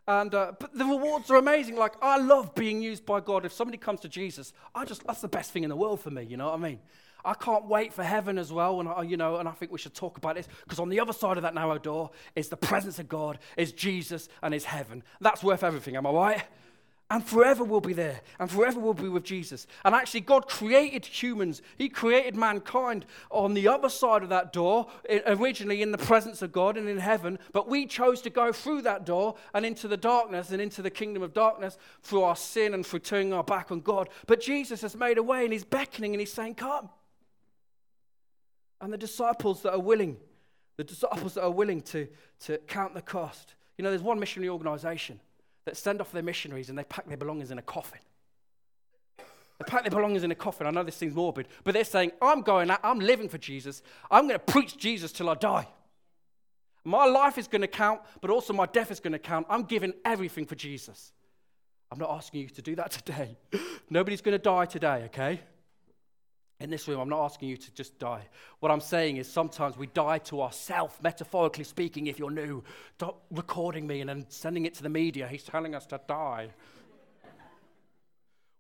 And, 0.09 0.35
uh, 0.35 0.53
but 0.59 0.75
the 0.75 0.85
rewards 0.85 1.31
are 1.31 1.37
amazing. 1.37 1.77
Like, 1.77 1.95
I 2.03 2.19
love 2.19 2.55
being 2.55 2.83
used 2.83 3.07
by 3.07 3.21
God. 3.21 3.45
If 3.45 3.53
somebody 3.53 3.79
comes 3.79 4.01
to 4.01 4.09
Jesus, 4.09 4.53
I 4.75 4.85
just, 4.85 5.07
that's 5.07 5.21
the 5.21 5.29
best 5.29 5.53
thing 5.53 5.63
in 5.63 5.71
the 5.71 5.77
world 5.77 6.01
for 6.01 6.11
me. 6.11 6.25
You 6.25 6.37
know 6.37 6.47
what 6.47 6.55
I 6.55 6.63
mean? 6.63 6.81
I 7.25 7.35
can't 7.35 7.67
wait 7.67 7.93
for 7.93 8.03
heaven 8.03 8.39
as 8.39 8.53
well. 8.53 8.81
And, 8.81 8.89
I, 8.89 9.03
you 9.03 9.17
know, 9.17 9.37
and 9.37 9.49
I 9.49 9.53
think 9.53 9.71
we 9.71 9.79
should 9.79 9.95
talk 9.95 10.17
about 10.17 10.37
this 10.37 10.49
because 10.65 10.79
on 10.79 10.89
the 10.89 11.01
other 11.01 11.13
side 11.13 11.37
of 11.37 11.43
that 11.43 11.55
narrow 11.55 11.79
door 11.79 12.11
is 12.35 12.49
the 12.49 12.57
presence 12.57 12.99
of 12.99 13.09
God, 13.09 13.39
is 13.57 13.73
Jesus, 13.73 14.29
and 14.43 14.55
is 14.55 14.65
heaven. 14.65 15.03
That's 15.21 15.43
worth 15.43 15.63
everything. 15.63 15.97
Am 15.97 16.07
I 16.07 16.11
right? 16.11 16.43
And 17.11 17.27
forever 17.27 17.65
will 17.65 17.81
be 17.81 17.93
there, 17.93 18.21
and 18.39 18.49
forever 18.49 18.79
will 18.79 18.95
be 18.95 19.09
with 19.09 19.25
Jesus. 19.25 19.67
And 19.85 19.97
actually, 19.97 20.21
God 20.21 20.49
created 20.49 21.05
humans, 21.05 21.61
He 21.77 21.89
created 21.89 22.37
mankind 22.37 23.05
on 23.31 23.55
the 23.55 23.67
other 23.67 23.89
side 23.89 24.23
of 24.23 24.29
that 24.29 24.53
door, 24.53 24.87
originally 25.27 25.83
in 25.83 25.91
the 25.91 25.99
presence 25.99 26.41
of 26.41 26.53
God 26.53 26.77
and 26.77 26.89
in 26.89 26.99
heaven. 26.99 27.41
But 27.53 27.69
we 27.69 27.87
chose 27.87 28.23
to 28.23 28.31
go 28.31 28.53
through 28.53 28.83
that 28.83 29.05
door 29.05 29.35
and 29.55 29.67
into 29.67 29.89
the 29.89 29.97
darkness 29.97 30.51
and 30.53 30.63
into 30.63 30.83
the 30.83 30.91
kingdom 30.91 31.25
of 31.25 31.35
darkness 31.35 31.77
through 32.03 32.23
our 32.23 32.37
sin 32.37 32.75
and 32.75 32.87
through 32.87 33.01
turning 33.01 33.33
our 33.33 33.45
back 33.45 33.73
on 33.73 33.81
God. 33.81 34.09
But 34.29 34.41
Jesus 34.41 34.81
has 34.83 34.95
made 34.95 35.19
a 35.19 35.23
way, 35.23 35.43
and 35.43 35.53
He's 35.53 35.65
beckoning 35.65 36.15
and 36.15 36.21
He's 36.21 36.33
saying, 36.33 36.55
Come. 36.55 36.91
And 38.81 38.93
the 38.93 38.99
disciples 38.99 39.63
that 39.63 39.73
are 39.73 39.81
willing, 39.81 40.17
the 40.77 40.85
disciples 40.85 41.35
that 41.35 41.43
are 41.43 41.51
willing 41.51 41.83
to, 41.83 42.07
to 42.45 42.59
count 42.69 42.95
the 42.95 43.03
cost. 43.03 43.57
You 43.77 43.83
know, 43.83 43.91
there's 43.91 44.01
one 44.01 44.21
missionary 44.21 44.49
organization 44.49 45.21
that 45.65 45.77
send 45.77 46.01
off 46.01 46.13
their 46.13 46.23
missionaries 46.23 46.69
and 46.69 46.79
they 46.79 46.85
pack 46.85 47.07
their 47.07 47.17
belongings 47.17 47.51
in 47.51 47.59
a 47.59 47.63
coffin. 47.63 48.01
They 49.19 49.65
pack 49.67 49.83
their 49.83 49.91
belongings 49.91 50.25
in 50.25 50.31
a 50.31 50.35
coffin. 50.35 50.67
I 50.67 50.71
know 50.71 50.83
this 50.83 50.97
seems 50.97 51.15
morbid, 51.15 51.47
but 51.65 51.75
they're 51.75 51.85
saying, 51.85 52.13
I'm 52.23 52.41
going 52.41 52.71
out, 52.71 52.81
I'm 52.83 52.99
living 52.99 53.29
for 53.29 53.39
Jesus. 53.39 53.83
I'm 54.11 54.27
going 54.27 54.41
to 54.41 54.53
preach 54.53 54.79
Jesus 54.79 55.13
till 55.13 55.29
I 55.29 55.35
die. 55.35 55.69
My 56.83 57.05
life 57.05 57.37
is 57.37 57.47
going 57.47 57.61
to 57.61 57.69
count, 57.69 58.01
but 58.23 58.31
also 58.31 58.55
my 58.55 58.67
death 58.67 58.91
is 58.91 59.01
going 59.01 59.13
to 59.13 59.19
count. 59.19 59.47
I'm 59.51 59.65
giving 59.65 59.93
everything 60.05 60.47
for 60.47 60.55
Jesus. 60.55 61.13
I'm 61.93 61.99
not 61.99 62.11
asking 62.11 62.41
you 62.41 62.49
to 62.49 62.63
do 62.63 62.75
that 62.77 62.91
today. 63.05 63.37
Nobody's 63.91 64.23
going 64.23 64.33
to 64.33 64.43
die 64.43 64.65
today, 64.65 65.03
okay? 65.07 65.41
In 66.61 66.69
this 66.69 66.87
room, 66.87 67.01
I'm 67.01 67.09
not 67.09 67.25
asking 67.25 67.49
you 67.49 67.57
to 67.57 67.75
just 67.75 67.99
die. 67.99 68.29
What 68.61 68.71
I'm 68.71 68.81
saying 68.81 69.17
is 69.17 69.31
sometimes 69.31 69.79
we 69.79 69.87
die 69.87 70.19
to 70.19 70.43
ourselves, 70.43 70.95
metaphorically 71.03 71.65
speaking, 71.65 72.07
if 72.07 72.19
you're 72.19 72.31
new. 72.31 72.63
Stop 72.97 73.23
recording 73.31 73.87
me 73.87 74.01
and 74.01 74.11
then 74.11 74.27
sending 74.29 74.67
it 74.67 74.75
to 74.75 74.83
the 74.83 74.91
media. 74.91 75.27
He's 75.27 75.43
telling 75.43 75.75
us 75.75 75.87
to 75.87 76.01
die. 76.07 76.51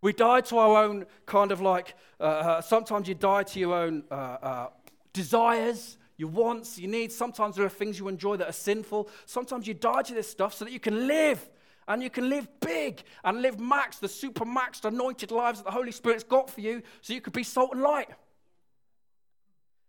we 0.01 0.15
die 0.15 0.41
to 0.41 0.59
our 0.59 0.83
own 0.83 1.05
kind 1.27 1.53
of 1.53 1.61
like, 1.61 1.95
uh, 2.19 2.23
uh, 2.23 2.61
sometimes 2.63 3.07
you 3.07 3.15
die 3.15 3.43
to 3.43 3.61
your 3.61 3.75
own 3.75 4.03
uh, 4.11 4.15
uh, 4.15 4.69
desires, 5.13 5.99
your 6.17 6.31
wants, 6.31 6.79
your 6.79 6.91
needs. 6.91 7.15
Sometimes 7.15 7.57
there 7.57 7.67
are 7.67 7.71
things 7.71 7.99
you 7.99 8.09
enjoy 8.09 8.37
that 8.39 8.49
are 8.49 8.53
sinful. 8.53 9.11
Sometimes 9.27 9.67
you 9.67 9.75
die 9.75 10.03
to 10.03 10.15
this 10.15 10.29
stuff 10.29 10.55
so 10.55 10.65
that 10.65 10.73
you 10.73 10.81
can 10.81 11.07
live 11.07 11.51
and 11.88 12.03
you 12.03 12.11
can 12.11 12.29
live 12.29 12.49
big 12.61 13.03
and 13.25 13.43
live 13.43 13.59
max, 13.59 13.99
the 13.99 14.09
super 14.09 14.45
maxed 14.45 14.85
anointed 14.85 15.31
lives 15.31 15.59
that 15.59 15.64
the 15.64 15.73
Holy 15.73 15.93
Spirit's 15.93 16.25
got 16.25 16.49
for 16.49 16.61
you 16.61 16.83
so 17.01 17.12
you 17.12 17.21
could 17.21 17.33
be 17.33 17.43
salt 17.43 17.73
and 17.73 17.83
light. 17.83 18.09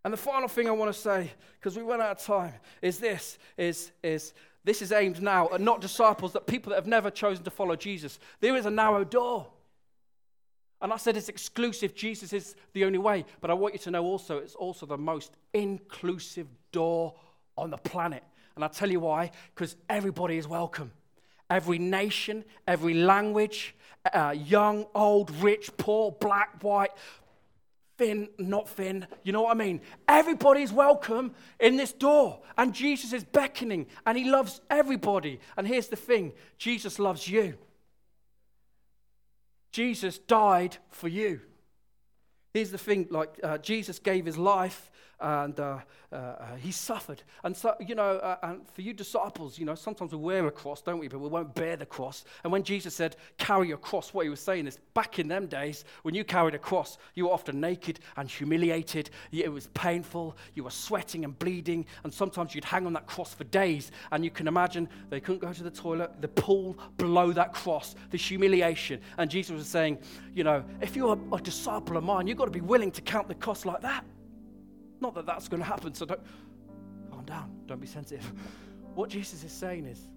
And 0.03 0.11
the 0.11 0.17
final 0.17 0.47
thing 0.47 0.67
I 0.67 0.71
want 0.71 0.93
to 0.93 0.99
say, 0.99 1.31
because 1.59 1.77
we 1.77 1.83
run 1.83 2.01
out 2.01 2.19
of 2.19 2.25
time, 2.25 2.53
is 2.81 2.97
this 2.97 3.37
is, 3.55 3.91
is 4.01 4.33
this 4.63 4.81
is 4.81 4.91
aimed 4.91 5.21
now 5.21 5.49
at 5.53 5.61
not 5.61 5.81
disciples, 5.81 6.31
but 6.31 6.47
people 6.47 6.71
that 6.71 6.77
have 6.77 6.87
never 6.87 7.11
chosen 7.11 7.43
to 7.43 7.51
follow 7.51 7.75
Jesus. 7.75 8.19
There 8.39 8.55
is 8.55 8.65
a 8.65 8.71
narrow 8.71 9.03
door. 9.03 9.47
And 10.81 10.91
I 10.91 10.97
said 10.97 11.15
it's 11.15 11.29
exclusive. 11.29 11.93
Jesus 11.93 12.33
is 12.33 12.55
the 12.73 12.85
only 12.85 12.97
way. 12.97 13.25
But 13.39 13.51
I 13.51 13.53
want 13.53 13.75
you 13.75 13.79
to 13.81 13.91
know 13.91 14.03
also 14.03 14.39
it's 14.39 14.55
also 14.55 14.87
the 14.87 14.97
most 14.97 15.37
inclusive 15.53 16.47
door 16.71 17.13
on 17.55 17.69
the 17.69 17.77
planet. 17.77 18.23
And 18.55 18.63
I'll 18.63 18.69
tell 18.71 18.89
you 18.89 18.99
why, 18.99 19.29
because 19.53 19.75
everybody 19.87 20.37
is 20.37 20.47
welcome 20.47 20.91
every 21.51 21.77
nation, 21.77 22.43
every 22.67 22.95
language, 22.95 23.75
uh, 24.11 24.33
young, 24.35 24.87
old, 24.95 25.29
rich, 25.35 25.69
poor, 25.77 26.11
black, 26.13 26.63
white, 26.63 26.91
thin, 27.97 28.29
not 28.39 28.67
thin. 28.67 29.05
You 29.23 29.33
know 29.33 29.43
what 29.43 29.51
I 29.51 29.59
mean? 29.59 29.81
Everybody's 30.07 30.71
welcome 30.71 31.35
in 31.59 31.75
this 31.75 31.91
door. 31.91 32.39
And 32.57 32.73
Jesus 32.73 33.13
is 33.13 33.23
beckoning 33.23 33.85
and 34.05 34.17
he 34.17 34.29
loves 34.31 34.61
everybody. 34.69 35.39
And 35.57 35.67
here's 35.67 35.89
the 35.89 35.95
thing 35.95 36.31
Jesus 36.57 36.97
loves 36.97 37.27
you. 37.27 37.55
Jesus 39.71 40.17
died 40.17 40.77
for 40.89 41.09
you. 41.09 41.41
Here's 42.53 42.71
the 42.71 42.77
thing 42.77 43.07
like, 43.09 43.39
uh, 43.43 43.57
Jesus 43.57 43.99
gave 43.99 44.25
his 44.25 44.37
life 44.37 44.91
and 45.21 45.59
uh, 45.59 45.77
uh, 46.11 46.15
uh, 46.15 46.55
he 46.55 46.71
suffered. 46.71 47.21
And 47.43 47.55
so, 47.55 47.75
you 47.79 47.95
know, 47.95 48.17
uh, 48.17 48.37
and 48.43 48.67
for 48.73 48.81
you 48.81 48.93
disciples, 48.93 49.57
you 49.57 49.65
know, 49.65 49.75
sometimes 49.75 50.11
we 50.11 50.17
wear 50.17 50.47
a 50.47 50.51
cross, 50.51 50.81
don't 50.81 50.99
we? 50.99 51.07
But 51.07 51.19
we 51.19 51.29
won't 51.29 51.53
bear 51.53 51.77
the 51.77 51.85
cross. 51.85 52.25
And 52.43 52.51
when 52.51 52.63
Jesus 52.63 52.95
said, 52.95 53.15
carry 53.37 53.67
your 53.67 53.77
cross, 53.77 54.13
what 54.13 54.23
he 54.23 54.29
was 54.29 54.39
saying 54.39 54.67
is, 54.67 54.77
back 54.93 55.19
in 55.19 55.27
them 55.27 55.47
days, 55.47 55.85
when 56.01 56.15
you 56.15 56.23
carried 56.23 56.55
a 56.55 56.59
cross, 56.59 56.97
you 57.13 57.25
were 57.25 57.31
often 57.31 57.61
naked 57.61 57.99
and 58.17 58.29
humiliated. 58.29 59.09
It 59.31 59.51
was 59.51 59.67
painful. 59.67 60.35
You 60.55 60.63
were 60.63 60.71
sweating 60.71 61.23
and 61.23 61.37
bleeding. 61.37 61.85
And 62.03 62.13
sometimes 62.13 62.55
you'd 62.55 62.65
hang 62.65 62.85
on 62.85 62.93
that 62.93 63.05
cross 63.05 63.33
for 63.33 63.43
days. 63.45 63.91
And 64.11 64.25
you 64.25 64.31
can 64.31 64.47
imagine 64.47 64.89
they 65.09 65.19
couldn't 65.19 65.39
go 65.39 65.53
to 65.53 65.63
the 65.63 65.71
toilet, 65.71 66.19
the 66.19 66.27
pool 66.27 66.77
below 66.97 67.31
that 67.31 67.53
cross, 67.53 67.95
the 68.09 68.17
humiliation. 68.17 68.99
And 69.17 69.29
Jesus 69.29 69.55
was 69.55 69.67
saying, 69.67 69.99
you 70.33 70.43
know, 70.43 70.63
if 70.81 70.95
you're 70.95 71.13
a, 71.31 71.35
a 71.35 71.39
disciple 71.39 71.95
of 71.95 72.03
mine, 72.03 72.27
you've 72.27 72.37
got 72.41 72.45
to 72.45 72.51
be 72.51 72.61
willing 72.61 72.89
to 72.89 73.01
count 73.01 73.27
the 73.27 73.35
cost 73.35 73.67
like 73.67 73.81
that. 73.81 74.03
Not 74.99 75.13
that 75.13 75.27
that's 75.27 75.47
going 75.47 75.61
to 75.61 75.67
happen, 75.67 75.93
so 75.93 76.07
don't 76.07 76.19
calm 77.11 77.23
down, 77.23 77.51
don't 77.67 77.79
be 77.79 77.85
sensitive. 77.85 78.33
What 78.95 79.11
Jesus 79.11 79.43
is 79.43 79.51
saying 79.51 79.85
is 79.85 80.09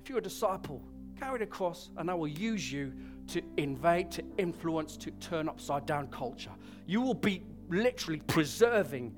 if 0.00 0.08
you're 0.08 0.16
a 0.16 0.22
disciple, 0.22 0.82
carry 1.18 1.38
the 1.38 1.44
cross, 1.44 1.90
and 1.98 2.10
I 2.10 2.14
will 2.14 2.28
use 2.28 2.72
you 2.72 2.94
to 3.28 3.42
invade, 3.58 4.10
to 4.12 4.24
influence, 4.38 4.96
to 4.96 5.10
turn 5.12 5.50
upside 5.50 5.84
down 5.84 6.06
culture. 6.06 6.52
You 6.86 7.02
will 7.02 7.12
be 7.12 7.42
literally 7.68 8.20
preserving 8.26 9.14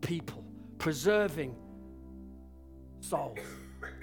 people, 0.00 0.42
preserving 0.78 1.54
souls, 3.00 3.38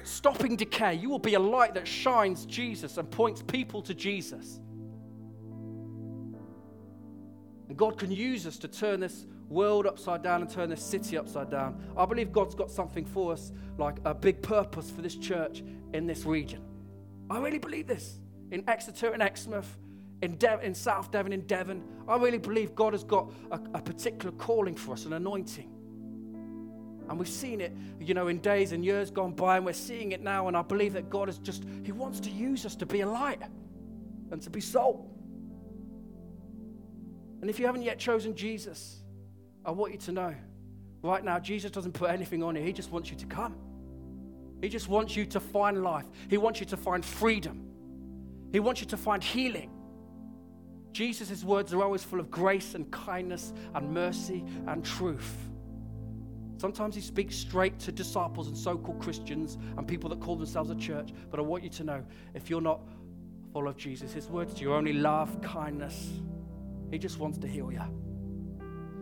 stopping 0.04 0.56
decay. 0.56 0.94
You 0.94 1.10
will 1.10 1.18
be 1.18 1.34
a 1.34 1.40
light 1.40 1.74
that 1.74 1.88
shines 1.88 2.46
Jesus 2.46 3.00
and 3.00 3.10
points 3.10 3.42
people 3.42 3.82
to 3.82 3.96
Jesus. 3.96 4.60
God 7.78 7.98
can 7.98 8.12
use 8.12 8.46
us 8.48 8.58
to 8.58 8.68
turn 8.68 9.00
this 9.00 9.26
world 9.50 9.86
upside 9.86 10.24
down 10.24 10.42
and 10.42 10.50
turn 10.50 10.70
this 10.70 10.84
city 10.84 11.18
upside 11.18 11.50
down. 11.50 11.82
I 11.96 12.06
believe 12.06 12.32
God's 12.32 12.56
got 12.56 12.70
something 12.70 13.06
for 13.06 13.32
us, 13.32 13.52
like 13.78 13.98
a 14.04 14.14
big 14.14 14.42
purpose 14.42 14.90
for 14.90 15.02
this 15.02 15.16
church 15.16 15.64
in 15.94 16.08
this 16.08 16.26
region. 16.26 16.62
I 17.30 17.40
really 17.40 17.60
believe 17.60 17.88
this. 17.88 18.20
In 18.52 18.64
Exeter 18.68 19.12
and 19.12 19.22
Exmouth, 19.22 19.78
in, 20.22 20.38
De- 20.38 20.60
in 20.66 20.74
South 20.74 21.12
Devon, 21.12 21.32
in 21.32 21.42
Devon, 21.42 21.84
I 22.08 22.18
really 22.18 22.40
believe 22.40 22.74
God 22.74 22.94
has 22.94 23.04
got 23.04 23.32
a, 23.52 23.60
a 23.76 23.82
particular 23.82 24.36
calling 24.36 24.76
for 24.76 24.94
us, 24.94 25.06
an 25.06 25.14
anointing. 25.14 25.70
And 27.10 27.18
we've 27.18 27.30
seen 27.30 27.62
it, 27.62 27.76
you 28.02 28.14
know, 28.14 28.28
in 28.28 28.40
days 28.40 28.72
and 28.72 28.84
years 28.84 29.12
gone 29.12 29.34
by, 29.34 29.58
and 29.58 29.66
we're 29.66 29.74
seeing 29.74 30.12
it 30.12 30.22
now. 30.22 30.48
And 30.48 30.58
I 30.58 30.62
believe 30.62 30.94
that 30.94 31.10
God 31.10 31.30
is 31.30 31.38
just, 31.38 31.64
He 31.84 31.92
wants 31.92 32.20
to 32.22 32.30
use 32.30 32.66
us 32.66 32.76
to 32.78 32.86
be 32.86 33.02
a 33.02 33.08
light 33.08 33.42
and 34.32 34.42
to 34.42 34.50
be 34.50 34.60
salt. 34.60 35.08
And 37.48 37.54
if 37.54 37.62
you 37.62 37.66
haven't 37.66 37.84
yet 37.84 37.98
chosen 37.98 38.36
Jesus, 38.36 38.98
I 39.64 39.72
want 39.72 39.94
you 39.94 40.00
to 40.00 40.12
know 40.12 40.36
right 41.02 41.24
now, 41.24 41.40
Jesus 41.40 41.72
doesn't 41.72 41.94
put 41.94 42.10
anything 42.10 42.44
on 42.44 42.58
you. 42.58 42.62
He 42.62 42.74
just 42.74 42.92
wants 42.92 43.10
you 43.10 43.16
to 43.16 43.26
come. 43.26 43.56
He 44.62 44.68
just 44.68 44.90
wants 44.90 45.16
you 45.16 45.26
to 45.28 45.40
find 45.40 45.82
life. 45.82 46.04
He 46.30 46.38
wants 46.38 46.60
you 46.60 46.66
to 46.66 46.76
find 46.76 47.06
freedom. 47.06 47.66
He 48.52 48.60
wants 48.60 48.82
you 48.82 48.88
to 48.88 48.98
find 48.98 49.24
healing. 49.24 49.72
Jesus' 50.92 51.42
words 51.46 51.74
are 51.74 51.82
always 51.82 52.04
full 52.04 52.20
of 52.20 52.30
grace 52.30 52.76
and 52.76 52.92
kindness 52.92 53.54
and 53.76 53.94
mercy 53.94 54.44
and 54.68 54.84
truth. 54.84 55.34
Sometimes 56.58 56.96
he 56.96 57.02
speaks 57.02 57.38
straight 57.38 57.80
to 57.80 57.94
disciples 57.94 58.50
and 58.50 58.58
so 58.58 58.78
called 58.78 59.02
Christians 59.02 59.58
and 59.78 59.88
people 59.88 60.10
that 60.10 60.20
call 60.20 60.36
themselves 60.36 60.70
a 60.70 60.76
church. 60.76 61.14
But 61.32 61.40
I 61.40 61.44
want 61.44 61.64
you 61.64 61.70
to 61.70 61.86
know 61.86 62.04
if 62.34 62.50
you're 62.50 62.60
not 62.60 62.82
full 63.54 63.70
of 63.70 63.78
Jesus, 63.78 64.12
his 64.12 64.28
words 64.28 64.60
you 64.60 64.74
are 64.74 64.76
only 64.76 64.92
love, 64.92 65.42
kindness. 65.42 66.10
He 66.92 66.98
just 66.98 67.20
wants 67.20 67.38
to 67.40 67.48
heal 67.48 67.72
you. 67.72 67.82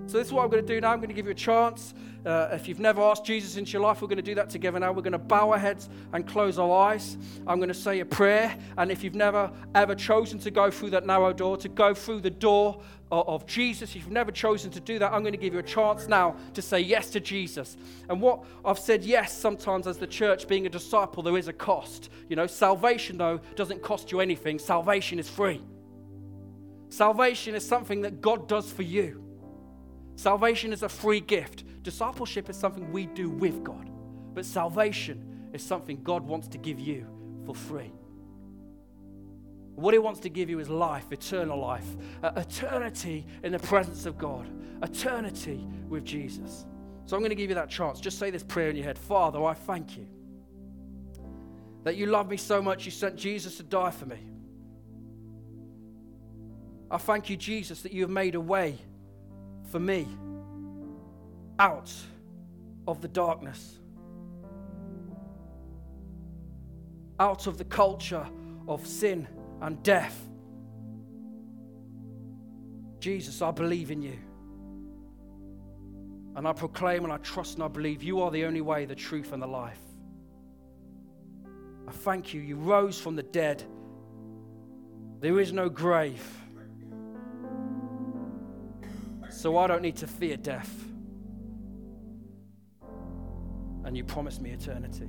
So, 0.08 0.20
this 0.20 0.28
is 0.28 0.34
what 0.34 0.44
I'm 0.44 0.52
going 0.52 0.64
to 0.64 0.74
do 0.74 0.80
now. 0.80 0.92
I'm 0.92 1.00
going 1.00 1.10
to 1.10 1.16
give 1.16 1.26
you 1.26 1.32
a 1.32 1.36
chance. 1.36 1.96
Uh, 2.24 2.50
if 2.52 2.68
you've 2.68 2.80
never 2.80 3.02
asked 3.02 3.26
Jesus 3.26 3.58
into 3.58 3.72
your 3.72 3.82
life, 3.82 4.02
we're 4.04 4.08
going 4.08 4.18
to 4.18 4.24
do 4.24 4.36
that 4.36 4.52
together 4.52 4.80
now. 4.80 4.92
We're 4.92 5.02
going 5.02 5.14
to 5.14 5.18
bow 5.18 5.52
our 5.52 5.58
heads 5.58 5.90
and 6.14 6.28
close 6.28 6.60
our 6.60 6.72
eyes. 6.72 7.18
I'm 7.48 7.58
going 7.58 7.70
to 7.70 7.74
say 7.74 8.02
a 8.02 8.06
prayer. 8.06 8.56
And 8.78 8.92
if 8.92 9.04
you've 9.04 9.16
never, 9.16 9.52
ever 9.74 9.96
chosen 9.96 10.38
to 10.40 10.52
go 10.52 10.70
through 10.70 10.92
that 10.92 11.08
narrow 11.08 11.34
door, 11.34 11.58
to 11.58 11.70
go 11.70 11.96
through 11.96 12.22
the 12.22 12.30
door 12.30 12.84
of, 13.12 13.28
of 13.28 13.46
Jesus, 13.48 13.96
if 13.96 14.04
you've 14.04 14.12
never 14.12 14.32
chosen 14.32 14.70
to 14.72 14.80
do 14.80 15.00
that, 15.00 15.12
I'm 15.12 15.22
going 15.22 15.34
to 15.34 15.40
give 15.40 15.54
you 15.54 15.60
a 15.60 15.64
chance 15.64 16.08
now 16.08 16.36
to 16.54 16.62
say 16.62 16.80
yes 16.80 17.10
to 17.12 17.20
Jesus. 17.20 17.76
And 18.08 18.22
what 18.22 18.44
I've 18.64 18.80
said 18.80 19.04
yes 19.04 19.36
sometimes 19.36 19.88
as 19.88 19.98
the 19.98 20.08
church, 20.08 20.48
being 20.48 20.68
a 20.68 20.70
disciple, 20.70 21.24
there 21.24 21.38
is 21.38 21.48
a 21.48 21.54
cost. 21.54 22.10
You 22.30 22.36
know, 22.36 22.46
salvation, 22.46 23.18
though, 23.18 23.40
doesn't 23.56 23.82
cost 23.82 24.12
you 24.12 24.20
anything, 24.20 24.60
salvation 24.60 25.18
is 25.18 25.28
free. 25.28 25.64
Salvation 26.90 27.56
is 27.56 27.68
something 27.68 28.02
that 28.02 28.22
God 28.22 28.48
does 28.48 28.72
for 28.72 28.84
you. 28.84 29.24
Salvation 30.16 30.72
is 30.72 30.84
a 30.84 30.90
free 30.90 31.20
gift. 31.20 31.64
Discipleship 31.84 32.50
is 32.50 32.58
something 32.58 32.92
we 32.92 33.06
do 33.08 33.30
with 33.30 33.64
God. 33.64 33.90
But 34.34 34.46
salvation 34.46 35.50
is 35.54 35.64
something 35.64 36.02
God 36.04 36.24
wants 36.24 36.48
to 36.50 36.58
give 36.58 36.80
you 36.80 37.08
for 37.46 37.56
free. 37.56 37.92
What 39.76 39.94
He 39.94 40.00
wants 40.00 40.22
to 40.22 40.30
give 40.30 40.50
you 40.50 40.60
is 40.60 40.70
life, 40.70 41.12
eternal 41.12 41.60
life, 41.60 41.86
eternity 42.24 43.26
in 43.44 43.52
the 43.52 43.60
presence 43.60 44.06
of 44.06 44.18
God, 44.18 44.48
eternity 44.82 45.68
with 45.90 46.06
Jesus. 46.06 46.66
So 47.06 47.16
I'm 47.16 47.22
going 47.22 47.30
to 47.30 47.36
give 47.36 47.50
you 47.50 47.56
that 47.56 47.70
chance. 47.70 48.00
Just 48.00 48.18
say 48.18 48.32
this 48.32 48.44
prayer 48.44 48.70
in 48.70 48.76
your 48.76 48.86
head 48.86 48.98
Father, 48.98 49.44
I 49.44 49.54
thank 49.54 49.98
you 49.98 50.08
that 51.84 51.96
you 51.96 52.08
love 52.08 52.30
me 52.30 52.36
so 52.36 52.62
much 52.62 52.86
you 52.86 52.92
sent 52.92 53.16
Jesus 53.16 53.58
to 53.58 53.64
die 53.64 53.92
for 53.92 54.08
me. 54.08 54.18
I 56.90 56.98
thank 56.98 57.30
you, 57.30 57.38
Jesus, 57.38 57.82
that 57.82 57.92
you 57.92 58.02
have 58.02 58.10
made 58.10 58.36
a 58.36 58.42
way 58.42 58.78
for 59.72 59.80
me 59.80 60.08
out 61.60 61.92
of 62.88 63.02
the 63.02 63.08
darkness, 63.08 63.80
out 67.20 67.48
of 67.48 67.58
the 67.58 67.66
culture 67.66 68.28
of 68.68 68.86
sin 68.86 69.28
and 69.62 69.82
death. 69.84 70.20
Jesus, 73.00 73.42
I 73.42 73.52
believe 73.52 73.92
in 73.92 74.02
you. 74.02 74.18
And 76.36 76.48
I 76.48 76.54
proclaim 76.54 77.04
and 77.04 77.14
I 77.14 77.18
trust 77.18 77.56
and 77.56 77.64
I 77.64 77.68
believe 77.68 78.04
you 78.04 78.22
are 78.22 78.30
the 78.30 78.46
only 78.46 78.62
way, 78.62 78.86
the 78.86 78.96
truth, 78.96 79.32
and 79.32 79.42
the 79.42 79.48
life. 79.48 79.80
I 81.88 81.92
thank 81.92 82.34
you. 82.34 82.42
You 82.42 82.58
rose 82.58 83.00
from 83.00 83.16
the 83.16 83.24
dead. 83.24 83.64
There 85.22 85.40
is 85.40 85.54
no 85.54 85.70
grave. 85.70 86.24
So 89.46 89.56
I 89.58 89.68
don't 89.68 89.84
need 89.84 89.98
to 89.98 90.08
fear 90.08 90.38
death. 90.38 90.74
And 93.84 93.96
you 93.96 94.04
promised 94.04 94.42
me 94.42 94.50
eternity. 94.50 95.08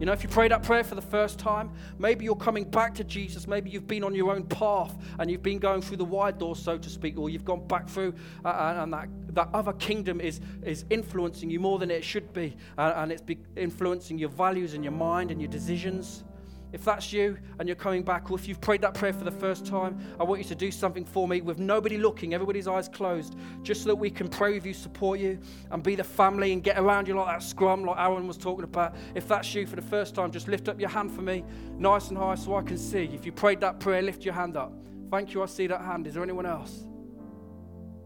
You 0.00 0.06
know, 0.06 0.12
if 0.12 0.24
you 0.24 0.28
pray 0.28 0.48
that 0.48 0.64
prayer 0.64 0.82
for 0.82 0.96
the 0.96 1.02
first 1.02 1.38
time, 1.38 1.70
maybe 2.00 2.24
you're 2.24 2.34
coming 2.34 2.64
back 2.64 2.96
to 2.96 3.04
Jesus. 3.04 3.46
Maybe 3.46 3.70
you've 3.70 3.86
been 3.86 4.02
on 4.02 4.12
your 4.12 4.34
own 4.34 4.42
path 4.42 4.96
and 5.20 5.30
you've 5.30 5.44
been 5.44 5.60
going 5.60 5.82
through 5.82 5.98
the 5.98 6.04
wide 6.04 6.38
door, 6.38 6.56
so 6.56 6.76
to 6.76 6.90
speak, 6.90 7.16
or 7.16 7.30
you've 7.30 7.44
gone 7.44 7.64
back 7.68 7.88
through 7.88 8.12
uh, 8.44 8.48
uh 8.48 8.80
and 8.82 8.92
that, 8.92 9.08
that 9.36 9.50
other 9.54 9.74
kingdom 9.74 10.20
is, 10.20 10.40
is 10.64 10.84
influencing 10.90 11.48
you 11.48 11.60
more 11.60 11.78
than 11.78 11.92
it 11.92 12.02
should 12.02 12.32
be. 12.32 12.56
Uh, 12.76 12.94
and 12.96 13.12
it's 13.12 13.22
be 13.22 13.38
influencing 13.56 14.18
your 14.18 14.30
values 14.30 14.74
and 14.74 14.82
your 14.82 14.92
mind 14.92 15.30
and 15.30 15.40
your 15.40 15.48
decisions. 15.48 16.24
If 16.72 16.86
that's 16.86 17.12
you 17.12 17.36
and 17.58 17.68
you're 17.68 17.76
coming 17.76 18.02
back, 18.02 18.30
or 18.30 18.38
if 18.38 18.48
you've 18.48 18.60
prayed 18.60 18.80
that 18.80 18.94
prayer 18.94 19.12
for 19.12 19.24
the 19.24 19.30
first 19.30 19.66
time, 19.66 19.98
I 20.18 20.24
want 20.24 20.40
you 20.40 20.48
to 20.48 20.54
do 20.54 20.70
something 20.70 21.04
for 21.04 21.28
me 21.28 21.42
with 21.42 21.58
nobody 21.58 21.98
looking, 21.98 22.32
everybody's 22.32 22.66
eyes 22.66 22.88
closed, 22.88 23.36
just 23.62 23.82
so 23.82 23.88
that 23.88 23.96
we 23.96 24.10
can 24.10 24.26
pray 24.26 24.54
with 24.54 24.64
you, 24.64 24.72
support 24.72 25.20
you, 25.20 25.38
and 25.70 25.82
be 25.82 25.94
the 25.94 26.04
family 26.04 26.52
and 26.52 26.62
get 26.62 26.78
around 26.78 27.06
you 27.06 27.14
like 27.14 27.26
that 27.26 27.42
scrum, 27.42 27.84
like 27.84 27.98
Aaron 27.98 28.26
was 28.26 28.38
talking 28.38 28.64
about. 28.64 28.96
If 29.14 29.28
that's 29.28 29.54
you 29.54 29.66
for 29.66 29.76
the 29.76 29.82
first 29.82 30.14
time, 30.14 30.30
just 30.30 30.48
lift 30.48 30.68
up 30.68 30.80
your 30.80 30.88
hand 30.88 31.12
for 31.12 31.20
me, 31.20 31.44
nice 31.76 32.08
and 32.08 32.16
high, 32.16 32.36
so 32.36 32.56
I 32.56 32.62
can 32.62 32.78
see. 32.78 33.04
If 33.12 33.26
you 33.26 33.32
prayed 33.32 33.60
that 33.60 33.78
prayer, 33.78 34.00
lift 34.00 34.24
your 34.24 34.34
hand 34.34 34.56
up. 34.56 34.72
Thank 35.10 35.34
you, 35.34 35.42
I 35.42 35.46
see 35.46 35.66
that 35.66 35.82
hand. 35.82 36.06
Is 36.06 36.14
there 36.14 36.22
anyone 36.22 36.46
else? 36.46 36.86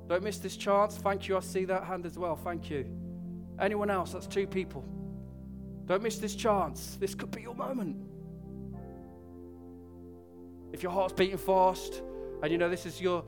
Don't 0.09 0.25
miss 0.25 0.39
this 0.39 0.57
chance. 0.57 0.97
Thank 0.97 1.29
you, 1.29 1.37
I 1.37 1.41
see 1.41 1.65
that 1.67 1.85
hand 1.85 2.05
as 2.05 2.19
well. 2.19 2.35
Thank 2.35 2.69
you. 2.69 2.87
Anyone 3.61 3.91
else? 3.91 4.13
That's 4.13 4.27
two 4.27 4.47
people. 4.47 4.85
Don't 5.87 6.03
miss 6.03 6.19
this 6.19 6.35
chance. 6.35 6.97
This 6.99 7.15
could 7.15 7.31
be 7.31 7.43
your 7.43 7.55
moment 7.55 8.06
if 10.77 10.83
your 10.83 10.93
heart's 10.93 11.15
beating 11.15 11.39
fast, 11.39 12.03
and 12.43 12.53
you 12.53 12.59
know 12.59 12.69
this 12.69 12.85
is 12.85 13.01
your, 13.01 13.25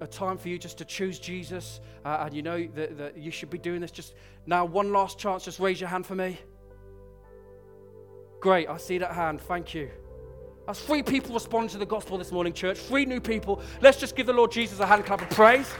a 0.00 0.06
time 0.06 0.38
for 0.38 0.48
you 0.48 0.58
just 0.58 0.78
to 0.78 0.84
choose 0.84 1.18
Jesus, 1.18 1.80
uh, 2.04 2.22
and 2.24 2.32
you 2.32 2.40
know 2.40 2.68
that, 2.76 2.96
that 2.96 3.18
you 3.18 3.32
should 3.32 3.50
be 3.50 3.58
doing 3.58 3.80
this, 3.80 3.90
just 3.90 4.14
now, 4.46 4.64
one 4.64 4.92
last 4.92 5.18
chance, 5.18 5.44
just 5.44 5.58
raise 5.58 5.80
your 5.80 5.88
hand 5.90 6.06
for 6.06 6.14
me. 6.14 6.38
Great, 8.40 8.68
I 8.68 8.76
see 8.76 8.98
that 8.98 9.12
hand. 9.12 9.40
Thank 9.40 9.74
you. 9.74 9.90
That's 10.66 10.80
three 10.80 11.02
people 11.02 11.34
responding 11.34 11.70
to 11.70 11.78
the 11.78 11.86
gospel 11.86 12.16
this 12.16 12.30
morning, 12.30 12.52
church. 12.52 12.78
Three 12.78 13.04
new 13.04 13.20
people. 13.20 13.60
Let's 13.80 13.98
just 13.98 14.14
give 14.14 14.26
the 14.26 14.32
Lord 14.32 14.52
Jesus 14.52 14.78
a 14.78 14.86
hand 14.86 15.04
clap 15.04 15.20
of 15.20 15.30
praise. 15.30 15.70